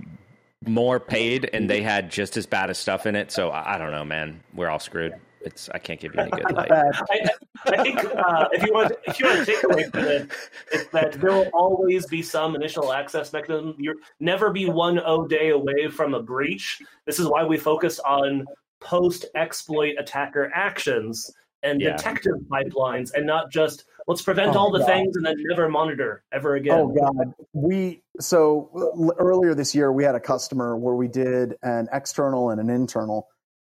more 0.66 1.00
paid, 1.00 1.50
and 1.52 1.70
they 1.70 1.82
had 1.82 2.12
just 2.12 2.38
as 2.38 2.46
bad 2.46 2.70
as 2.70 2.78
stuff 2.78 3.06
in 3.06 3.16
it. 3.16 3.32
So 3.32 3.50
I, 3.50 3.76
I 3.76 3.78
don't 3.78 3.92
know, 3.92 4.06
man. 4.06 4.42
We're 4.54 4.70
all 4.70 4.80
screwed. 4.80 5.14
It's 5.42 5.70
I 5.70 5.78
can't 5.78 6.00
give 6.00 6.14
you 6.14 6.22
any 6.22 6.32
good 6.32 6.52
light. 6.56 6.72
I, 6.72 7.30
I, 7.68 7.84
think 7.84 8.04
uh, 8.04 8.50
if 8.52 8.64
you 8.64 8.74
want, 8.74 8.92
if 9.06 9.20
you 9.20 9.26
want 9.26 9.40
to 9.40 9.46
take 9.46 9.64
away 9.64 9.84
from 9.86 10.04
it, 10.04 10.32
it's 10.72 10.90
that 10.90 11.14
there 11.14 11.32
will 11.32 11.50
always 11.54 12.06
be 12.08 12.22
some 12.22 12.56
initial 12.56 12.92
access 12.92 13.32
mechanism. 13.32 13.76
You're 13.80 13.96
never 14.20 14.52
be 14.52 14.66
one 14.70 15.00
O 15.00 15.26
day 15.26 15.50
away 15.50 15.88
from 15.88 16.14
a 16.14 16.22
breach. 16.22 16.82
This 17.06 17.20
is 17.20 17.28
why 17.28 17.46
we 17.46 17.58
focus 17.58 18.00
on 18.00 18.46
post 18.82 19.26
exploit 19.36 19.96
attacker 19.98 20.52
actions 20.54 21.32
and 21.64 21.82
yeah. 21.82 21.98
detective 21.98 22.36
pipelines, 22.50 23.14
and 23.14 23.26
not 23.26 23.52
just 23.52 23.86
Let's 24.10 24.24
prevent 24.24 24.56
oh, 24.56 24.60
all 24.60 24.72
the 24.72 24.80
God. 24.80 24.88
things 24.88 25.16
and 25.16 25.24
then 25.24 25.36
never 25.38 25.70
monitor 25.70 26.24
ever 26.32 26.56
again. 26.56 26.80
Oh 26.80 26.88
God, 26.88 27.32
we 27.54 28.02
so 28.20 29.14
earlier 29.20 29.54
this 29.54 29.76
year 29.76 29.94
we 29.94 30.04
had 30.04 30.16
a 30.16 30.20
customer 30.20 30.76
where 30.76 30.96
we 30.96 31.08
did 31.08 31.54
an 31.62 31.88
external 31.94 32.50
and 32.50 32.60
an 32.60 32.72
internal, 32.72 33.28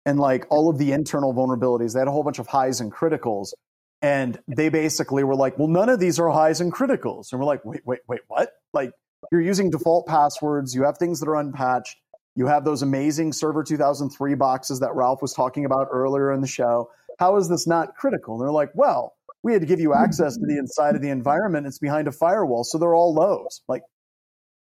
and 0.05 0.21
like 0.21 0.45
all 0.51 0.69
of 0.69 0.77
the 0.77 0.93
internal 0.93 1.33
vulnerabilities, 1.33 1.95
they 1.95 2.01
had 2.01 2.09
a 2.09 2.11
whole 2.11 2.23
bunch 2.23 2.39
of 2.39 2.47
highs 2.47 2.83
and 2.83 2.93
criticals, 2.93 3.55
and 4.03 4.39
they 4.47 4.69
basically 4.69 5.25
were 5.25 5.35
like, 5.35 5.59
"Well, 5.59 5.69
none 5.69 5.89
of 5.89 6.01
these 6.01 6.19
are 6.19 6.29
highs 6.29 6.61
and 6.61 6.71
criticals," 6.71 7.33
and 7.33 7.41
we're 7.41 7.47
like, 7.47 7.65
"Wait, 7.65 7.81
wait, 7.87 8.01
wait, 8.07 8.21
what?" 8.29 8.53
Like 8.75 8.93
you're 9.33 9.41
using 9.41 9.71
default 9.71 10.07
passwords, 10.07 10.75
you 10.75 10.83
have 10.83 10.99
things 10.99 11.19
that 11.21 11.31
are 11.31 11.37
unpatched, 11.37 11.97
you 12.35 12.47
have 12.47 12.67
those 12.67 12.83
amazing 12.83 13.33
Server 13.33 13.65
2003 13.65 14.35
boxes 14.35 14.81
that 14.81 14.95
Ralph 14.95 15.23
was 15.23 15.33
talking 15.33 15.65
about 15.65 15.89
earlier 15.91 16.31
in 16.31 16.43
the 16.43 16.47
show. 16.47 16.91
How 17.19 17.37
is 17.37 17.49
this 17.49 17.67
not 17.67 17.97
critical? 17.97 18.35
And 18.35 18.43
they're 18.43 18.53
like, 18.53 18.71
well 18.75 19.17
we 19.47 19.53
had 19.53 19.63
to 19.63 19.67
give 19.67 19.79
you 19.79 19.95
access 19.95 20.37
to 20.37 20.45
the 20.45 20.59
inside 20.59 20.97
of 20.97 21.03
the 21.03 21.09
environment. 21.09 21.69
It's 21.69 21.79
behind 21.79 22.09
a 22.09 22.13
firewall, 22.13 22.65
so 22.65 22.79
they're 22.79 22.97
all 22.97 23.15
lows. 23.15 23.63
Like, 23.69 23.83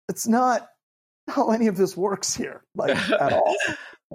it's 0.09 0.29
not 0.29 0.69
how 1.27 1.51
any 1.51 1.67
of 1.67 1.77
this 1.77 1.97
works 1.97 2.33
here, 2.33 2.63
like 2.77 2.97
at 3.13 3.33
all. 3.33 3.55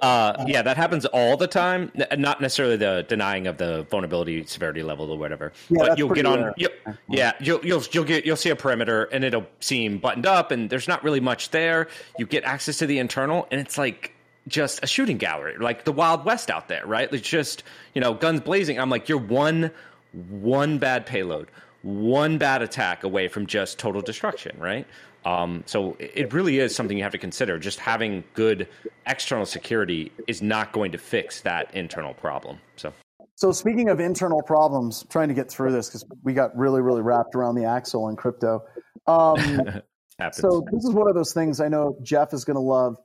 Uh, 0.02 0.44
yeah, 0.48 0.60
that 0.60 0.76
happens 0.76 1.06
all 1.06 1.36
the 1.36 1.46
time. 1.46 1.92
Not 2.18 2.40
necessarily 2.40 2.76
the 2.76 3.06
denying 3.08 3.46
of 3.46 3.58
the 3.58 3.86
vulnerability 3.88 4.44
severity 4.44 4.82
level 4.82 5.08
or 5.08 5.16
whatever, 5.16 5.52
yeah, 5.68 5.86
but 5.86 5.96
you'll 5.96 6.08
get 6.08 6.26
on. 6.26 6.52
You'll, 6.56 6.72
yeah, 7.08 7.30
you'll 7.38 7.64
you'll 7.64 7.84
you'll 7.92 8.02
get 8.02 8.26
you'll 8.26 8.34
see 8.34 8.50
a 8.50 8.56
perimeter 8.56 9.04
and 9.04 9.22
it'll 9.22 9.46
seem 9.60 9.98
buttoned 9.98 10.26
up, 10.26 10.50
and 10.50 10.68
there's 10.68 10.88
not 10.88 11.04
really 11.04 11.20
much 11.20 11.50
there. 11.50 11.86
You 12.18 12.26
get 12.26 12.42
access 12.42 12.78
to 12.78 12.88
the 12.88 12.98
internal, 12.98 13.46
and 13.52 13.60
it's 13.60 13.78
like 13.78 14.13
just 14.48 14.82
a 14.82 14.86
shooting 14.86 15.18
gallery, 15.18 15.56
like 15.58 15.84
the 15.84 15.92
Wild 15.92 16.24
West 16.24 16.50
out 16.50 16.68
there, 16.68 16.86
right? 16.86 17.12
It's 17.12 17.28
just 17.28 17.62
you 17.94 18.00
know 18.00 18.14
guns 18.14 18.40
blazing. 18.40 18.78
I'm 18.78 18.90
like, 18.90 19.08
you're 19.08 19.18
one 19.18 19.70
one 20.12 20.78
bad 20.78 21.06
payload, 21.06 21.50
one 21.82 22.38
bad 22.38 22.62
attack 22.62 23.04
away 23.04 23.28
from 23.28 23.46
just 23.46 23.78
total 23.78 24.00
destruction, 24.00 24.56
right? 24.58 24.86
Um, 25.24 25.62
so 25.66 25.96
it 25.98 26.32
really 26.32 26.58
is 26.58 26.74
something 26.74 26.96
you 26.96 27.02
have 27.02 27.12
to 27.12 27.18
consider. 27.18 27.58
Just 27.58 27.78
having 27.78 28.24
good 28.34 28.68
external 29.06 29.46
security 29.46 30.12
is 30.26 30.42
not 30.42 30.72
going 30.72 30.92
to 30.92 30.98
fix 30.98 31.40
that 31.42 31.74
internal 31.74 32.14
problem. 32.14 32.58
So. 32.76 32.92
So 33.36 33.50
speaking 33.50 33.88
of 33.88 33.98
internal 33.98 34.42
problems, 34.42 35.04
trying 35.08 35.28
to 35.28 35.34
get 35.34 35.50
through 35.50 35.72
this 35.72 35.88
because 35.88 36.04
we 36.22 36.34
got 36.34 36.56
really, 36.56 36.80
really 36.80 37.02
wrapped 37.02 37.34
around 37.34 37.56
the 37.56 37.64
axle 37.64 38.08
in 38.08 38.16
crypto. 38.16 38.62
Um, 39.08 39.36
so 40.32 40.64
this 40.70 40.84
is 40.84 40.92
one 40.92 41.08
of 41.08 41.16
those 41.16 41.32
things 41.32 41.60
I 41.60 41.68
know 41.68 41.98
Jeff 42.02 42.32
is 42.32 42.44
going 42.44 42.54
to 42.54 42.60
love. 42.60 42.96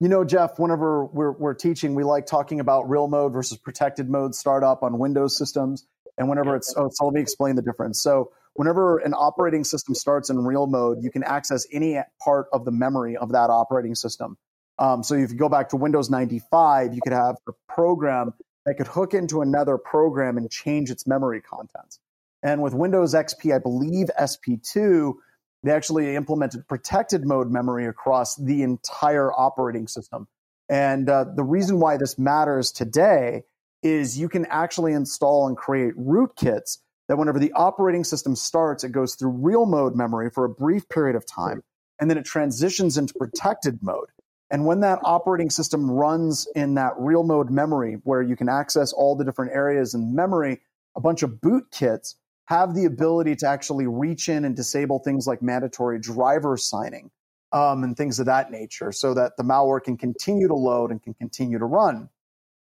You 0.00 0.08
know, 0.08 0.24
Jeff, 0.24 0.58
whenever 0.58 1.04
we're, 1.06 1.32
we're 1.32 1.54
teaching, 1.54 1.94
we 1.94 2.04
like 2.04 2.26
talking 2.26 2.60
about 2.60 2.88
real 2.88 3.08
mode 3.08 3.32
versus 3.32 3.58
protected 3.58 4.08
mode 4.08 4.34
startup 4.34 4.82
on 4.82 4.98
Windows 4.98 5.36
systems. 5.36 5.86
And 6.16 6.28
whenever 6.28 6.54
it's, 6.56 6.74
oh, 6.76 6.88
so 6.92 7.06
let 7.06 7.14
me 7.14 7.20
explain 7.20 7.56
the 7.56 7.62
difference. 7.62 8.02
So, 8.02 8.32
whenever 8.54 8.98
an 8.98 9.14
operating 9.14 9.62
system 9.62 9.94
starts 9.94 10.30
in 10.30 10.38
real 10.38 10.66
mode, 10.66 10.98
you 11.02 11.10
can 11.10 11.22
access 11.22 11.64
any 11.72 12.00
part 12.20 12.46
of 12.52 12.64
the 12.64 12.72
memory 12.72 13.16
of 13.16 13.32
that 13.32 13.50
operating 13.50 13.94
system. 13.94 14.36
Um, 14.78 15.02
so, 15.02 15.14
if 15.14 15.30
you 15.30 15.36
go 15.36 15.48
back 15.48 15.68
to 15.70 15.76
Windows 15.76 16.10
95, 16.10 16.94
you 16.94 17.00
could 17.00 17.12
have 17.12 17.36
a 17.48 17.52
program 17.68 18.34
that 18.66 18.74
could 18.74 18.88
hook 18.88 19.14
into 19.14 19.42
another 19.42 19.78
program 19.78 20.36
and 20.36 20.50
change 20.50 20.90
its 20.90 21.06
memory 21.06 21.40
contents. 21.40 22.00
And 22.42 22.62
with 22.62 22.74
Windows 22.74 23.14
XP, 23.14 23.54
I 23.54 23.58
believe 23.58 24.08
SP2, 24.20 25.14
they 25.62 25.70
actually 25.72 26.14
implemented 26.14 26.66
protected 26.68 27.24
mode 27.26 27.50
memory 27.50 27.86
across 27.86 28.36
the 28.36 28.62
entire 28.62 29.32
operating 29.32 29.88
system. 29.88 30.28
And 30.68 31.08
uh, 31.08 31.24
the 31.34 31.42
reason 31.42 31.80
why 31.80 31.96
this 31.96 32.18
matters 32.18 32.70
today 32.70 33.42
is 33.82 34.18
you 34.18 34.28
can 34.28 34.46
actually 34.46 34.92
install 34.92 35.46
and 35.46 35.56
create 35.56 35.96
rootkits 35.96 36.78
that 37.08 37.16
whenever 37.16 37.38
the 37.38 37.52
operating 37.52 38.04
system 38.04 38.36
starts, 38.36 38.84
it 38.84 38.92
goes 38.92 39.14
through 39.14 39.30
real 39.30 39.66
mode 39.66 39.96
memory 39.96 40.30
for 40.30 40.44
a 40.44 40.48
brief 40.48 40.88
period 40.88 41.16
of 41.16 41.24
time, 41.26 41.62
and 41.98 42.10
then 42.10 42.18
it 42.18 42.24
transitions 42.24 42.98
into 42.98 43.14
protected 43.14 43.78
mode. 43.82 44.08
And 44.50 44.66
when 44.66 44.80
that 44.80 45.00
operating 45.04 45.50
system 45.50 45.90
runs 45.90 46.46
in 46.54 46.74
that 46.74 46.92
real 46.98 47.22
mode 47.22 47.50
memory, 47.50 47.98
where 48.04 48.22
you 48.22 48.36
can 48.36 48.48
access 48.48 48.92
all 48.92 49.16
the 49.16 49.24
different 49.24 49.52
areas 49.52 49.94
in 49.94 50.14
memory, 50.14 50.60
a 50.96 51.00
bunch 51.00 51.22
of 51.22 51.40
boot 51.40 51.64
kits 51.70 52.16
have 52.48 52.74
the 52.74 52.86
ability 52.86 53.36
to 53.36 53.46
actually 53.46 53.86
reach 53.86 54.26
in 54.30 54.46
and 54.46 54.56
disable 54.56 54.98
things 55.00 55.26
like 55.26 55.42
mandatory 55.42 56.00
driver 56.00 56.56
signing 56.56 57.10
um, 57.52 57.84
and 57.84 57.94
things 57.94 58.18
of 58.18 58.24
that 58.24 58.50
nature 58.50 58.90
so 58.90 59.12
that 59.12 59.36
the 59.36 59.42
malware 59.42 59.84
can 59.84 59.98
continue 59.98 60.48
to 60.48 60.54
load 60.54 60.90
and 60.90 61.02
can 61.02 61.12
continue 61.12 61.58
to 61.58 61.66
run. 61.66 62.08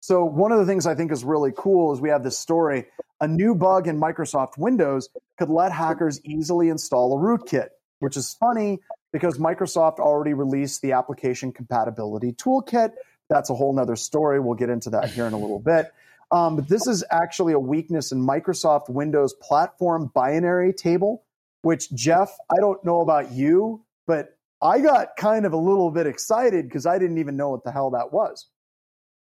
So, 0.01 0.25
one 0.25 0.51
of 0.51 0.59
the 0.59 0.67
things 0.67 0.89
I 0.89 0.97
think 0.97 1.13
is 1.13 1.23
really 1.23 1.53
cool 1.57 1.93
is 1.93 2.01
we 2.01 2.09
have 2.09 2.25
this 2.25 2.37
story. 2.37 2.87
A 3.21 3.29
new 3.29 3.55
bug 3.55 3.87
in 3.87 3.97
Microsoft 4.01 4.59
Windows 4.59 5.09
could 5.39 5.51
let 5.51 5.71
hackers 5.71 6.21
easily 6.25 6.69
install 6.69 7.17
a 7.17 7.23
rootkit, 7.23 7.69
which 8.01 8.17
is 8.17 8.35
funny 8.35 8.81
because 9.13 9.39
Microsoft 9.39 10.01
already 10.01 10.35
released 10.35 10.83
the 10.83 10.93
application 10.93 11.53
compatibility 11.53 12.33
toolkit. 12.33 12.91
That's 13.31 13.51
a 13.51 13.55
whole 13.55 13.73
nother 13.73 13.95
story. 13.95 14.41
We'll 14.41 14.57
get 14.57 14.69
into 14.69 14.91
that 14.91 15.11
here 15.11 15.27
in 15.27 15.33
a 15.33 15.39
little 15.39 15.61
bit. 15.61 15.93
Um, 16.31 16.57
but 16.57 16.69
this 16.69 16.87
is 16.87 17.05
actually 17.11 17.53
a 17.53 17.59
weakness 17.59 18.13
in 18.13 18.21
Microsoft 18.21 18.89
Windows 18.89 19.35
platform 19.41 20.11
binary 20.15 20.73
table, 20.73 21.25
which, 21.63 21.93
Jeff, 21.95 22.31
I 22.51 22.57
don't 22.61 22.83
know 22.85 23.01
about 23.01 23.33
you, 23.33 23.85
but 24.07 24.37
I 24.61 24.81
got 24.81 25.17
kind 25.17 25.47
of 25.47 25.53
a 25.53 25.57
little 25.57 25.91
bit 25.91 26.07
excited 26.07 26.67
because 26.67 26.87
I 26.87 26.99
didn't 26.99 27.19
even 27.19 27.37
know 27.37 27.51
what 27.51 27.65
the 27.65 27.71
hell 27.71 27.91
that 27.91 28.13
was. 28.13 28.47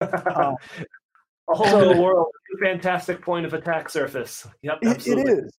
Uh, 0.02 0.08
a 1.50 1.56
whole 1.56 1.68
so, 1.68 1.94
new 1.94 2.02
world, 2.02 2.28
fantastic 2.62 3.22
point 3.22 3.46
of 3.46 3.54
attack 3.54 3.90
surface. 3.90 4.48
Yep, 4.64 4.80
it, 4.82 5.08
it 5.08 5.30
is. 5.30 5.56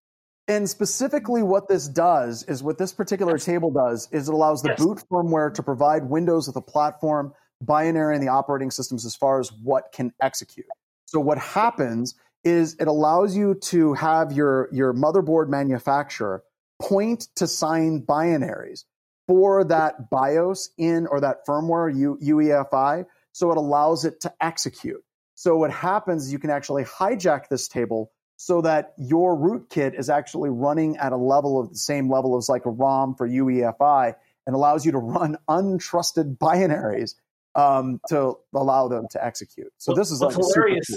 And 0.49 0.69
specifically, 0.69 1.43
what 1.43 1.67
this 1.67 1.87
does 1.87 2.43
is 2.43 2.63
what 2.63 2.77
this 2.77 2.93
particular 2.93 3.37
table 3.37 3.71
does 3.71 4.07
is 4.11 4.29
it 4.29 4.33
allows 4.33 4.61
the 4.61 4.69
yes. 4.69 4.79
boot 4.79 5.03
firmware 5.11 5.53
to 5.53 5.63
provide 5.63 6.09
Windows 6.09 6.47
with 6.47 6.55
a 6.55 6.61
platform 6.61 7.33
binary 7.61 8.15
in 8.15 8.21
the 8.21 8.29
operating 8.29 8.71
systems 8.71 9.05
as 9.05 9.15
far 9.15 9.39
as 9.39 9.51
what 9.51 9.91
can 9.91 10.13
execute. 10.21 10.67
So 11.07 11.19
what 11.19 11.37
happens 11.37 12.15
is 12.43 12.75
it 12.79 12.87
allows 12.87 13.35
you 13.35 13.55
to 13.55 13.93
have 13.93 14.31
your, 14.31 14.69
your 14.71 14.93
motherboard 14.93 15.47
manufacturer 15.49 16.43
point 16.81 17.27
to 17.35 17.47
sign 17.47 18.05
binaries 18.05 18.83
for 19.27 19.63
that 19.65 20.09
BIOS 20.09 20.69
in 20.77 21.07
or 21.07 21.21
that 21.21 21.45
firmware 21.47 21.95
U, 21.97 22.17
UEFI. 22.21 23.05
So 23.31 23.51
it 23.51 23.57
allows 23.57 24.05
it 24.05 24.21
to 24.21 24.33
execute. 24.39 25.03
So 25.35 25.57
what 25.57 25.71
happens 25.71 26.25
is 26.25 26.33
you 26.33 26.39
can 26.39 26.49
actually 26.49 26.83
hijack 26.83 27.47
this 27.47 27.67
table 27.67 28.11
so 28.37 28.61
that 28.61 28.93
your 28.97 29.35
rootkit 29.35 29.97
is 29.97 30.09
actually 30.09 30.49
running 30.49 30.97
at 30.97 31.11
a 31.11 31.17
level 31.17 31.59
of 31.59 31.69
the 31.69 31.77
same 31.77 32.11
level 32.11 32.37
as 32.37 32.49
like 32.49 32.65
a 32.65 32.69
ROM 32.69 33.15
for 33.15 33.27
UEFI 33.27 34.15
and 34.45 34.55
allows 34.55 34.85
you 34.85 34.91
to 34.91 34.97
run 34.97 35.37
untrusted 35.49 36.37
binaries 36.37 37.15
um, 37.57 37.99
to 38.07 38.37
allow 38.53 38.87
them 38.87 39.07
to 39.11 39.25
execute. 39.25 39.73
So 39.77 39.91
well, 39.91 39.97
this 39.97 40.11
is 40.11 40.21
like 40.21 40.35
hilarious. 40.35 40.89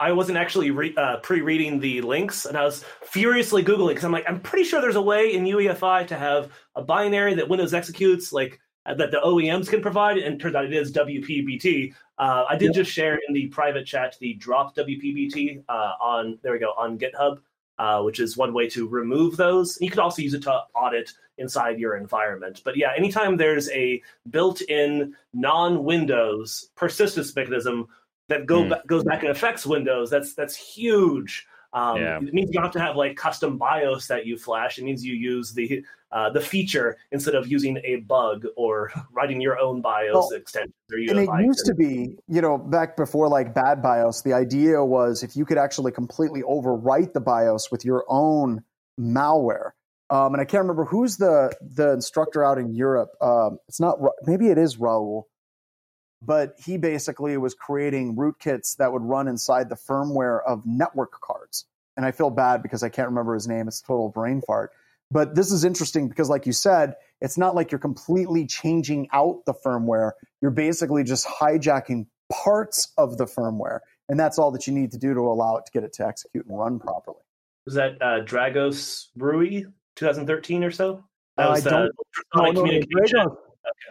I 0.00 0.10
wasn't 0.10 0.38
actually 0.38 0.72
re- 0.72 0.94
uh, 0.96 1.18
pre-reading 1.18 1.78
the 1.78 2.00
links, 2.00 2.46
and 2.46 2.56
I 2.56 2.64
was 2.64 2.84
furiously 3.04 3.62
googling 3.62 3.90
because 3.90 4.04
I'm 4.04 4.10
like, 4.10 4.24
I'm 4.26 4.40
pretty 4.40 4.64
sure 4.64 4.80
there's 4.80 4.96
a 4.96 5.02
way 5.02 5.34
in 5.34 5.44
UEFI 5.44 6.08
to 6.08 6.16
have 6.16 6.50
a 6.74 6.82
binary 6.82 7.34
that 7.34 7.48
Windows 7.48 7.72
executes, 7.74 8.32
like 8.32 8.58
uh, 8.86 8.94
that 8.94 9.12
the 9.12 9.18
OEMs 9.18 9.68
can 9.68 9.80
provide, 9.80 10.18
and 10.18 10.40
turns 10.40 10.56
out 10.56 10.64
it 10.64 10.72
is 10.72 10.92
WPBT. 10.92 11.94
Uh, 12.18 12.44
I 12.48 12.56
did 12.56 12.66
yep. 12.66 12.74
just 12.74 12.90
share 12.90 13.20
in 13.28 13.34
the 13.34 13.46
private 13.46 13.86
chat 13.86 14.16
the 14.20 14.34
drop 14.34 14.74
WPBT 14.74 15.62
uh, 15.68 15.92
on 16.00 16.38
there 16.42 16.52
we 16.52 16.58
go 16.58 16.72
on 16.76 16.98
GitHub, 16.98 17.38
uh, 17.78 18.02
which 18.02 18.20
is 18.20 18.36
one 18.36 18.54
way 18.54 18.68
to 18.68 18.88
remove 18.88 19.36
those. 19.36 19.78
You 19.80 19.90
could 19.90 19.98
also 19.98 20.22
use 20.22 20.34
it 20.34 20.42
to 20.42 20.60
audit 20.74 21.12
inside 21.38 21.78
your 21.78 21.96
environment. 21.96 22.62
But 22.64 22.76
yeah, 22.76 22.92
anytime 22.96 23.36
there's 23.36 23.68
a 23.70 24.02
built-in 24.30 25.14
non-Windows 25.32 26.70
persistence 26.76 27.34
mechanism 27.34 27.88
that 28.28 28.46
go 28.46 28.62
mm. 28.62 28.68
ba- 28.70 28.82
goes 28.86 29.04
back 29.04 29.22
and 29.22 29.30
affects 29.30 29.66
Windows, 29.66 30.10
that's 30.10 30.34
that's 30.34 30.56
huge. 30.56 31.46
Um, 31.74 32.00
yeah. 32.00 32.18
It 32.18 32.32
means 32.32 32.50
you 32.50 32.54
don't 32.54 32.62
have 32.62 32.72
to 32.72 32.80
have 32.80 32.96
like 32.96 33.16
custom 33.16 33.58
BIOS 33.58 34.06
that 34.06 34.26
you 34.26 34.38
flash. 34.38 34.78
It 34.78 34.84
means 34.84 35.04
you 35.04 35.14
use 35.14 35.52
the 35.52 35.84
uh, 36.12 36.30
the 36.30 36.40
feature 36.40 36.96
instead 37.10 37.34
of 37.34 37.48
using 37.48 37.78
a 37.82 37.96
bug 37.96 38.46
or 38.56 38.92
writing 39.12 39.40
your 39.40 39.58
own 39.58 39.82
BIOS 39.82 40.14
well, 40.14 40.30
extension. 40.30 40.72
and 40.88 41.18
it 41.18 41.28
used 41.40 41.66
to 41.66 41.74
be, 41.74 42.16
you 42.28 42.40
know, 42.40 42.56
back 42.56 42.96
before 42.96 43.28
like 43.28 43.52
bad 43.52 43.82
BIOS, 43.82 44.22
the 44.22 44.32
idea 44.32 44.84
was 44.84 45.24
if 45.24 45.34
you 45.34 45.44
could 45.44 45.58
actually 45.58 45.90
completely 45.90 46.42
overwrite 46.42 47.12
the 47.12 47.20
BIOS 47.20 47.72
with 47.72 47.84
your 47.84 48.04
own 48.08 48.62
malware. 48.98 49.72
Um, 50.10 50.34
and 50.34 50.40
I 50.40 50.44
can't 50.44 50.62
remember 50.62 50.84
who's 50.84 51.16
the 51.16 51.52
the 51.60 51.92
instructor 51.92 52.44
out 52.44 52.58
in 52.58 52.72
Europe. 52.72 53.10
Um, 53.20 53.58
it's 53.66 53.80
not 53.80 53.98
maybe 54.22 54.48
it 54.48 54.58
is 54.58 54.76
Raul 54.76 55.24
but 56.24 56.54
he 56.64 56.76
basically 56.76 57.36
was 57.36 57.54
creating 57.54 58.16
rootkits 58.16 58.76
that 58.76 58.92
would 58.92 59.02
run 59.02 59.28
inside 59.28 59.68
the 59.68 59.76
firmware 59.76 60.40
of 60.46 60.64
network 60.64 61.20
cards. 61.20 61.66
And 61.96 62.04
I 62.04 62.10
feel 62.10 62.30
bad 62.30 62.62
because 62.62 62.82
I 62.82 62.88
can't 62.88 63.08
remember 63.08 63.34
his 63.34 63.46
name. 63.46 63.68
It's 63.68 63.80
total 63.80 64.08
brain 64.08 64.42
fart. 64.46 64.72
But 65.10 65.34
this 65.34 65.52
is 65.52 65.64
interesting 65.64 66.08
because, 66.08 66.28
like 66.28 66.46
you 66.46 66.52
said, 66.52 66.94
it's 67.20 67.38
not 67.38 67.54
like 67.54 67.70
you're 67.70 67.78
completely 67.78 68.46
changing 68.46 69.08
out 69.12 69.42
the 69.46 69.54
firmware. 69.54 70.12
You're 70.40 70.50
basically 70.50 71.04
just 71.04 71.26
hijacking 71.26 72.06
parts 72.32 72.92
of 72.98 73.18
the 73.18 73.26
firmware. 73.26 73.80
And 74.08 74.18
that's 74.18 74.38
all 74.38 74.50
that 74.52 74.66
you 74.66 74.72
need 74.72 74.90
to 74.92 74.98
do 74.98 75.14
to 75.14 75.20
allow 75.20 75.56
it 75.56 75.66
to 75.66 75.72
get 75.72 75.84
it 75.84 75.92
to 75.94 76.06
execute 76.06 76.46
and 76.46 76.58
run 76.58 76.78
properly. 76.78 77.18
Was 77.64 77.74
that 77.74 78.02
uh, 78.02 78.24
Dragos 78.24 79.06
Ruiu 79.16 79.72
2013 79.96 80.64
or 80.64 80.70
so? 80.70 81.04
That 81.36 81.50
was 81.50 81.66
I 81.66 81.70
don't, 81.70 81.92
uh, 82.32 82.52
no, 82.52 82.62
no, 82.62 82.62
Dragos, 82.64 83.36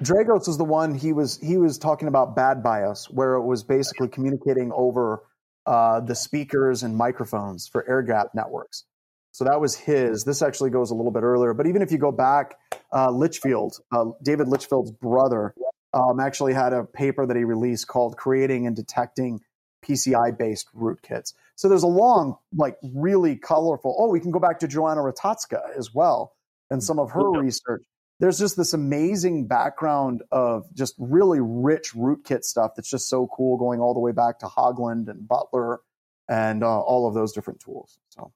Dragos 0.02 0.48
is 0.48 0.58
the 0.58 0.64
one 0.64 0.96
he 0.96 1.14
was 1.14 1.40
he 1.40 1.58
was 1.58 1.78
talking 1.78 2.08
about 2.08 2.36
bad 2.36 2.64
BIOS, 2.64 3.10
where 3.10 3.36
it 3.36 3.44
was 3.44 3.64
basically 3.64 4.08
communicating 4.08 4.72
over 4.74 5.24
uh, 5.66 6.00
the 6.00 6.16
speakers 6.16 6.84
and 6.84 6.96
microphones 6.96 7.68
for 7.68 7.88
air 7.90 8.02
gap 8.02 8.28
networks. 8.34 8.86
So 9.32 9.46
that 9.46 9.60
was 9.60 9.76
his. 9.76 10.24
This 10.24 10.42
actually 10.42 10.70
goes 10.70 10.92
a 10.92 10.96
little 10.96 11.12
bit 11.12 11.24
earlier, 11.24 11.54
but 11.54 11.66
even 11.68 11.82
if 11.82 11.92
you 11.92 11.98
go 11.98 12.12
back, 12.12 12.56
uh, 12.92 13.10
Litchfield, 13.10 13.80
uh, 13.92 14.06
David 14.22 14.48
Litchfield's 14.48 14.92
brother, 14.92 15.56
um, 15.94 16.20
actually 16.20 16.54
had 16.54 16.74
a 16.74 16.84
paper 16.84 17.26
that 17.26 17.36
he 17.36 17.44
released 17.44 17.88
called 17.88 18.18
"Creating 18.18 18.68
and 18.68 18.76
Detecting 18.76 19.42
PCI-based 19.86 20.68
rootkits." 20.76 21.34
So 21.56 21.70
there's 21.70 21.84
a 21.84 21.88
long, 21.88 22.38
like, 22.56 22.78
really 22.82 23.36
colorful. 23.36 23.96
Oh, 23.98 24.10
we 24.10 24.20
can 24.20 24.32
go 24.32 24.40
back 24.40 24.60
to 24.60 24.68
Joanna 24.68 25.02
Rutkowska 25.02 25.78
as 25.78 25.94
well 25.94 26.34
and 26.70 26.84
some 26.84 27.00
of 27.00 27.12
her 27.12 27.30
research 27.30 27.84
there's 28.20 28.40
just 28.40 28.56
this 28.56 28.74
amazing 28.74 29.48
background 29.48 30.24
of 30.32 30.64
just 30.74 30.96
really 30.98 31.40
rich 31.42 31.94
rootkit 31.94 32.44
stuff 32.44 32.72
that's 32.76 32.90
just 32.90 33.10
so 33.10 33.28
cool 33.36 33.58
going 33.58 33.80
all 33.80 33.94
the 33.94 34.00
way 34.00 34.12
back 34.12 34.40
to 34.40 34.46
Hoglund 34.46 35.10
and 35.10 35.28
Butler 35.28 35.82
and 36.30 36.64
uh, 36.64 36.80
all 36.80 37.08
of 37.08 37.14
those 37.14 37.34
different 37.34 37.60
tools. 37.60 37.98
So, 38.10 38.32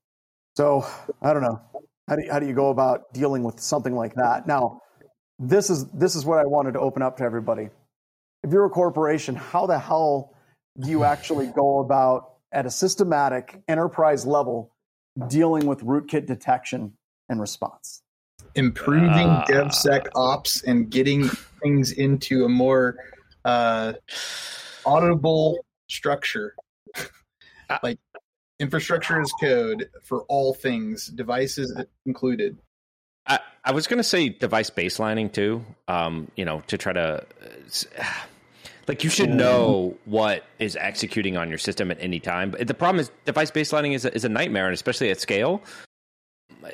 so 0.55 0.85
I 1.21 1.33
don't 1.33 1.43
know. 1.43 1.61
How 2.07 2.15
do, 2.15 2.23
you, 2.23 2.31
how 2.31 2.39
do 2.39 2.47
you 2.47 2.53
go 2.53 2.69
about 2.69 3.13
dealing 3.13 3.43
with 3.43 3.59
something 3.59 3.95
like 3.95 4.15
that? 4.15 4.47
Now, 4.47 4.81
this 5.39 5.69
is 5.69 5.87
this 5.91 6.15
is 6.15 6.25
what 6.25 6.39
I 6.39 6.45
wanted 6.45 6.73
to 6.73 6.79
open 6.79 7.01
up 7.01 7.17
to 7.17 7.23
everybody. 7.23 7.69
If 8.43 8.51
you're 8.51 8.65
a 8.65 8.69
corporation, 8.69 9.35
how 9.35 9.67
the 9.67 9.77
hell 9.77 10.33
do 10.79 10.89
you 10.89 11.03
actually 11.03 11.47
go 11.47 11.79
about 11.79 12.33
at 12.51 12.65
a 12.65 12.71
systematic 12.71 13.61
enterprise 13.67 14.25
level 14.25 14.71
dealing 15.27 15.65
with 15.67 15.81
rootkit 15.81 16.25
detection 16.25 16.93
and 17.29 17.39
response? 17.39 18.01
Improving 18.55 19.27
uh, 19.27 19.45
DevSecOps 19.47 20.63
and 20.65 20.89
getting 20.89 21.27
things 21.63 21.91
into 21.91 22.45
a 22.45 22.49
more 22.49 22.95
uh, 23.45 23.93
audible 24.85 25.59
structure. 25.89 26.55
Uh, 27.69 27.77
like 27.83 27.99
infrastructure 28.59 29.19
as 29.19 29.31
code 29.41 29.89
for 30.03 30.23
all 30.29 30.53
things, 30.53 31.07
devices 31.07 31.77
included. 32.05 32.57
I, 33.27 33.39
I 33.65 33.71
was 33.71 33.87
going 33.87 33.97
to 33.97 34.03
say 34.03 34.29
device 34.29 34.69
baselining 34.69 35.31
too. 35.31 35.65
Um, 35.87 36.31
you 36.35 36.45
know, 36.45 36.61
to 36.67 36.77
try 36.77 36.93
to. 36.93 37.25
Like 38.87 39.03
you 39.03 39.09
should 39.09 39.31
know 39.31 39.97
what 40.05 40.45
is 40.59 40.77
executing 40.77 41.35
on 41.35 41.49
your 41.49 41.57
system 41.57 41.91
at 41.91 41.97
any 41.99 42.21
time. 42.21 42.51
But 42.51 42.65
the 42.69 42.73
problem 42.73 43.01
is 43.01 43.11
device 43.25 43.51
baselining 43.51 43.93
is 43.93 44.05
a, 44.05 44.15
is 44.15 44.23
a 44.23 44.29
nightmare, 44.29 44.63
and 44.63 44.73
especially 44.73 45.11
at 45.11 45.19
scale, 45.19 45.61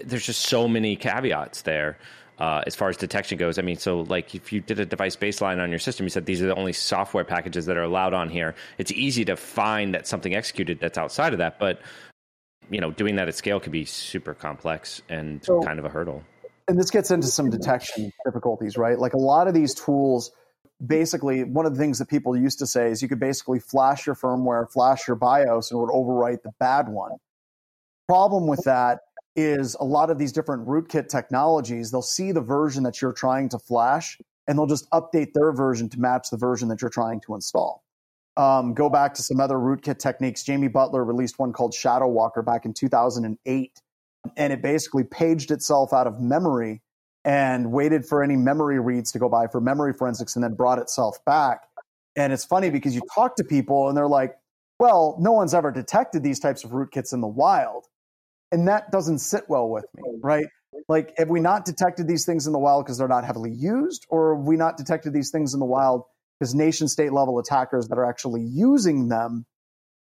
there's 0.03 0.25
just 0.25 0.41
so 0.41 0.67
many 0.67 0.95
caveats 0.95 1.61
there. 1.63 1.97
Uh, 2.39 2.63
as 2.65 2.75
far 2.75 2.89
as 2.89 2.97
detection 2.97 3.37
goes, 3.37 3.59
I 3.59 3.61
mean, 3.61 3.77
so 3.77 4.01
like 4.01 4.33
if 4.33 4.51
you 4.51 4.59
did 4.59 4.79
a 4.79 4.85
device 4.85 5.15
baseline 5.15 5.61
on 5.61 5.69
your 5.69 5.79
system, 5.79 6.05
you 6.05 6.09
said 6.09 6.25
these 6.25 6.41
are 6.41 6.47
the 6.47 6.55
only 6.55 6.73
software 6.73 7.23
packages 7.23 7.67
that 7.67 7.77
are 7.77 7.83
allowed 7.83 8.13
on 8.13 8.27
here. 8.27 8.55
It's 8.77 8.91
easy 8.91 9.23
to 9.25 9.35
find 9.35 9.93
that 9.93 10.07
something 10.07 10.33
executed 10.33 10.79
that's 10.79 10.97
outside 10.97 11.33
of 11.33 11.39
that, 11.39 11.59
but 11.59 11.79
you 12.69 12.81
know, 12.81 12.91
doing 12.91 13.17
that 13.17 13.27
at 13.27 13.35
scale 13.35 13.59
can 13.59 13.71
be 13.71 13.85
super 13.85 14.33
complex 14.33 15.01
and 15.09 15.43
so, 15.43 15.61
kind 15.61 15.79
of 15.79 15.85
a 15.85 15.89
hurdle. 15.89 16.23
And 16.67 16.79
this 16.79 16.89
gets 16.89 17.11
into 17.11 17.27
some 17.27 17.49
detection 17.49 18.11
difficulties, 18.25 18.77
right? 18.77 18.97
Like 18.97 19.13
a 19.13 19.17
lot 19.17 19.47
of 19.47 19.53
these 19.53 19.75
tools, 19.75 20.31
basically, 20.85 21.43
one 21.43 21.65
of 21.65 21.73
the 21.73 21.79
things 21.79 21.99
that 21.99 22.09
people 22.09 22.35
used 22.35 22.59
to 22.59 22.67
say 22.67 22.89
is 22.89 23.01
you 23.01 23.09
could 23.09 23.19
basically 23.19 23.59
flash 23.59 24.07
your 24.07 24.15
firmware, 24.15 24.71
flash 24.71 25.07
your 25.07 25.17
BIOS, 25.17 25.71
and 25.71 25.77
it 25.77 25.81
would 25.81 25.91
overwrite 25.91 26.41
the 26.41 26.51
bad 26.59 26.87
one. 26.87 27.11
Problem 28.07 28.47
with 28.47 28.63
that 28.63 28.99
is 29.35 29.75
a 29.79 29.83
lot 29.83 30.09
of 30.09 30.17
these 30.17 30.31
different 30.31 30.67
rootkit 30.67 31.07
technologies, 31.07 31.91
they'll 31.91 32.01
see 32.01 32.31
the 32.31 32.41
version 32.41 32.83
that 32.83 33.01
you're 33.01 33.13
trying 33.13 33.49
to 33.49 33.59
flash 33.59 34.19
and 34.47 34.57
they'll 34.57 34.67
just 34.67 34.89
update 34.91 35.33
their 35.33 35.51
version 35.51 35.89
to 35.89 35.99
match 35.99 36.29
the 36.29 36.37
version 36.37 36.67
that 36.69 36.81
you're 36.81 36.89
trying 36.89 37.21
to 37.21 37.35
install. 37.35 37.83
Um, 38.35 38.73
go 38.73 38.89
back 38.89 39.13
to 39.15 39.23
some 39.23 39.39
other 39.39 39.55
rootkit 39.55 39.99
techniques. 39.99 40.43
Jamie 40.43 40.67
Butler 40.67 41.03
released 41.03 41.39
one 41.39 41.53
called 41.53 41.73
Shadow 41.73 42.07
Walker 42.07 42.41
back 42.41 42.65
in 42.65 42.73
2008, 42.73 43.81
and 44.35 44.53
it 44.53 44.61
basically 44.61 45.03
paged 45.03 45.51
itself 45.51 45.93
out 45.93 46.07
of 46.07 46.19
memory 46.19 46.81
and 47.25 47.71
waited 47.71 48.05
for 48.05 48.23
any 48.23 48.35
memory 48.35 48.79
reads 48.79 49.11
to 49.11 49.19
go 49.19 49.29
by 49.29 49.47
for 49.47 49.61
memory 49.61 49.93
forensics 49.93 50.35
and 50.35 50.43
then 50.43 50.55
brought 50.55 50.79
itself 50.79 51.23
back. 51.25 51.67
And 52.15 52.33
it's 52.33 52.43
funny 52.43 52.69
because 52.69 52.95
you 52.95 53.01
talk 53.13 53.35
to 53.37 53.43
people 53.43 53.87
and 53.87 53.97
they're 53.97 54.07
like, 54.07 54.35
well, 54.79 55.15
no 55.19 55.31
one's 55.31 55.53
ever 55.53 55.71
detected 55.71 56.23
these 56.23 56.39
types 56.39 56.63
of 56.63 56.71
rootkits 56.71 57.13
in 57.13 57.21
the 57.21 57.27
wild 57.27 57.85
and 58.53 58.67
that 58.67 58.91
doesn't 58.91 59.17
sit 59.17 59.45
well 59.49 59.67
with 59.67 59.85
me, 59.95 60.03
right? 60.21 60.45
Like, 60.87 61.13
have 61.17 61.29
we 61.29 61.39
not 61.39 61.65
detected 61.65 62.07
these 62.07 62.23
things 62.25 62.45
in 62.45 62.53
the 62.53 62.59
wild 62.59 62.85
because 62.85 62.99
they're 62.99 63.07
not 63.07 63.25
heavily 63.25 63.51
used, 63.51 64.05
or 64.09 64.37
have 64.37 64.45
we 64.45 64.57
not 64.57 64.77
detected 64.77 65.11
these 65.11 65.31
things 65.31 65.55
in 65.55 65.59
the 65.59 65.65
wild 65.65 66.03
because 66.39 66.53
nation 66.53 66.87
state 66.87 67.11
level 67.11 67.39
attackers 67.39 67.87
that 67.87 67.97
are 67.97 68.05
actually 68.05 68.43
using 68.43 69.09
them 69.09 69.45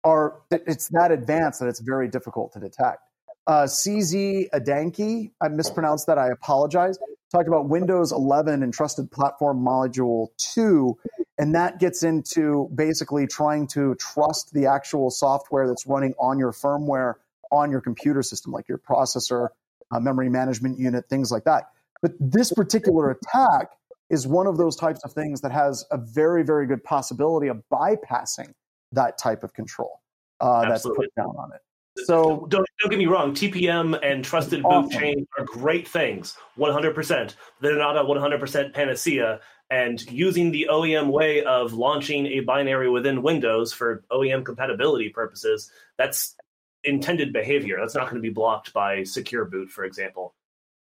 are, 0.04 0.40
it's 0.50 0.88
that 0.90 1.10
advanced 1.10 1.58
that 1.60 1.66
it's 1.66 1.80
very 1.80 2.08
difficult 2.08 2.52
to 2.52 2.60
detect. 2.60 3.00
Uh, 3.46 3.64
CZ 3.64 4.50
Adanki, 4.50 5.32
I 5.40 5.48
mispronounced 5.48 6.06
that, 6.06 6.18
I 6.18 6.28
apologize, 6.28 6.96
talked 7.32 7.48
about 7.48 7.68
Windows 7.68 8.12
11 8.12 8.62
and 8.62 8.72
Trusted 8.72 9.10
Platform 9.10 9.64
Module 9.64 10.28
2, 10.54 10.96
and 11.38 11.56
that 11.56 11.80
gets 11.80 12.04
into 12.04 12.70
basically 12.72 13.26
trying 13.26 13.66
to 13.68 13.96
trust 13.96 14.52
the 14.52 14.66
actual 14.66 15.10
software 15.10 15.66
that's 15.66 15.86
running 15.86 16.14
on 16.20 16.38
your 16.38 16.52
firmware 16.52 17.14
on 17.50 17.70
your 17.70 17.80
computer 17.80 18.22
system, 18.22 18.52
like 18.52 18.68
your 18.68 18.78
processor, 18.78 19.48
uh, 19.90 20.00
memory 20.00 20.28
management 20.28 20.78
unit, 20.78 21.04
things 21.08 21.30
like 21.30 21.44
that. 21.44 21.64
But 22.02 22.12
this 22.20 22.52
particular 22.52 23.10
attack 23.10 23.70
is 24.10 24.26
one 24.26 24.46
of 24.46 24.56
those 24.56 24.76
types 24.76 25.00
of 25.04 25.12
things 25.12 25.40
that 25.42 25.52
has 25.52 25.84
a 25.90 25.98
very, 25.98 26.42
very 26.42 26.66
good 26.66 26.82
possibility 26.84 27.48
of 27.48 27.62
bypassing 27.72 28.52
that 28.92 29.18
type 29.18 29.42
of 29.42 29.52
control 29.52 30.00
uh, 30.40 30.62
that's 30.68 30.84
put 30.84 31.14
down 31.16 31.34
on 31.36 31.50
it. 31.54 31.60
So 32.04 32.46
don't, 32.48 32.64
don't, 32.80 32.90
get 32.90 32.98
me 32.98 33.06
wrong, 33.06 33.34
TPM 33.34 33.98
and 34.04 34.24
trusted 34.24 34.64
awesome. 34.64 34.88
boot 34.88 34.98
chain 34.98 35.26
are 35.36 35.44
great 35.44 35.88
things, 35.88 36.36
100%. 36.56 37.34
They're 37.60 37.76
not 37.76 37.96
a 37.96 38.04
100% 38.04 38.72
panacea. 38.72 39.40
And 39.70 40.00
using 40.10 40.52
the 40.52 40.68
OEM 40.70 41.10
way 41.10 41.42
of 41.42 41.72
launching 41.72 42.26
a 42.26 42.40
binary 42.40 42.88
within 42.88 43.22
Windows 43.22 43.72
for 43.72 44.04
OEM 44.12 44.44
compatibility 44.44 45.08
purposes, 45.08 45.70
that's 45.98 46.36
intended 46.84 47.32
behavior. 47.32 47.76
That's 47.80 47.94
not 47.94 48.04
going 48.04 48.16
to 48.16 48.20
be 48.20 48.32
blocked 48.32 48.72
by 48.72 49.02
secure 49.02 49.44
boot, 49.44 49.70
for 49.70 49.84
example. 49.84 50.34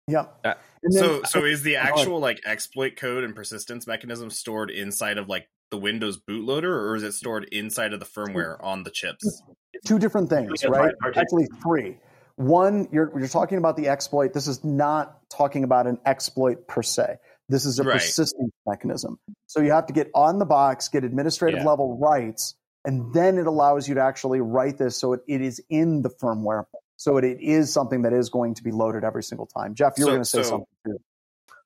Yeah. 0.07 0.25
Uh, 0.43 0.55
so 0.89 1.23
so 1.23 1.45
is 1.45 1.63
the 1.63 1.77
actual 1.77 2.19
like 2.19 2.41
exploit 2.45 2.97
code 2.97 3.23
and 3.23 3.35
persistence 3.35 3.87
mechanism 3.87 4.29
stored 4.29 4.69
inside 4.69 5.17
of 5.17 5.29
like 5.29 5.47
the 5.71 5.77
Windows 5.77 6.19
bootloader 6.19 6.65
or 6.65 6.95
is 6.95 7.03
it 7.03 7.13
stored 7.13 7.45
inside 7.51 7.93
of 7.93 7.99
the 7.99 8.05
firmware 8.05 8.61
on 8.61 8.83
the 8.83 8.91
chips? 8.91 9.41
Two 9.85 9.99
different 9.99 10.29
things, 10.29 10.63
right? 10.65 10.93
Actually 11.15 11.47
three. 11.61 11.97
One, 12.35 12.89
you're 12.91 13.17
you're 13.17 13.29
talking 13.29 13.57
about 13.57 13.77
the 13.77 13.87
exploit. 13.87 14.33
This 14.33 14.47
is 14.47 14.63
not 14.63 15.19
talking 15.29 15.63
about 15.63 15.87
an 15.87 15.99
exploit 16.05 16.67
per 16.67 16.81
se. 16.83 17.17
This 17.47 17.65
is 17.65 17.79
a 17.79 17.83
right. 17.83 17.93
persistence 17.93 18.51
mechanism. 18.65 19.19
So 19.47 19.61
you 19.61 19.71
have 19.71 19.85
to 19.87 19.93
get 19.93 20.09
on 20.15 20.39
the 20.39 20.45
box, 20.45 20.89
get 20.89 21.03
administrative 21.03 21.59
yeah. 21.59 21.69
level 21.69 21.97
rights, 21.97 22.55
and 22.85 23.13
then 23.13 23.37
it 23.37 23.47
allows 23.47 23.87
you 23.87 23.95
to 23.95 24.01
actually 24.01 24.41
write 24.41 24.77
this 24.77 24.97
so 24.97 25.13
it, 25.13 25.21
it 25.27 25.41
is 25.41 25.61
in 25.69 26.01
the 26.01 26.09
firmware. 26.09 26.65
So 26.97 27.17
it, 27.17 27.25
it 27.25 27.41
is 27.41 27.71
something 27.73 28.03
that 28.03 28.13
is 28.13 28.29
going 28.29 28.53
to 28.55 28.63
be 28.63 28.71
loaded 28.71 29.03
every 29.03 29.23
single 29.23 29.45
time. 29.45 29.75
Jeff, 29.75 29.93
you 29.97 30.05
were 30.05 30.11
so, 30.11 30.11
going 30.11 30.21
to 30.23 30.29
say 30.29 30.43
so, 30.43 30.49
something 30.49 30.67
too. 30.85 30.99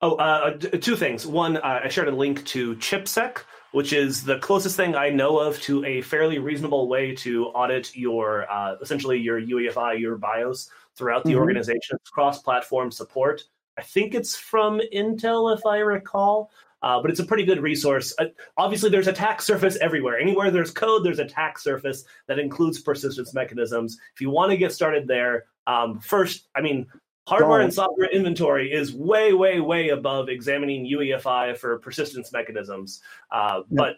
Oh, 0.01 0.15
uh, 0.15 0.57
two 0.57 0.95
things. 0.95 1.25
One, 1.25 1.57
uh, 1.57 1.81
I 1.83 1.87
shared 1.87 2.07
a 2.07 2.11
link 2.11 2.45
to 2.47 2.75
ChipSec, 2.75 3.39
which 3.71 3.93
is 3.93 4.23
the 4.23 4.37
closest 4.39 4.77
thing 4.77 4.95
I 4.95 5.09
know 5.09 5.39
of 5.39 5.59
to 5.61 5.83
a 5.85 6.01
fairly 6.01 6.37
reasonable 6.37 6.87
way 6.87 7.15
to 7.15 7.45
audit 7.47 7.95
your 7.95 8.49
uh, 8.51 8.75
essentially 8.79 9.17
your 9.17 9.41
UEFI, 9.41 9.99
your 9.99 10.17
BIOS 10.17 10.69
throughout 10.95 11.23
the 11.23 11.31
mm-hmm. 11.31 11.39
organization. 11.39 11.97
Cross-platform 12.11 12.91
support. 12.91 13.43
I 13.77 13.81
think 13.81 14.13
it's 14.13 14.35
from 14.35 14.81
Intel, 14.93 15.55
if 15.55 15.65
I 15.65 15.77
recall. 15.77 16.51
Uh, 16.81 17.01
but 17.01 17.09
it's 17.09 17.19
a 17.19 17.25
pretty 17.25 17.43
good 17.43 17.61
resource. 17.61 18.13
Uh, 18.19 18.25
obviously, 18.55 18.89
there's 18.89 19.07
attack 19.07 19.41
surface 19.41 19.77
everywhere. 19.77 20.19
Anywhere 20.19 20.51
there's 20.51 20.71
code, 20.71 21.03
there's 21.03 21.19
attack 21.19 21.57
surface 21.57 22.05
that 22.27 22.39
includes 22.39 22.79
persistence 22.79 23.33
mechanisms. 23.33 23.97
If 24.13 24.21
you 24.21 24.29
want 24.29 24.51
to 24.51 24.57
get 24.57 24.71
started 24.71 25.07
there, 25.07 25.45
um, 25.65 25.99
first, 25.99 26.47
I 26.55 26.61
mean, 26.61 26.87
hardware 27.27 27.61
and 27.61 27.73
software 27.73 28.09
inventory 28.09 28.71
is 28.71 28.93
way, 28.93 29.33
way, 29.33 29.59
way 29.59 29.89
above 29.89 30.29
examining 30.29 30.85
UEFI 30.85 31.57
for 31.57 31.79
persistence 31.79 32.31
mechanisms. 32.31 33.01
Uh, 33.31 33.61
But 33.71 33.95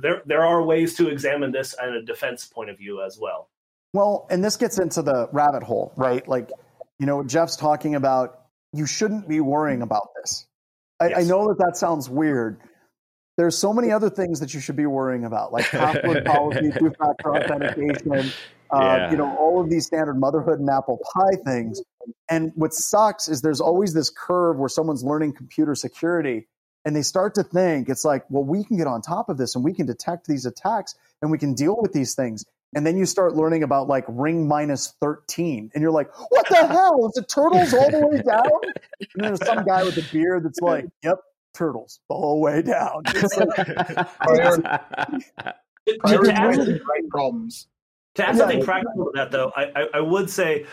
there, 0.00 0.22
there 0.24 0.44
are 0.44 0.62
ways 0.62 0.94
to 0.96 1.08
examine 1.08 1.52
this 1.52 1.74
at 1.80 1.90
a 1.90 2.02
defense 2.02 2.46
point 2.46 2.70
of 2.70 2.78
view 2.78 3.02
as 3.02 3.18
well. 3.18 3.48
Well, 3.92 4.26
and 4.30 4.42
this 4.42 4.56
gets 4.56 4.78
into 4.78 5.02
the 5.02 5.28
rabbit 5.32 5.62
hole, 5.62 5.92
right? 5.96 6.26
Like, 6.26 6.50
you 6.98 7.06
know, 7.06 7.22
Jeff's 7.24 7.56
talking 7.56 7.94
about 7.94 8.40
you 8.72 8.86
shouldn't 8.86 9.28
be 9.28 9.40
worrying 9.40 9.82
about 9.82 10.08
this 10.16 10.46
I, 11.02 11.08
yes. 11.08 11.18
I 11.18 11.22
know 11.28 11.48
that 11.48 11.58
that 11.58 11.76
sounds 11.76 12.08
weird. 12.08 12.60
There's 13.36 13.58
so 13.58 13.72
many 13.72 13.90
other 13.90 14.10
things 14.10 14.38
that 14.40 14.54
you 14.54 14.60
should 14.60 14.76
be 14.76 14.86
worrying 14.86 15.24
about, 15.24 15.52
like 15.52 15.64
password 15.66 16.24
policy, 16.26 16.70
two-factor 16.78 17.36
authentication, 17.36 18.32
uh, 18.70 18.78
yeah. 18.80 19.10
you 19.10 19.16
know, 19.16 19.36
all 19.36 19.60
of 19.60 19.68
these 19.68 19.86
standard 19.86 20.14
motherhood 20.14 20.60
and 20.60 20.68
apple 20.70 21.00
pie 21.14 21.36
things. 21.44 21.82
And 22.30 22.52
what 22.54 22.72
sucks 22.72 23.28
is 23.28 23.40
there's 23.40 23.60
always 23.60 23.94
this 23.94 24.10
curve 24.10 24.58
where 24.58 24.68
someone's 24.68 25.02
learning 25.02 25.32
computer 25.32 25.74
security 25.74 26.46
and 26.84 26.94
they 26.94 27.02
start 27.02 27.34
to 27.36 27.42
think 27.42 27.88
it's 27.88 28.04
like, 28.04 28.24
well, 28.28 28.44
we 28.44 28.64
can 28.64 28.76
get 28.76 28.86
on 28.86 29.02
top 29.02 29.28
of 29.28 29.38
this 29.38 29.54
and 29.56 29.64
we 29.64 29.72
can 29.72 29.86
detect 29.86 30.26
these 30.26 30.46
attacks 30.46 30.94
and 31.20 31.30
we 31.30 31.38
can 31.38 31.54
deal 31.54 31.76
with 31.80 31.92
these 31.92 32.14
things. 32.14 32.44
And 32.74 32.86
then 32.86 32.96
you 32.96 33.04
start 33.04 33.34
learning 33.34 33.62
about 33.62 33.88
like 33.88 34.04
ring 34.08 34.48
minus 34.48 34.94
13. 35.00 35.70
And 35.74 35.82
you're 35.82 35.90
like, 35.90 36.08
what 36.30 36.48
the 36.48 36.66
hell? 36.66 37.06
Is 37.08 37.18
it 37.18 37.28
turtles 37.28 37.74
all 37.74 37.90
the 37.90 38.06
way 38.06 38.22
down? 38.26 38.48
And 39.14 39.24
there's 39.24 39.44
some 39.44 39.64
guy 39.64 39.84
with 39.84 39.98
a 39.98 40.12
beard 40.12 40.44
that's 40.44 40.60
like, 40.60 40.86
yep, 41.02 41.18
turtles 41.52 42.00
all 42.08 42.18
the 42.18 42.26
whole 42.26 42.40
way 42.40 42.62
down. 42.62 43.02
It's 43.06 43.36
right 46.88 47.08
problems. 47.10 47.68
To 48.16 48.28
add 48.28 48.36
something 48.36 48.62
practical 48.62 49.06
to 49.06 49.12
that, 49.14 49.30
though, 49.30 49.52
I, 49.56 49.62
I, 49.74 49.86
I, 49.94 50.00
would 50.00 50.28
say 50.28 50.66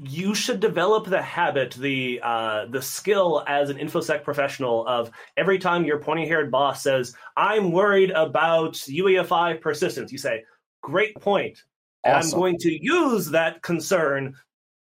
you 0.00 0.34
should 0.34 0.60
develop 0.60 1.06
the 1.06 1.20
habit, 1.20 1.74
the 1.74 2.18
uh, 2.22 2.64
the 2.70 2.80
skill 2.80 3.44
as 3.46 3.68
an 3.68 3.76
infosec 3.76 4.24
professional 4.24 4.86
of 4.86 5.10
every 5.36 5.58
time 5.58 5.84
your 5.84 5.98
pointy-haired 5.98 6.50
boss 6.50 6.82
says, 6.82 7.14
"I'm 7.36 7.72
worried 7.72 8.10
about 8.12 8.72
UEFI 8.72 9.60
persistence," 9.60 10.12
you 10.12 10.18
say, 10.18 10.44
Great 10.82 11.14
point. 11.16 11.62
Awesome. 12.04 12.34
I'm 12.34 12.40
going 12.40 12.56
to 12.58 12.84
use 12.84 13.26
that 13.30 13.62
concern 13.62 14.36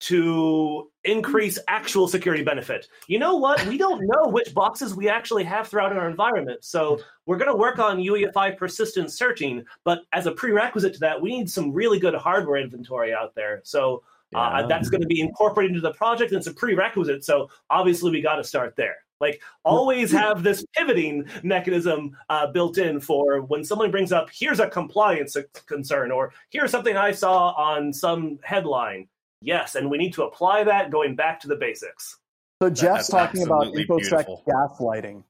to 0.02 0.92
increase 1.04 1.58
actual 1.68 2.08
security 2.08 2.44
benefit. 2.44 2.88
You 3.08 3.18
know 3.18 3.38
what? 3.38 3.66
We 3.66 3.78
don't 3.78 4.02
know 4.06 4.30
which 4.30 4.54
boxes 4.54 4.94
we 4.94 5.08
actually 5.08 5.44
have 5.46 5.68
throughout 5.68 5.96
our 5.96 6.10
environment. 6.10 6.66
So 6.66 7.00
we're 7.26 7.38
going 7.38 7.52
to 7.52 7.58
work 7.58 7.80
on 7.80 7.98
UEFI 7.98 8.58
persistent 8.58 9.12
searching, 9.12 9.64
but 9.84 10.02
as 10.12 10.28
a 10.28 10.32
prerequisite 10.32 10.94
to 10.96 11.00
that, 11.00 11.22
we 11.22 11.38
need 11.38 11.50
some 11.50 11.72
really 11.72 12.00
good 12.00 12.14
hardware 12.14 12.58
inventory 12.58 13.14
out 13.14 13.34
there. 13.36 13.62
So 13.64 14.04
uh, 14.36 14.60
yeah. 14.60 14.68
that's 14.68 14.90
going 14.90 15.02
to 15.02 15.08
be 15.08 15.22
incorporated 15.22 15.76
into 15.76 15.82
the 15.82 15.94
project 15.94 16.32
and 16.32 16.40
it's 16.40 16.48
a 16.48 16.54
prerequisite. 16.54 17.24
So 17.24 17.50
obviously 17.70 18.12
we 18.12 18.22
got 18.22 18.36
to 18.36 18.44
start 18.44 18.76
there. 18.76 18.98
Like 19.22 19.42
always 19.64 20.12
have 20.12 20.44
this 20.44 20.66
pivoting 20.76 21.26
mechanism 21.44 22.18
uh, 22.30 22.48
built 22.48 22.78
in 22.78 23.00
for 23.00 23.42
when 23.42 23.64
someone 23.64 23.92
brings 23.92 24.12
up, 24.12 24.30
here's 24.34 24.60
a 24.60 24.70
compliance 24.70 25.38
concern, 25.68 26.12
or 26.12 26.34
here's 26.50 26.72
something 26.72 26.98
I 26.98 27.12
saw 27.12 27.52
on 27.52 27.94
some 27.94 28.40
headline. 28.44 29.08
Yes, 29.42 29.76
and 29.76 29.90
we 29.90 29.98
need 29.98 30.14
to 30.14 30.24
apply 30.24 30.64
that 30.66 30.92
going 30.92 31.16
back 31.16 31.40
to 31.42 31.48
the 31.48 31.56
basics. 31.56 32.18
So 32.62 32.70
Jeff's 32.70 33.10
talking 33.10 33.44
about 33.44 33.68
infosec 33.68 34.26
gaslighting. 34.48 35.24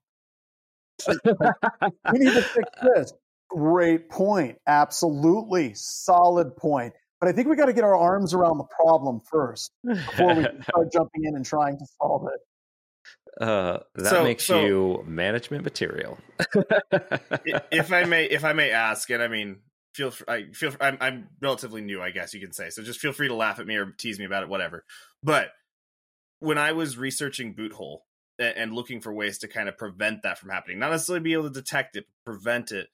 we 2.14 2.20
need 2.20 2.34
to 2.34 2.42
fix 2.42 2.70
this. 2.82 3.14
great 3.50 4.10
point. 4.10 4.58
Absolutely. 4.68 5.74
Solid 5.74 6.56
point. 6.56 6.94
But 7.20 7.30
I 7.30 7.32
think 7.32 7.48
we 7.48 7.56
got 7.56 7.66
to 7.66 7.74
get 7.74 7.84
our 7.84 7.96
arms 7.96 8.34
around 8.34 8.58
the 8.58 8.66
problem 8.66 9.22
first 9.30 9.72
before 9.84 10.36
we 10.36 10.44
start 10.64 10.92
jumping 10.92 11.26
in 11.26 11.36
and 11.36 11.46
trying 11.46 11.78
to 11.78 11.86
solve 12.02 12.28
it. 12.34 12.40
Uh, 13.40 13.80
that 13.96 14.10
so, 14.10 14.24
makes 14.24 14.46
so, 14.46 14.66
you 14.66 15.04
management 15.06 15.64
material. 15.64 16.18
if 17.72 17.92
I 17.92 18.06
may, 18.06 18.26
if 18.26 18.46
I 18.46 18.54
may 18.54 18.72
ask, 18.72 19.10
and 19.10 19.22
I 19.22 19.28
mean, 19.28 19.58
feel 19.94 20.14
I 20.28 20.46
feel 20.54 20.74
I'm, 20.80 20.98
I'm 21.02 21.28
relatively 21.42 21.82
new, 21.82 22.02
I 22.02 22.12
guess 22.12 22.34
you 22.34 22.40
can 22.40 22.54
say. 22.54 22.70
So 22.70 22.84
just 22.84 23.00
feel 23.00 23.14
free 23.14 23.28
to 23.28 23.36
laugh 23.36 23.60
at 23.60 23.68
me 23.68 23.76
or 23.76 23.92
tease 23.98 24.20
me 24.20 24.26
about 24.26 24.44
it, 24.44 24.50
whatever. 24.50 24.86
But 25.22 25.50
when 26.40 26.58
I 26.58 26.74
was 26.74 26.98
researching 26.98 27.54
boot 27.54 27.74
Boothole 27.74 28.00
and 28.40 28.74
looking 28.74 29.02
for 29.02 29.14
ways 29.14 29.40
to 29.40 29.48
kind 29.48 29.70
of 29.70 29.78
prevent 29.78 30.24
that 30.24 30.38
from 30.38 30.50
happening, 30.50 30.80
not 30.80 30.92
necessarily 30.92 31.24
be 31.24 31.34
able 31.34 31.46
to 31.46 31.62
detect 31.62 31.96
it, 31.96 32.06
prevent 32.26 32.72
it. 32.72 32.88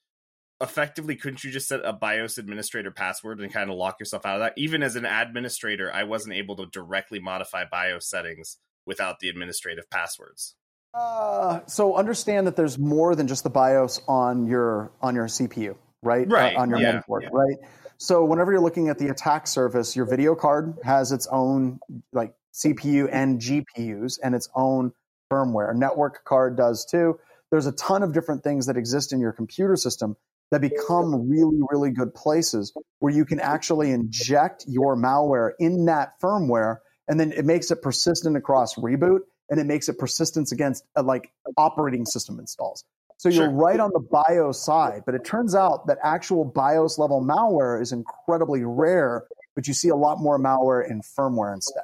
Effectively, 0.61 1.15
couldn't 1.15 1.43
you 1.43 1.49
just 1.49 1.67
set 1.67 1.81
a 1.83 1.91
BIOS 1.91 2.37
administrator 2.37 2.91
password 2.91 3.39
and 3.39 3.51
kind 3.51 3.71
of 3.71 3.77
lock 3.77 3.99
yourself 3.99 4.27
out 4.27 4.35
of 4.35 4.41
that? 4.41 4.53
Even 4.57 4.83
as 4.83 4.95
an 4.95 5.07
administrator, 5.07 5.91
I 5.91 6.03
wasn't 6.03 6.35
able 6.35 6.55
to 6.57 6.67
directly 6.67 7.19
modify 7.19 7.65
BIOS 7.65 8.07
settings 8.07 8.57
without 8.85 9.19
the 9.19 9.29
administrative 9.29 9.89
passwords. 9.89 10.55
Uh, 10.93 11.61
so 11.67 11.95
understand 11.95 12.47
that 12.47 12.55
there's 12.55 12.77
more 12.77 13.15
than 13.15 13.27
just 13.27 13.43
the 13.43 13.49
BIOS 13.49 14.01
on 14.07 14.45
your 14.45 14.91
on 15.01 15.15
your 15.15 15.27
CPU, 15.27 15.75
right? 16.03 16.27
Right. 16.29 16.55
Uh, 16.55 16.61
on 16.61 16.69
your 16.69 16.79
yeah, 16.79 17.01
motherboard, 17.01 17.23
yeah. 17.23 17.29
right? 17.31 17.57
So 17.97 18.25
whenever 18.25 18.51
you're 18.51 18.61
looking 18.61 18.89
at 18.89 18.97
the 18.97 19.07
attack 19.07 19.47
surface, 19.47 19.95
your 19.95 20.05
video 20.05 20.35
card 20.35 20.77
has 20.83 21.11
its 21.11 21.27
own 21.27 21.79
like 22.11 22.33
CPU 22.53 23.07
and 23.11 23.39
GPUs 23.39 24.19
and 24.21 24.35
its 24.35 24.49
own 24.55 24.91
firmware. 25.31 25.73
Network 25.75 26.25
card 26.25 26.57
does 26.57 26.85
too. 26.85 27.19
There's 27.51 27.67
a 27.67 27.71
ton 27.73 28.03
of 28.03 28.13
different 28.13 28.43
things 28.43 28.65
that 28.65 28.77
exist 28.77 29.13
in 29.13 29.19
your 29.19 29.31
computer 29.31 29.75
system 29.75 30.17
that 30.51 30.61
become 30.61 31.29
really, 31.29 31.59
really 31.69 31.91
good 31.91 32.13
places 32.13 32.73
where 32.99 33.13
you 33.13 33.23
can 33.23 33.39
actually 33.39 33.91
inject 33.91 34.65
your 34.67 34.97
malware 34.97 35.51
in 35.59 35.85
that 35.85 36.19
firmware 36.21 36.77
and 37.11 37.19
then 37.19 37.33
it 37.33 37.43
makes 37.43 37.69
it 37.71 37.81
persistent 37.81 38.37
across 38.37 38.75
reboot 38.75 39.19
and 39.49 39.59
it 39.59 39.65
makes 39.65 39.89
it 39.89 39.99
persistence 39.99 40.53
against 40.53 40.85
uh, 40.95 41.03
like 41.03 41.29
operating 41.57 42.05
system 42.05 42.39
installs. 42.39 42.85
So 43.17 43.27
you're 43.27 43.47
sure. 43.47 43.51
right 43.51 43.81
on 43.81 43.91
the 43.93 43.99
BIOS 43.99 44.63
side, 44.63 45.03
but 45.05 45.13
it 45.13 45.25
turns 45.25 45.53
out 45.53 45.87
that 45.87 45.97
actual 46.01 46.45
BIOS 46.45 46.97
level 46.97 47.21
malware 47.21 47.81
is 47.81 47.91
incredibly 47.91 48.63
rare, 48.63 49.25
but 49.55 49.67
you 49.67 49.73
see 49.73 49.89
a 49.89 49.95
lot 49.95 50.19
more 50.21 50.39
malware 50.39 50.89
in 50.89 51.01
firmware 51.01 51.53
instead. 51.53 51.83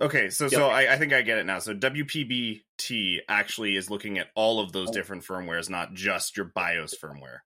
Okay, 0.00 0.28
so 0.28 0.44
yep. 0.46 0.52
so 0.52 0.66
I, 0.66 0.92
I, 0.92 0.96
think 0.96 1.12
I 1.12 1.22
get 1.22 1.38
it 1.38 1.46
now. 1.46 1.60
So 1.60 1.72
WPBT 1.72 3.18
actually 3.28 3.76
is 3.76 3.88
looking 3.88 4.18
at 4.18 4.26
all 4.34 4.58
of 4.60 4.72
those 4.72 4.90
different 4.90 5.24
firmwares, 5.24 5.70
not 5.70 5.94
just 5.94 6.36
your 6.36 6.46
BIOS 6.46 6.96
firmware. 7.00 7.38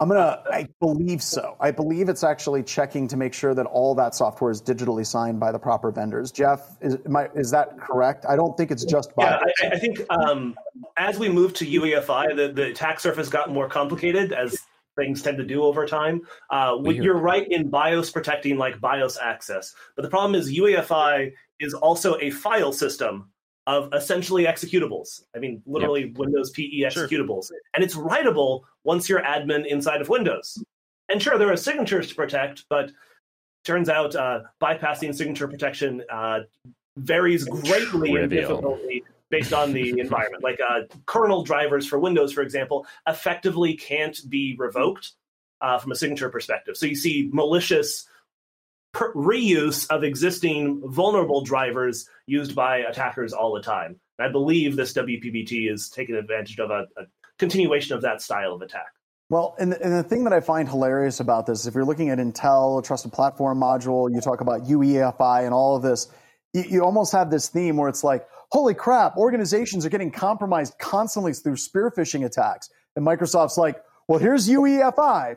I'm 0.00 0.08
gonna. 0.08 0.42
I 0.50 0.66
believe 0.80 1.22
so. 1.22 1.56
I 1.60 1.70
believe 1.70 2.08
it's 2.08 2.24
actually 2.24 2.62
checking 2.62 3.06
to 3.08 3.18
make 3.18 3.34
sure 3.34 3.54
that 3.54 3.66
all 3.66 3.94
that 3.96 4.14
software 4.14 4.50
is 4.50 4.62
digitally 4.62 5.06
signed 5.06 5.38
by 5.38 5.52
the 5.52 5.58
proper 5.58 5.90
vendors. 5.90 6.32
Jeff, 6.32 6.78
is 6.80 6.96
my, 7.06 7.28
is 7.34 7.50
that 7.50 7.78
correct? 7.78 8.24
I 8.26 8.34
don't 8.34 8.56
think 8.56 8.70
it's 8.70 8.84
just. 8.84 9.12
Yeah, 9.18 9.38
I, 9.62 9.66
I, 9.66 9.78
think 9.78 10.00
um, 10.08 10.56
as 10.96 11.18
we 11.18 11.28
move 11.28 11.52
to 11.54 11.66
UEFI, 11.66 12.34
the, 12.34 12.50
the 12.50 12.68
attack 12.68 12.98
surface 12.98 13.28
got 13.28 13.52
more 13.52 13.68
complicated 13.68 14.32
as 14.32 14.56
things 14.96 15.20
tend 15.20 15.36
to 15.36 15.44
do 15.44 15.62
over 15.62 15.86
time. 15.86 16.22
Uh, 16.48 16.78
you're 16.82 17.18
right 17.18 17.46
in 17.50 17.68
BIOS 17.68 18.10
protecting 18.10 18.56
like 18.56 18.80
BIOS 18.80 19.18
access, 19.18 19.74
but 19.96 20.02
the 20.02 20.08
problem 20.08 20.34
is 20.34 20.50
UEFI 20.50 21.30
is 21.60 21.74
also 21.74 22.16
a 22.20 22.30
file 22.30 22.72
system 22.72 23.28
of 23.70 23.92
essentially 23.94 24.44
executables. 24.44 25.22
I 25.34 25.38
mean, 25.38 25.62
literally 25.64 26.06
yep. 26.06 26.18
Windows 26.18 26.50
PE 26.50 26.80
executables. 26.80 27.48
Sure. 27.48 27.58
And 27.74 27.84
it's 27.84 27.94
writable 27.94 28.62
once 28.82 29.08
you're 29.08 29.22
admin 29.22 29.64
inside 29.66 30.00
of 30.00 30.08
Windows. 30.08 30.62
And 31.08 31.22
sure, 31.22 31.38
there 31.38 31.52
are 31.52 31.56
signatures 31.56 32.08
to 32.08 32.14
protect, 32.14 32.64
but 32.68 32.90
turns 33.64 33.88
out 33.88 34.16
uh, 34.16 34.40
bypassing 34.60 35.14
signature 35.14 35.46
protection 35.46 36.02
uh, 36.10 36.40
varies 36.96 37.44
greatly 37.44 38.12
in 38.12 38.28
difficulty 38.28 39.04
based 39.30 39.52
on 39.52 39.72
the 39.72 40.00
environment. 40.00 40.42
Like 40.42 40.58
uh, 40.60 40.82
kernel 41.06 41.44
drivers 41.44 41.86
for 41.86 41.98
Windows, 41.98 42.32
for 42.32 42.42
example, 42.42 42.86
effectively 43.06 43.74
can't 43.74 44.18
be 44.28 44.56
revoked 44.58 45.12
uh, 45.60 45.78
from 45.78 45.92
a 45.92 45.94
signature 45.94 46.28
perspective. 46.28 46.76
So 46.76 46.86
you 46.86 46.96
see 46.96 47.30
malicious 47.32 48.06
per- 48.92 49.12
reuse 49.14 49.88
of 49.90 50.04
existing 50.04 50.82
vulnerable 50.84 51.42
drivers 51.42 52.08
used 52.26 52.54
by 52.54 52.78
attackers 52.78 53.32
all 53.32 53.54
the 53.54 53.62
time. 53.62 53.98
And 54.18 54.28
I 54.28 54.32
believe 54.32 54.76
this 54.76 54.92
WPBT 54.92 55.72
is 55.72 55.88
taking 55.88 56.14
advantage 56.14 56.58
of 56.58 56.70
a, 56.70 56.86
a 56.96 57.04
continuation 57.38 57.96
of 57.96 58.02
that 58.02 58.20
style 58.20 58.52
of 58.52 58.62
attack. 58.62 58.88
Well, 59.30 59.54
and 59.58 59.72
the, 59.72 59.80
and 59.80 59.92
the, 59.92 60.02
thing 60.02 60.24
that 60.24 60.32
I 60.32 60.40
find 60.40 60.68
hilarious 60.68 61.20
about 61.20 61.46
this, 61.46 61.66
if 61.66 61.74
you're 61.74 61.84
looking 61.84 62.10
at 62.10 62.18
Intel, 62.18 62.84
Trusted 62.84 63.12
Platform 63.12 63.60
Module, 63.60 64.12
you 64.12 64.20
talk 64.20 64.40
about 64.40 64.64
UEFI 64.64 65.44
and 65.44 65.54
all 65.54 65.76
of 65.76 65.82
this, 65.82 66.08
you, 66.52 66.64
you 66.68 66.84
almost 66.84 67.12
have 67.12 67.30
this 67.30 67.48
theme 67.48 67.76
where 67.76 67.88
it's 67.88 68.02
like, 68.02 68.26
holy 68.50 68.74
crap, 68.74 69.16
organizations 69.16 69.86
are 69.86 69.88
getting 69.88 70.10
compromised 70.10 70.74
constantly 70.80 71.32
through 71.32 71.56
spear 71.56 71.92
phishing 71.96 72.26
attacks. 72.26 72.70
And 72.96 73.06
Microsoft's 73.06 73.56
like, 73.56 73.80
well, 74.08 74.18
here's 74.18 74.48
UEFI. 74.48 75.36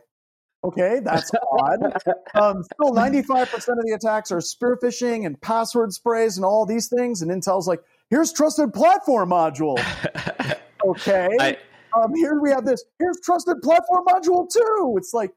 Okay, 0.63 1.01
that's 1.03 1.29
odd. 1.51 1.83
Um, 2.35 2.63
still, 2.63 2.93
95% 2.93 3.53
of 3.53 3.85
the 3.85 3.93
attacks 3.95 4.31
are 4.31 4.39
spear 4.39 4.77
phishing 4.81 5.25
and 5.25 5.39
password 5.41 5.93
sprays 5.93 6.37
and 6.37 6.45
all 6.45 6.65
these 6.65 6.87
things. 6.87 7.21
And 7.21 7.29
Intel's 7.29 7.67
like, 7.67 7.83
here's 8.09 8.31
trusted 8.31 8.73
platform 8.73 9.29
module. 9.29 9.77
Okay. 10.85 11.29
I, 11.39 11.57
um, 11.95 12.13
here 12.13 12.39
we 12.41 12.49
have 12.49 12.65
this. 12.65 12.83
Here's 12.99 13.17
trusted 13.21 13.61
platform 13.61 14.05
module 14.05 14.51
too. 14.51 14.95
It's 14.97 15.13
like, 15.13 15.31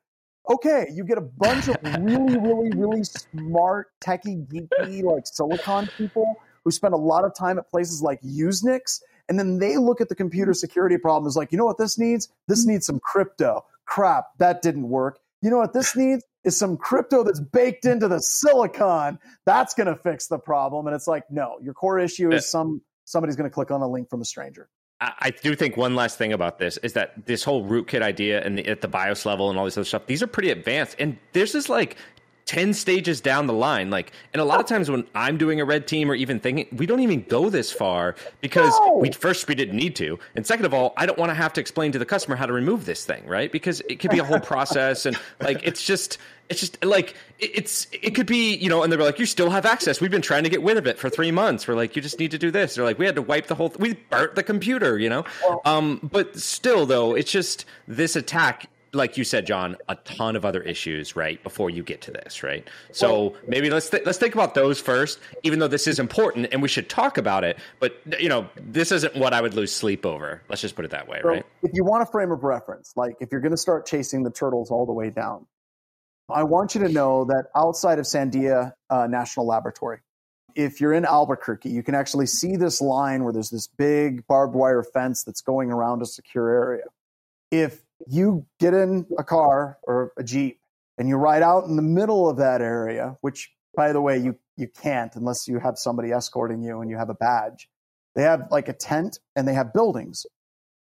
okay, 0.51 0.89
you 0.93 1.05
get 1.05 1.19
a 1.19 1.21
bunch 1.21 1.69
of 1.69 1.77
really, 2.01 2.37
really, 2.37 2.71
really 2.75 3.05
smart, 3.05 3.89
techie, 4.01 4.45
geeky, 4.49 5.05
like 5.05 5.25
silicon 5.25 5.89
people 5.97 6.35
who 6.65 6.73
spend 6.73 6.95
a 6.95 6.97
lot 6.97 7.25
of 7.25 7.33
time 7.33 7.59
at 7.59 7.71
places 7.71 8.03
like 8.03 8.21
Usenix. 8.23 9.01
And 9.29 9.39
then 9.39 9.59
they 9.59 9.77
look 9.77 10.01
at 10.01 10.09
the 10.09 10.15
computer 10.15 10.53
security 10.53 10.99
problem 10.99 11.29
as 11.29 11.37
like, 11.37 11.53
you 11.53 11.59
know 11.59 11.65
what 11.65 11.79
this 11.79 11.97
needs? 11.97 12.29
This 12.49 12.67
needs 12.67 12.87
some 12.87 12.99
crypto 13.01 13.65
crap, 13.87 14.27
that 14.39 14.63
didn't 14.63 14.89
work. 14.89 15.19
You 15.43 15.51
know 15.51 15.59
what 15.59 15.73
this 15.73 15.97
needs 15.97 16.25
is 16.45 16.57
some 16.57 16.77
crypto 16.77 17.23
that's 17.25 17.41
baked 17.41 17.85
into 17.85 18.09
the 18.09 18.21
silicon. 18.21 19.19
That's 19.45 19.75
going 19.75 19.89
to 19.89 19.97
fix 19.97 20.29
the 20.29 20.39
problem. 20.39 20.87
And 20.87 20.95
it's 20.95 21.07
like, 21.07 21.25
no, 21.31 21.59
your 21.63 21.75
core 21.75 21.99
issue 21.99 22.33
is 22.33 22.51
some 22.51 22.83
somebody's 23.05 23.37
going 23.37 23.49
to 23.49 23.55
click 23.55 23.71
on 23.71 23.81
a 23.83 23.89
link 23.89 24.09
from 24.11 24.21
a 24.21 24.25
stranger. 24.25 24.69
I 24.99 25.31
do 25.31 25.55
think 25.55 25.77
one 25.77 25.95
last 25.95 26.17
thing 26.17 26.33
about 26.33 26.59
this 26.59 26.79
is 26.79 26.95
that 26.95 27.27
this 27.27 27.45
whole 27.45 27.67
rootkit 27.67 28.01
idea 28.01 28.43
and 28.43 28.57
the, 28.57 28.67
at 28.67 28.81
the 28.81 28.89
BIOS 28.89 29.27
level 29.27 29.51
and 29.51 29.59
all 29.59 29.67
this 29.67 29.77
other 29.77 29.85
stuff, 29.85 30.07
these 30.07 30.23
are 30.23 30.27
pretty 30.27 30.51
advanced. 30.51 30.97
And 30.99 31.19
there's 31.35 31.53
this 31.53 31.69
like 31.69 31.99
10 32.47 32.73
stages 32.75 33.21
down 33.21 33.47
the 33.47 33.53
line 33.53 33.91
like 33.91 34.13
and 34.33 34.41
a 34.41 34.45
lot 34.45 34.61
of 34.61 34.67
times 34.67 34.91
when 34.91 35.07
i'm 35.15 35.37
doing 35.37 35.61
a 35.61 35.65
red 35.65 35.87
team 35.87 36.11
or 36.11 36.15
even 36.15 36.41
thinking 36.41 36.67
we 36.73 36.87
don't 36.87 37.01
even 37.01 37.23
go 37.23 37.51
this 37.51 37.73
far 37.73 38.15
because 38.41 38.73
no. 38.87 38.97
we 38.97 39.11
first 39.11 39.49
we 39.49 39.55
didn't 39.55 39.77
need 39.77 39.95
to 39.97 40.19
and 40.35 40.47
second 40.47 40.65
of 40.65 40.73
all 40.73 40.95
i 40.97 41.05
don't 41.05 41.19
want 41.19 41.29
to 41.31 41.35
have 41.35 41.53
to 41.53 41.61
explain 41.61 41.93
to 41.93 41.99
the 41.99 42.07
customer 42.07 42.37
how 42.37 42.47
to 42.47 42.53
remove 42.53 42.87
this 42.87 43.05
thing 43.05 43.27
right? 43.27 43.53
Because 43.53 43.81
it 43.89 43.97
could 43.97 44.11
be 44.11 44.19
a 44.19 44.25
whole 44.25 44.41
process 44.55 45.07
and 45.07 45.19
like 45.41 45.61
it's 45.63 45.83
just 45.83 46.19
it's 46.49 46.61
just 46.61 46.83
like 46.85 47.15
it's 47.39 47.89
it 47.93 48.15
could 48.15 48.27
be 48.27 48.55
you 48.57 48.69
know 48.69 48.83
and 48.83 48.93
they're 48.93 49.01
like 49.01 49.19
you 49.19 49.27
still 49.27 49.51
have 49.51 49.67
access. 49.67 50.01
We've 50.01 50.11
been 50.11 50.23
trying 50.23 50.45
to 50.45 50.51
get 50.51 50.63
rid 50.63 50.77
of 50.77 50.87
it 50.87 50.99
for 50.99 51.11
three 51.11 51.33
months. 51.33 51.67
We're 51.67 51.75
like 51.75 51.97
you 51.97 52.03
just 52.03 52.19
need 52.19 52.31
to 52.31 52.39
do 52.39 52.51
this. 52.51 52.77
They're 52.77 52.85
like 52.85 52.99
we 52.99 53.07
had 53.07 53.17
to 53.17 53.23
wipe 53.23 53.47
the 53.47 53.55
whole 53.55 53.69
th- 53.69 53.81
we 53.81 53.95
burnt 53.95 54.35
the 54.35 54.43
computer 54.43 54.99
you 54.99 55.09
know? 55.09 55.25
Um 55.65 56.01
but 56.03 56.39
still 56.39 56.87
though 56.87 57.15
it's 57.15 57.31
just 57.31 57.65
this 57.89 58.17
attack 58.17 58.69
like 58.93 59.17
you 59.17 59.25
said, 59.25 59.47
John, 59.47 59.77
a 59.89 59.97
ton 59.97 60.37
of 60.37 60.45
other 60.45 60.63
issues, 60.63 61.17
right? 61.17 61.43
Before 61.43 61.71
you 61.71 61.83
get 61.83 62.01
to 62.03 62.11
this, 62.11 62.43
right? 62.43 62.69
So 62.93 63.35
maybe 63.47 63.71
let's 63.71 63.91
th- 63.91 64.05
let's 64.07 64.19
think 64.19 64.35
about 64.35 64.55
those 64.55 64.81
first. 64.81 65.19
Even 65.43 65.59
though 65.59 65.69
this 65.69 65.87
is 65.87 65.99
important 65.99 66.49
and 66.53 66.63
we 66.63 66.69
should 66.69 66.89
talk 66.89 67.19
about 67.19 67.45
it, 67.45 67.59
but 67.81 68.01
you 68.21 68.29
know, 68.29 68.49
this 68.57 68.93
isn't 68.93 69.15
what 69.17 69.33
I 69.33 69.41
would 69.41 69.55
lose 69.55 69.73
sleep 69.73 70.07
over. 70.07 70.43
Let's 70.49 70.63
just 70.63 70.77
put 70.77 70.85
it 70.85 70.91
that 70.91 71.09
way, 71.09 71.21
so 71.23 71.29
right? 71.29 71.47
If 71.63 71.71
you 71.75 71.85
want 71.85 72.03
a 72.03 72.07
frame 72.07 72.31
of 72.31 72.45
reference, 72.45 72.93
like 72.97 73.17
if 73.21 73.31
you're 73.33 73.41
going 73.41 73.53
to 73.53 73.59
start 73.59 73.87
chasing 73.87 74.23
the 74.23 74.31
turtles 74.31 74.71
all 74.71 74.87
the 74.87 74.93
way 74.93 75.11
down, 75.11 75.47
I 76.29 76.43
want 76.43 76.75
you 76.75 76.81
to 76.83 76.89
know 76.89 77.25
that 77.27 77.47
outside 77.55 77.99
of 77.99 78.05
Sandia 78.05 78.73
uh, 78.91 79.07
National 79.07 79.47
Laboratory, 79.47 80.01
if 80.57 80.81
you're 80.81 80.95
in 80.95 81.05
Albuquerque, 81.05 81.69
you 81.69 81.83
can 81.83 81.95
actually 81.95 82.27
see 82.27 82.57
this 82.57 82.81
line 82.81 83.23
where 83.23 83.33
there's 83.33 83.51
this 83.51 83.67
big 83.67 84.27
barbed 84.27 84.55
wire 84.55 84.83
fence 84.83 85.23
that's 85.23 85.43
going 85.43 85.71
around 85.71 86.03
a 86.03 86.07
secure 86.07 86.49
area. 86.49 86.85
If 87.51 87.83
you 88.07 88.47
get 88.61 88.75
in 88.75 89.07
a 89.19 89.25
car 89.25 89.79
or 89.83 90.13
a 90.17 90.25
Jeep 90.25 90.61
and 90.99 91.09
you 91.09 91.17
ride 91.17 91.43
out 91.43 91.65
in 91.65 91.77
the 91.77 91.83
middle 91.83 92.29
of 92.29 92.39
that 92.39 92.61
area, 92.61 93.17
which 93.21 93.51
by 93.77 93.93
the 93.93 94.01
way, 94.01 94.19
you, 94.19 94.37
you 94.57 94.67
can't 94.67 95.15
unless 95.15 95.47
you 95.47 95.59
have 95.59 95.79
somebody 95.79 96.11
escorting 96.11 96.63
you 96.63 96.81
and 96.81 96.91
you 96.91 96.97
have 96.97 97.11
a 97.11 97.15
badge. 97.15 97.69
They 98.15 98.23
have 98.23 98.49
like 98.51 98.69
a 98.69 98.73
tent 98.73 99.19
and 99.37 99.47
they 99.47 99.53
have 99.53 99.75
buildings. 99.75 100.25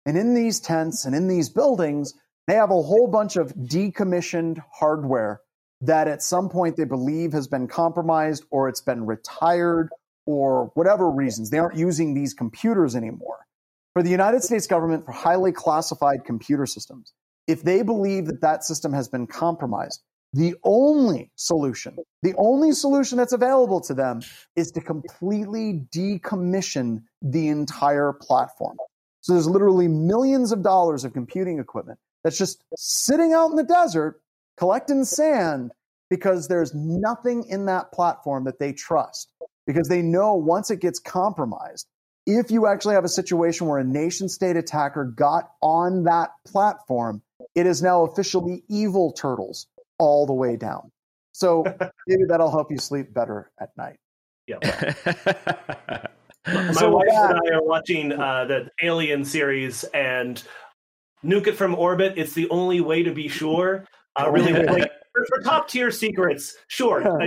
And 0.05 0.18
in 0.18 0.34
these 0.34 0.59
tents 0.59 1.05
and 1.05 1.14
in 1.14 1.28
these 1.28 1.48
buildings, 1.48 2.12
they 2.48 2.55
have 2.55 2.70
a 2.70 2.82
whole 2.82 3.07
bunch 3.07 3.36
of 3.36 3.55
decommissioned 3.55 4.59
hardware 4.72 5.40
that 5.82 6.09
at 6.09 6.22
some 6.22 6.48
point 6.48 6.76
they 6.76 6.84
believe 6.84 7.32
has 7.32 7.46
been 7.46 7.68
compromised 7.68 8.44
or 8.50 8.68
it's 8.68 8.82
been 8.82 9.07
retired 9.07 9.90
or 10.26 10.72
whatever 10.74 11.09
reasons. 11.09 11.50
They 11.50 11.59
aren't 11.59 11.78
using 11.78 12.14
these 12.14 12.34
computers 12.34 12.96
anymore. 12.96 13.46
For 13.95 14.03
the 14.03 14.11
United 14.11 14.43
States 14.43 14.66
government, 14.66 15.05
for 15.05 15.12
highly 15.12 15.53
classified 15.53 16.24
computer 16.24 16.64
systems, 16.64 17.12
if 17.47 17.62
they 17.62 17.82
believe 17.82 18.26
that 18.26 18.40
that 18.40 18.64
system 18.64 18.93
has 18.93 19.09
been 19.09 19.26
compromised, 19.26 20.03
the 20.32 20.55
only 20.64 21.30
solution, 21.36 21.99
the 22.22 22.34
only 22.38 22.72
solution 22.72 23.18
that's 23.18 23.34
available 23.34 23.82
to 23.82 23.93
them 23.93 24.22
is 24.57 24.70
to 24.72 24.80
completely 24.80 25.84
decommission 25.95 27.03
the 27.20 27.49
entire 27.49 28.14
platform. 28.14 28.76
So 29.20 29.34
there's 29.34 29.49
literally 29.49 29.88
millions 29.88 30.53
of 30.53 30.62
dollars 30.62 31.05
of 31.05 31.12
computing 31.12 31.59
equipment 31.59 31.99
that's 32.24 32.38
just 32.38 32.64
sitting 32.76 33.34
out 33.34 33.51
in 33.51 33.57
the 33.57 33.62
desert 33.62 34.22
collecting 34.57 35.05
sand 35.05 35.72
because 36.09 36.49
there's 36.49 36.74
nothing 36.74 37.45
in 37.45 37.66
that 37.66 37.93
platform 37.93 38.45
that 38.45 38.59
they 38.59 38.72
trust. 38.72 39.30
Because 39.66 39.88
they 39.88 40.03
know 40.03 40.34
once 40.34 40.70
it 40.70 40.80
gets 40.80 40.99
compromised, 40.99 41.86
if 42.26 42.50
you 42.50 42.66
actually 42.66 42.94
have 42.94 43.04
a 43.04 43.08
situation 43.08 43.66
where 43.66 43.78
a 43.78 43.84
nation 43.84 44.28
state 44.28 44.56
attacker 44.56 45.04
got 45.04 45.50
on 45.60 46.04
that 46.04 46.30
platform, 46.46 47.22
it 47.54 47.66
is 47.66 47.82
now 47.82 48.04
officially 48.04 48.62
evil 48.68 49.12
turtles 49.12 49.66
all 49.98 50.26
the 50.26 50.32
way 50.32 50.56
down. 50.56 50.90
So 51.32 51.64
maybe 52.06 52.24
that'll 52.28 52.50
help 52.50 52.70
you 52.70 52.78
sleep 52.78 53.12
better 53.12 53.50
at 53.60 53.76
night. 53.76 53.98
Yeah. 54.46 54.58
My 56.46 56.72
so 56.72 56.90
wife 56.90 57.08
and 57.08 57.40
I 57.46 57.54
are 57.54 57.62
watching 57.62 58.12
uh, 58.12 58.44
the 58.46 58.68
Alien 58.82 59.24
series 59.24 59.84
and 59.94 60.42
nuke 61.24 61.46
it 61.46 61.56
from 61.56 61.74
orbit. 61.74 62.14
It's 62.16 62.32
the 62.32 62.50
only 62.50 62.80
way 62.80 63.04
to 63.04 63.12
be 63.12 63.28
sure. 63.28 63.86
Uh, 64.16 64.30
really, 64.30 64.52
like, 64.66 64.90
for, 65.12 65.24
for, 65.28 65.42
top 65.42 65.68
tier 65.68 65.90
secrets, 65.90 66.56
sure. 66.66 67.20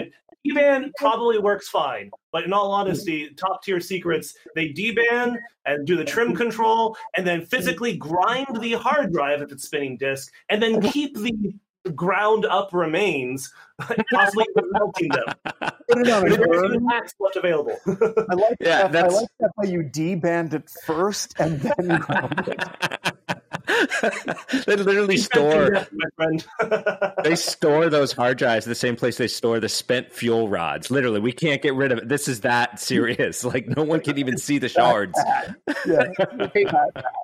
D-ban 0.45 0.91
probably 0.97 1.39
works 1.39 1.67
fine, 1.69 2.11
but 2.31 2.43
in 2.43 2.53
all 2.53 2.71
honesty, 2.71 3.29
top 3.35 3.63
tier 3.63 3.79
secrets 3.79 4.35
they 4.55 4.69
D-ban 4.69 5.39
and 5.65 5.87
do 5.87 5.97
the 5.97 6.05
trim 6.05 6.35
control, 6.35 6.95
and 7.17 7.25
then 7.25 7.45
physically 7.45 7.97
grind 7.97 8.61
the 8.61 8.73
hard 8.73 9.11
drive 9.11 9.41
if 9.41 9.51
it's 9.51 9.65
spinning 9.65 9.97
disk, 9.97 10.31
and 10.49 10.61
then 10.61 10.81
keep 10.81 11.17
the 11.17 11.53
ground 11.95 12.45
up 12.45 12.73
remains, 12.73 13.53
possibly 14.13 14.45
melting 14.71 15.09
them. 15.09 15.35
Put 15.89 16.07
it 16.07 16.09
on 16.09 16.75
a 16.75 16.89
packs 16.89 17.13
left 17.19 17.35
available. 17.35 17.77
I 17.87 18.33
like 18.33 18.57
yeah, 18.59 18.87
that. 18.87 18.91
That's... 18.91 19.15
I 19.15 19.19
like 19.19 19.29
that 19.39 19.51
how 19.57 19.63
you 19.67 19.79
deband 19.83 20.53
it 20.53 20.69
first 20.85 21.35
and 21.39 21.59
then 21.61 21.99
ground 21.99 22.43
it. 22.47 22.94
They 24.65 24.75
literally 24.75 25.17
store 25.17 25.71
my 25.91 26.09
friend. 26.15 26.45
they 27.23 27.35
store 27.35 27.89
those 27.89 28.11
hard 28.11 28.37
drives 28.37 28.65
the 28.65 28.75
same 28.75 28.95
place 28.95 29.17
they 29.17 29.27
store 29.27 29.59
the 29.59 29.69
spent 29.69 30.11
fuel 30.11 30.49
rods. 30.49 30.91
Literally, 30.91 31.19
we 31.19 31.31
can't 31.31 31.61
get 31.61 31.75
rid 31.75 31.91
of 31.91 31.99
it. 31.99 32.09
This 32.09 32.27
is 32.27 32.41
that 32.41 32.79
serious. 32.79 33.43
Like 33.55 33.67
no 33.67 33.83
one 33.83 34.01
can 34.01 34.17
even 34.17 34.37
see 34.37 34.57
the 34.57 34.67
shards. 34.67 35.17
yeah 35.85 36.11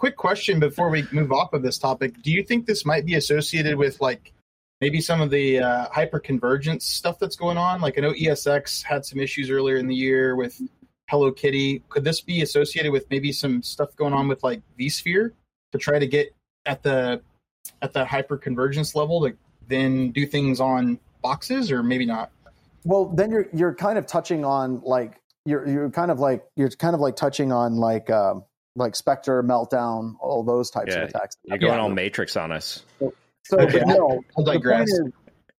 quick 0.00 0.16
question 0.16 0.58
before 0.58 0.88
we 0.88 1.06
move 1.12 1.30
off 1.30 1.52
of 1.52 1.62
this 1.62 1.76
topic. 1.76 2.22
Do 2.22 2.32
you 2.32 2.42
think 2.42 2.64
this 2.64 2.86
might 2.86 3.04
be 3.04 3.16
associated 3.16 3.76
with 3.76 4.00
like 4.00 4.32
maybe 4.80 4.98
some 4.98 5.20
of 5.20 5.28
the 5.28 5.58
uh, 5.60 5.88
hyperconvergence 5.88 6.80
stuff 6.80 7.18
that's 7.18 7.36
going 7.36 7.58
on? 7.58 7.82
Like 7.82 7.98
I 7.98 8.00
know 8.00 8.12
ESX 8.14 8.82
had 8.82 9.04
some 9.04 9.20
issues 9.20 9.50
earlier 9.50 9.76
in 9.76 9.86
the 9.86 9.94
year 9.94 10.34
with 10.36 10.58
Hello 11.10 11.30
Kitty. 11.30 11.82
Could 11.90 12.02
this 12.02 12.22
be 12.22 12.40
associated 12.40 12.92
with 12.92 13.10
maybe 13.10 13.30
some 13.30 13.62
stuff 13.62 13.94
going 13.94 14.14
on 14.14 14.26
with 14.26 14.42
like 14.42 14.62
vSphere 14.78 15.32
to 15.72 15.78
try 15.78 15.98
to 15.98 16.06
get 16.06 16.34
at 16.66 16.82
the 16.82 17.20
at 17.82 17.92
the 17.92 18.04
hyperconvergence 18.04 18.94
level 18.94 19.26
to 19.26 19.36
then 19.68 20.10
do 20.10 20.26
things 20.26 20.60
on 20.60 20.98
boxes 21.22 21.70
or 21.70 21.82
maybe 21.82 22.06
not? 22.06 22.30
Well, 22.84 23.06
then 23.06 23.30
you're 23.30 23.48
you're 23.52 23.74
kind 23.74 23.98
of 23.98 24.06
touching 24.06 24.44
on 24.44 24.80
like 24.82 25.20
you're 25.44 25.66
you're 25.68 25.90
kind 25.90 26.10
of 26.10 26.18
like 26.18 26.44
you're 26.56 26.70
kind 26.70 26.94
of 26.94 27.00
like 27.00 27.16
touching 27.16 27.52
on 27.52 27.76
like 27.76 28.10
um, 28.10 28.44
like 28.76 28.96
Spectre, 28.96 29.42
Meltdown, 29.42 30.14
all 30.20 30.42
those 30.42 30.70
types 30.70 30.94
yeah, 30.94 31.02
of 31.02 31.10
attacks. 31.10 31.36
You're 31.44 31.58
going 31.58 31.74
yeah. 31.74 31.80
all 31.80 31.90
Matrix 31.90 32.36
on 32.36 32.52
us. 32.52 32.84
So, 32.98 33.14
so 33.44 33.60
okay. 33.60 33.82
no, 33.84 34.22
I'll 34.38 34.44
digress. 34.44 34.88
Is, 34.88 35.12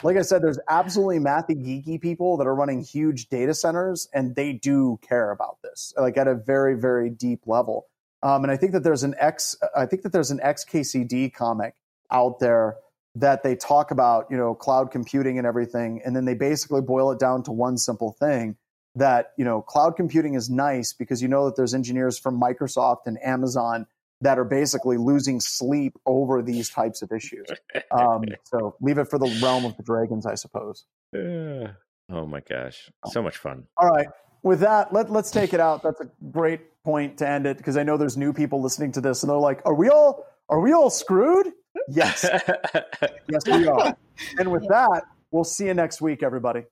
like 0.02 0.16
I 0.16 0.22
said, 0.22 0.42
there's 0.42 0.58
absolutely 0.68 1.18
mathy 1.18 1.54
geeky 1.54 2.00
people 2.00 2.38
that 2.38 2.46
are 2.46 2.54
running 2.54 2.82
huge 2.82 3.28
data 3.28 3.52
centers, 3.52 4.08
and 4.14 4.34
they 4.34 4.54
do 4.54 4.98
care 5.02 5.30
about 5.30 5.58
this, 5.62 5.92
like 5.98 6.16
at 6.16 6.26
a 6.26 6.34
very, 6.34 6.78
very 6.78 7.10
deep 7.10 7.42
level. 7.46 7.86
Um, 8.22 8.44
and 8.44 8.50
I 8.50 8.56
think 8.56 8.72
that 8.72 8.82
there's 8.82 9.02
an 9.02 9.14
X, 9.18 9.56
I 9.76 9.86
think 9.86 10.02
that 10.02 10.12
there's 10.12 10.30
an 10.30 10.40
XKCD 10.44 11.32
comic 11.32 11.74
out 12.10 12.38
there 12.38 12.76
that 13.16 13.42
they 13.42 13.56
talk 13.56 13.90
about, 13.90 14.26
you 14.30 14.36
know, 14.36 14.54
cloud 14.54 14.90
computing 14.90 15.38
and 15.38 15.46
everything, 15.46 16.00
and 16.04 16.14
then 16.14 16.24
they 16.26 16.34
basically 16.34 16.80
boil 16.80 17.10
it 17.10 17.18
down 17.18 17.42
to 17.44 17.52
one 17.52 17.76
simple 17.76 18.12
thing, 18.12 18.56
that 18.94 19.32
you 19.36 19.44
know 19.44 19.62
cloud 19.62 19.96
computing 19.96 20.34
is 20.34 20.50
nice 20.50 20.92
because 20.92 21.22
you 21.22 21.28
know 21.28 21.46
that 21.46 21.56
there's 21.56 21.74
engineers 21.74 22.18
from 22.18 22.40
Microsoft 22.40 23.06
and 23.06 23.22
Amazon 23.22 23.86
that 24.20 24.38
are 24.38 24.44
basically 24.44 24.98
losing 24.98 25.40
sleep 25.40 25.96
over 26.04 26.42
these 26.42 26.68
types 26.68 27.00
of 27.00 27.10
issues. 27.10 27.46
Um, 27.90 28.24
so 28.44 28.76
leave 28.80 28.98
it 28.98 29.08
for 29.08 29.18
the 29.18 29.38
realm 29.42 29.64
of 29.64 29.76
the 29.76 29.82
dragons, 29.82 30.26
I 30.26 30.34
suppose. 30.34 30.84
Yeah. 31.12 31.72
Oh 32.10 32.26
my 32.26 32.40
gosh, 32.40 32.90
so 33.06 33.22
much 33.22 33.36
fun! 33.36 33.68
All 33.76 33.88
right, 33.88 34.08
with 34.42 34.60
that, 34.60 34.92
let 34.92 35.10
let's 35.10 35.30
take 35.30 35.52
it 35.54 35.60
out. 35.60 35.82
That's 35.82 36.00
a 36.00 36.10
great 36.30 36.60
point 36.82 37.18
to 37.18 37.28
end 37.28 37.46
it 37.46 37.58
because 37.58 37.76
I 37.76 37.82
know 37.82 37.96
there's 37.96 38.16
new 38.16 38.32
people 38.32 38.62
listening 38.62 38.92
to 38.92 39.00
this 39.00 39.22
and 39.22 39.30
they're 39.30 39.36
like, 39.36 39.60
"Are 39.64 39.74
we 39.74 39.88
all 39.88 40.26
are 40.48 40.60
we 40.60 40.72
all 40.72 40.90
screwed?" 40.90 41.52
Yes, 41.88 42.24
yes, 43.30 43.46
we 43.46 43.66
are. 43.66 43.96
And 44.38 44.50
with 44.50 44.66
that, 44.68 45.02
we'll 45.30 45.44
see 45.44 45.66
you 45.66 45.74
next 45.74 46.00
week, 46.00 46.22
everybody. 46.22 46.64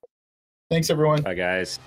Thanks, 0.70 0.90
everyone. 0.90 1.22
Bye, 1.22 1.34
guys. 1.34 1.78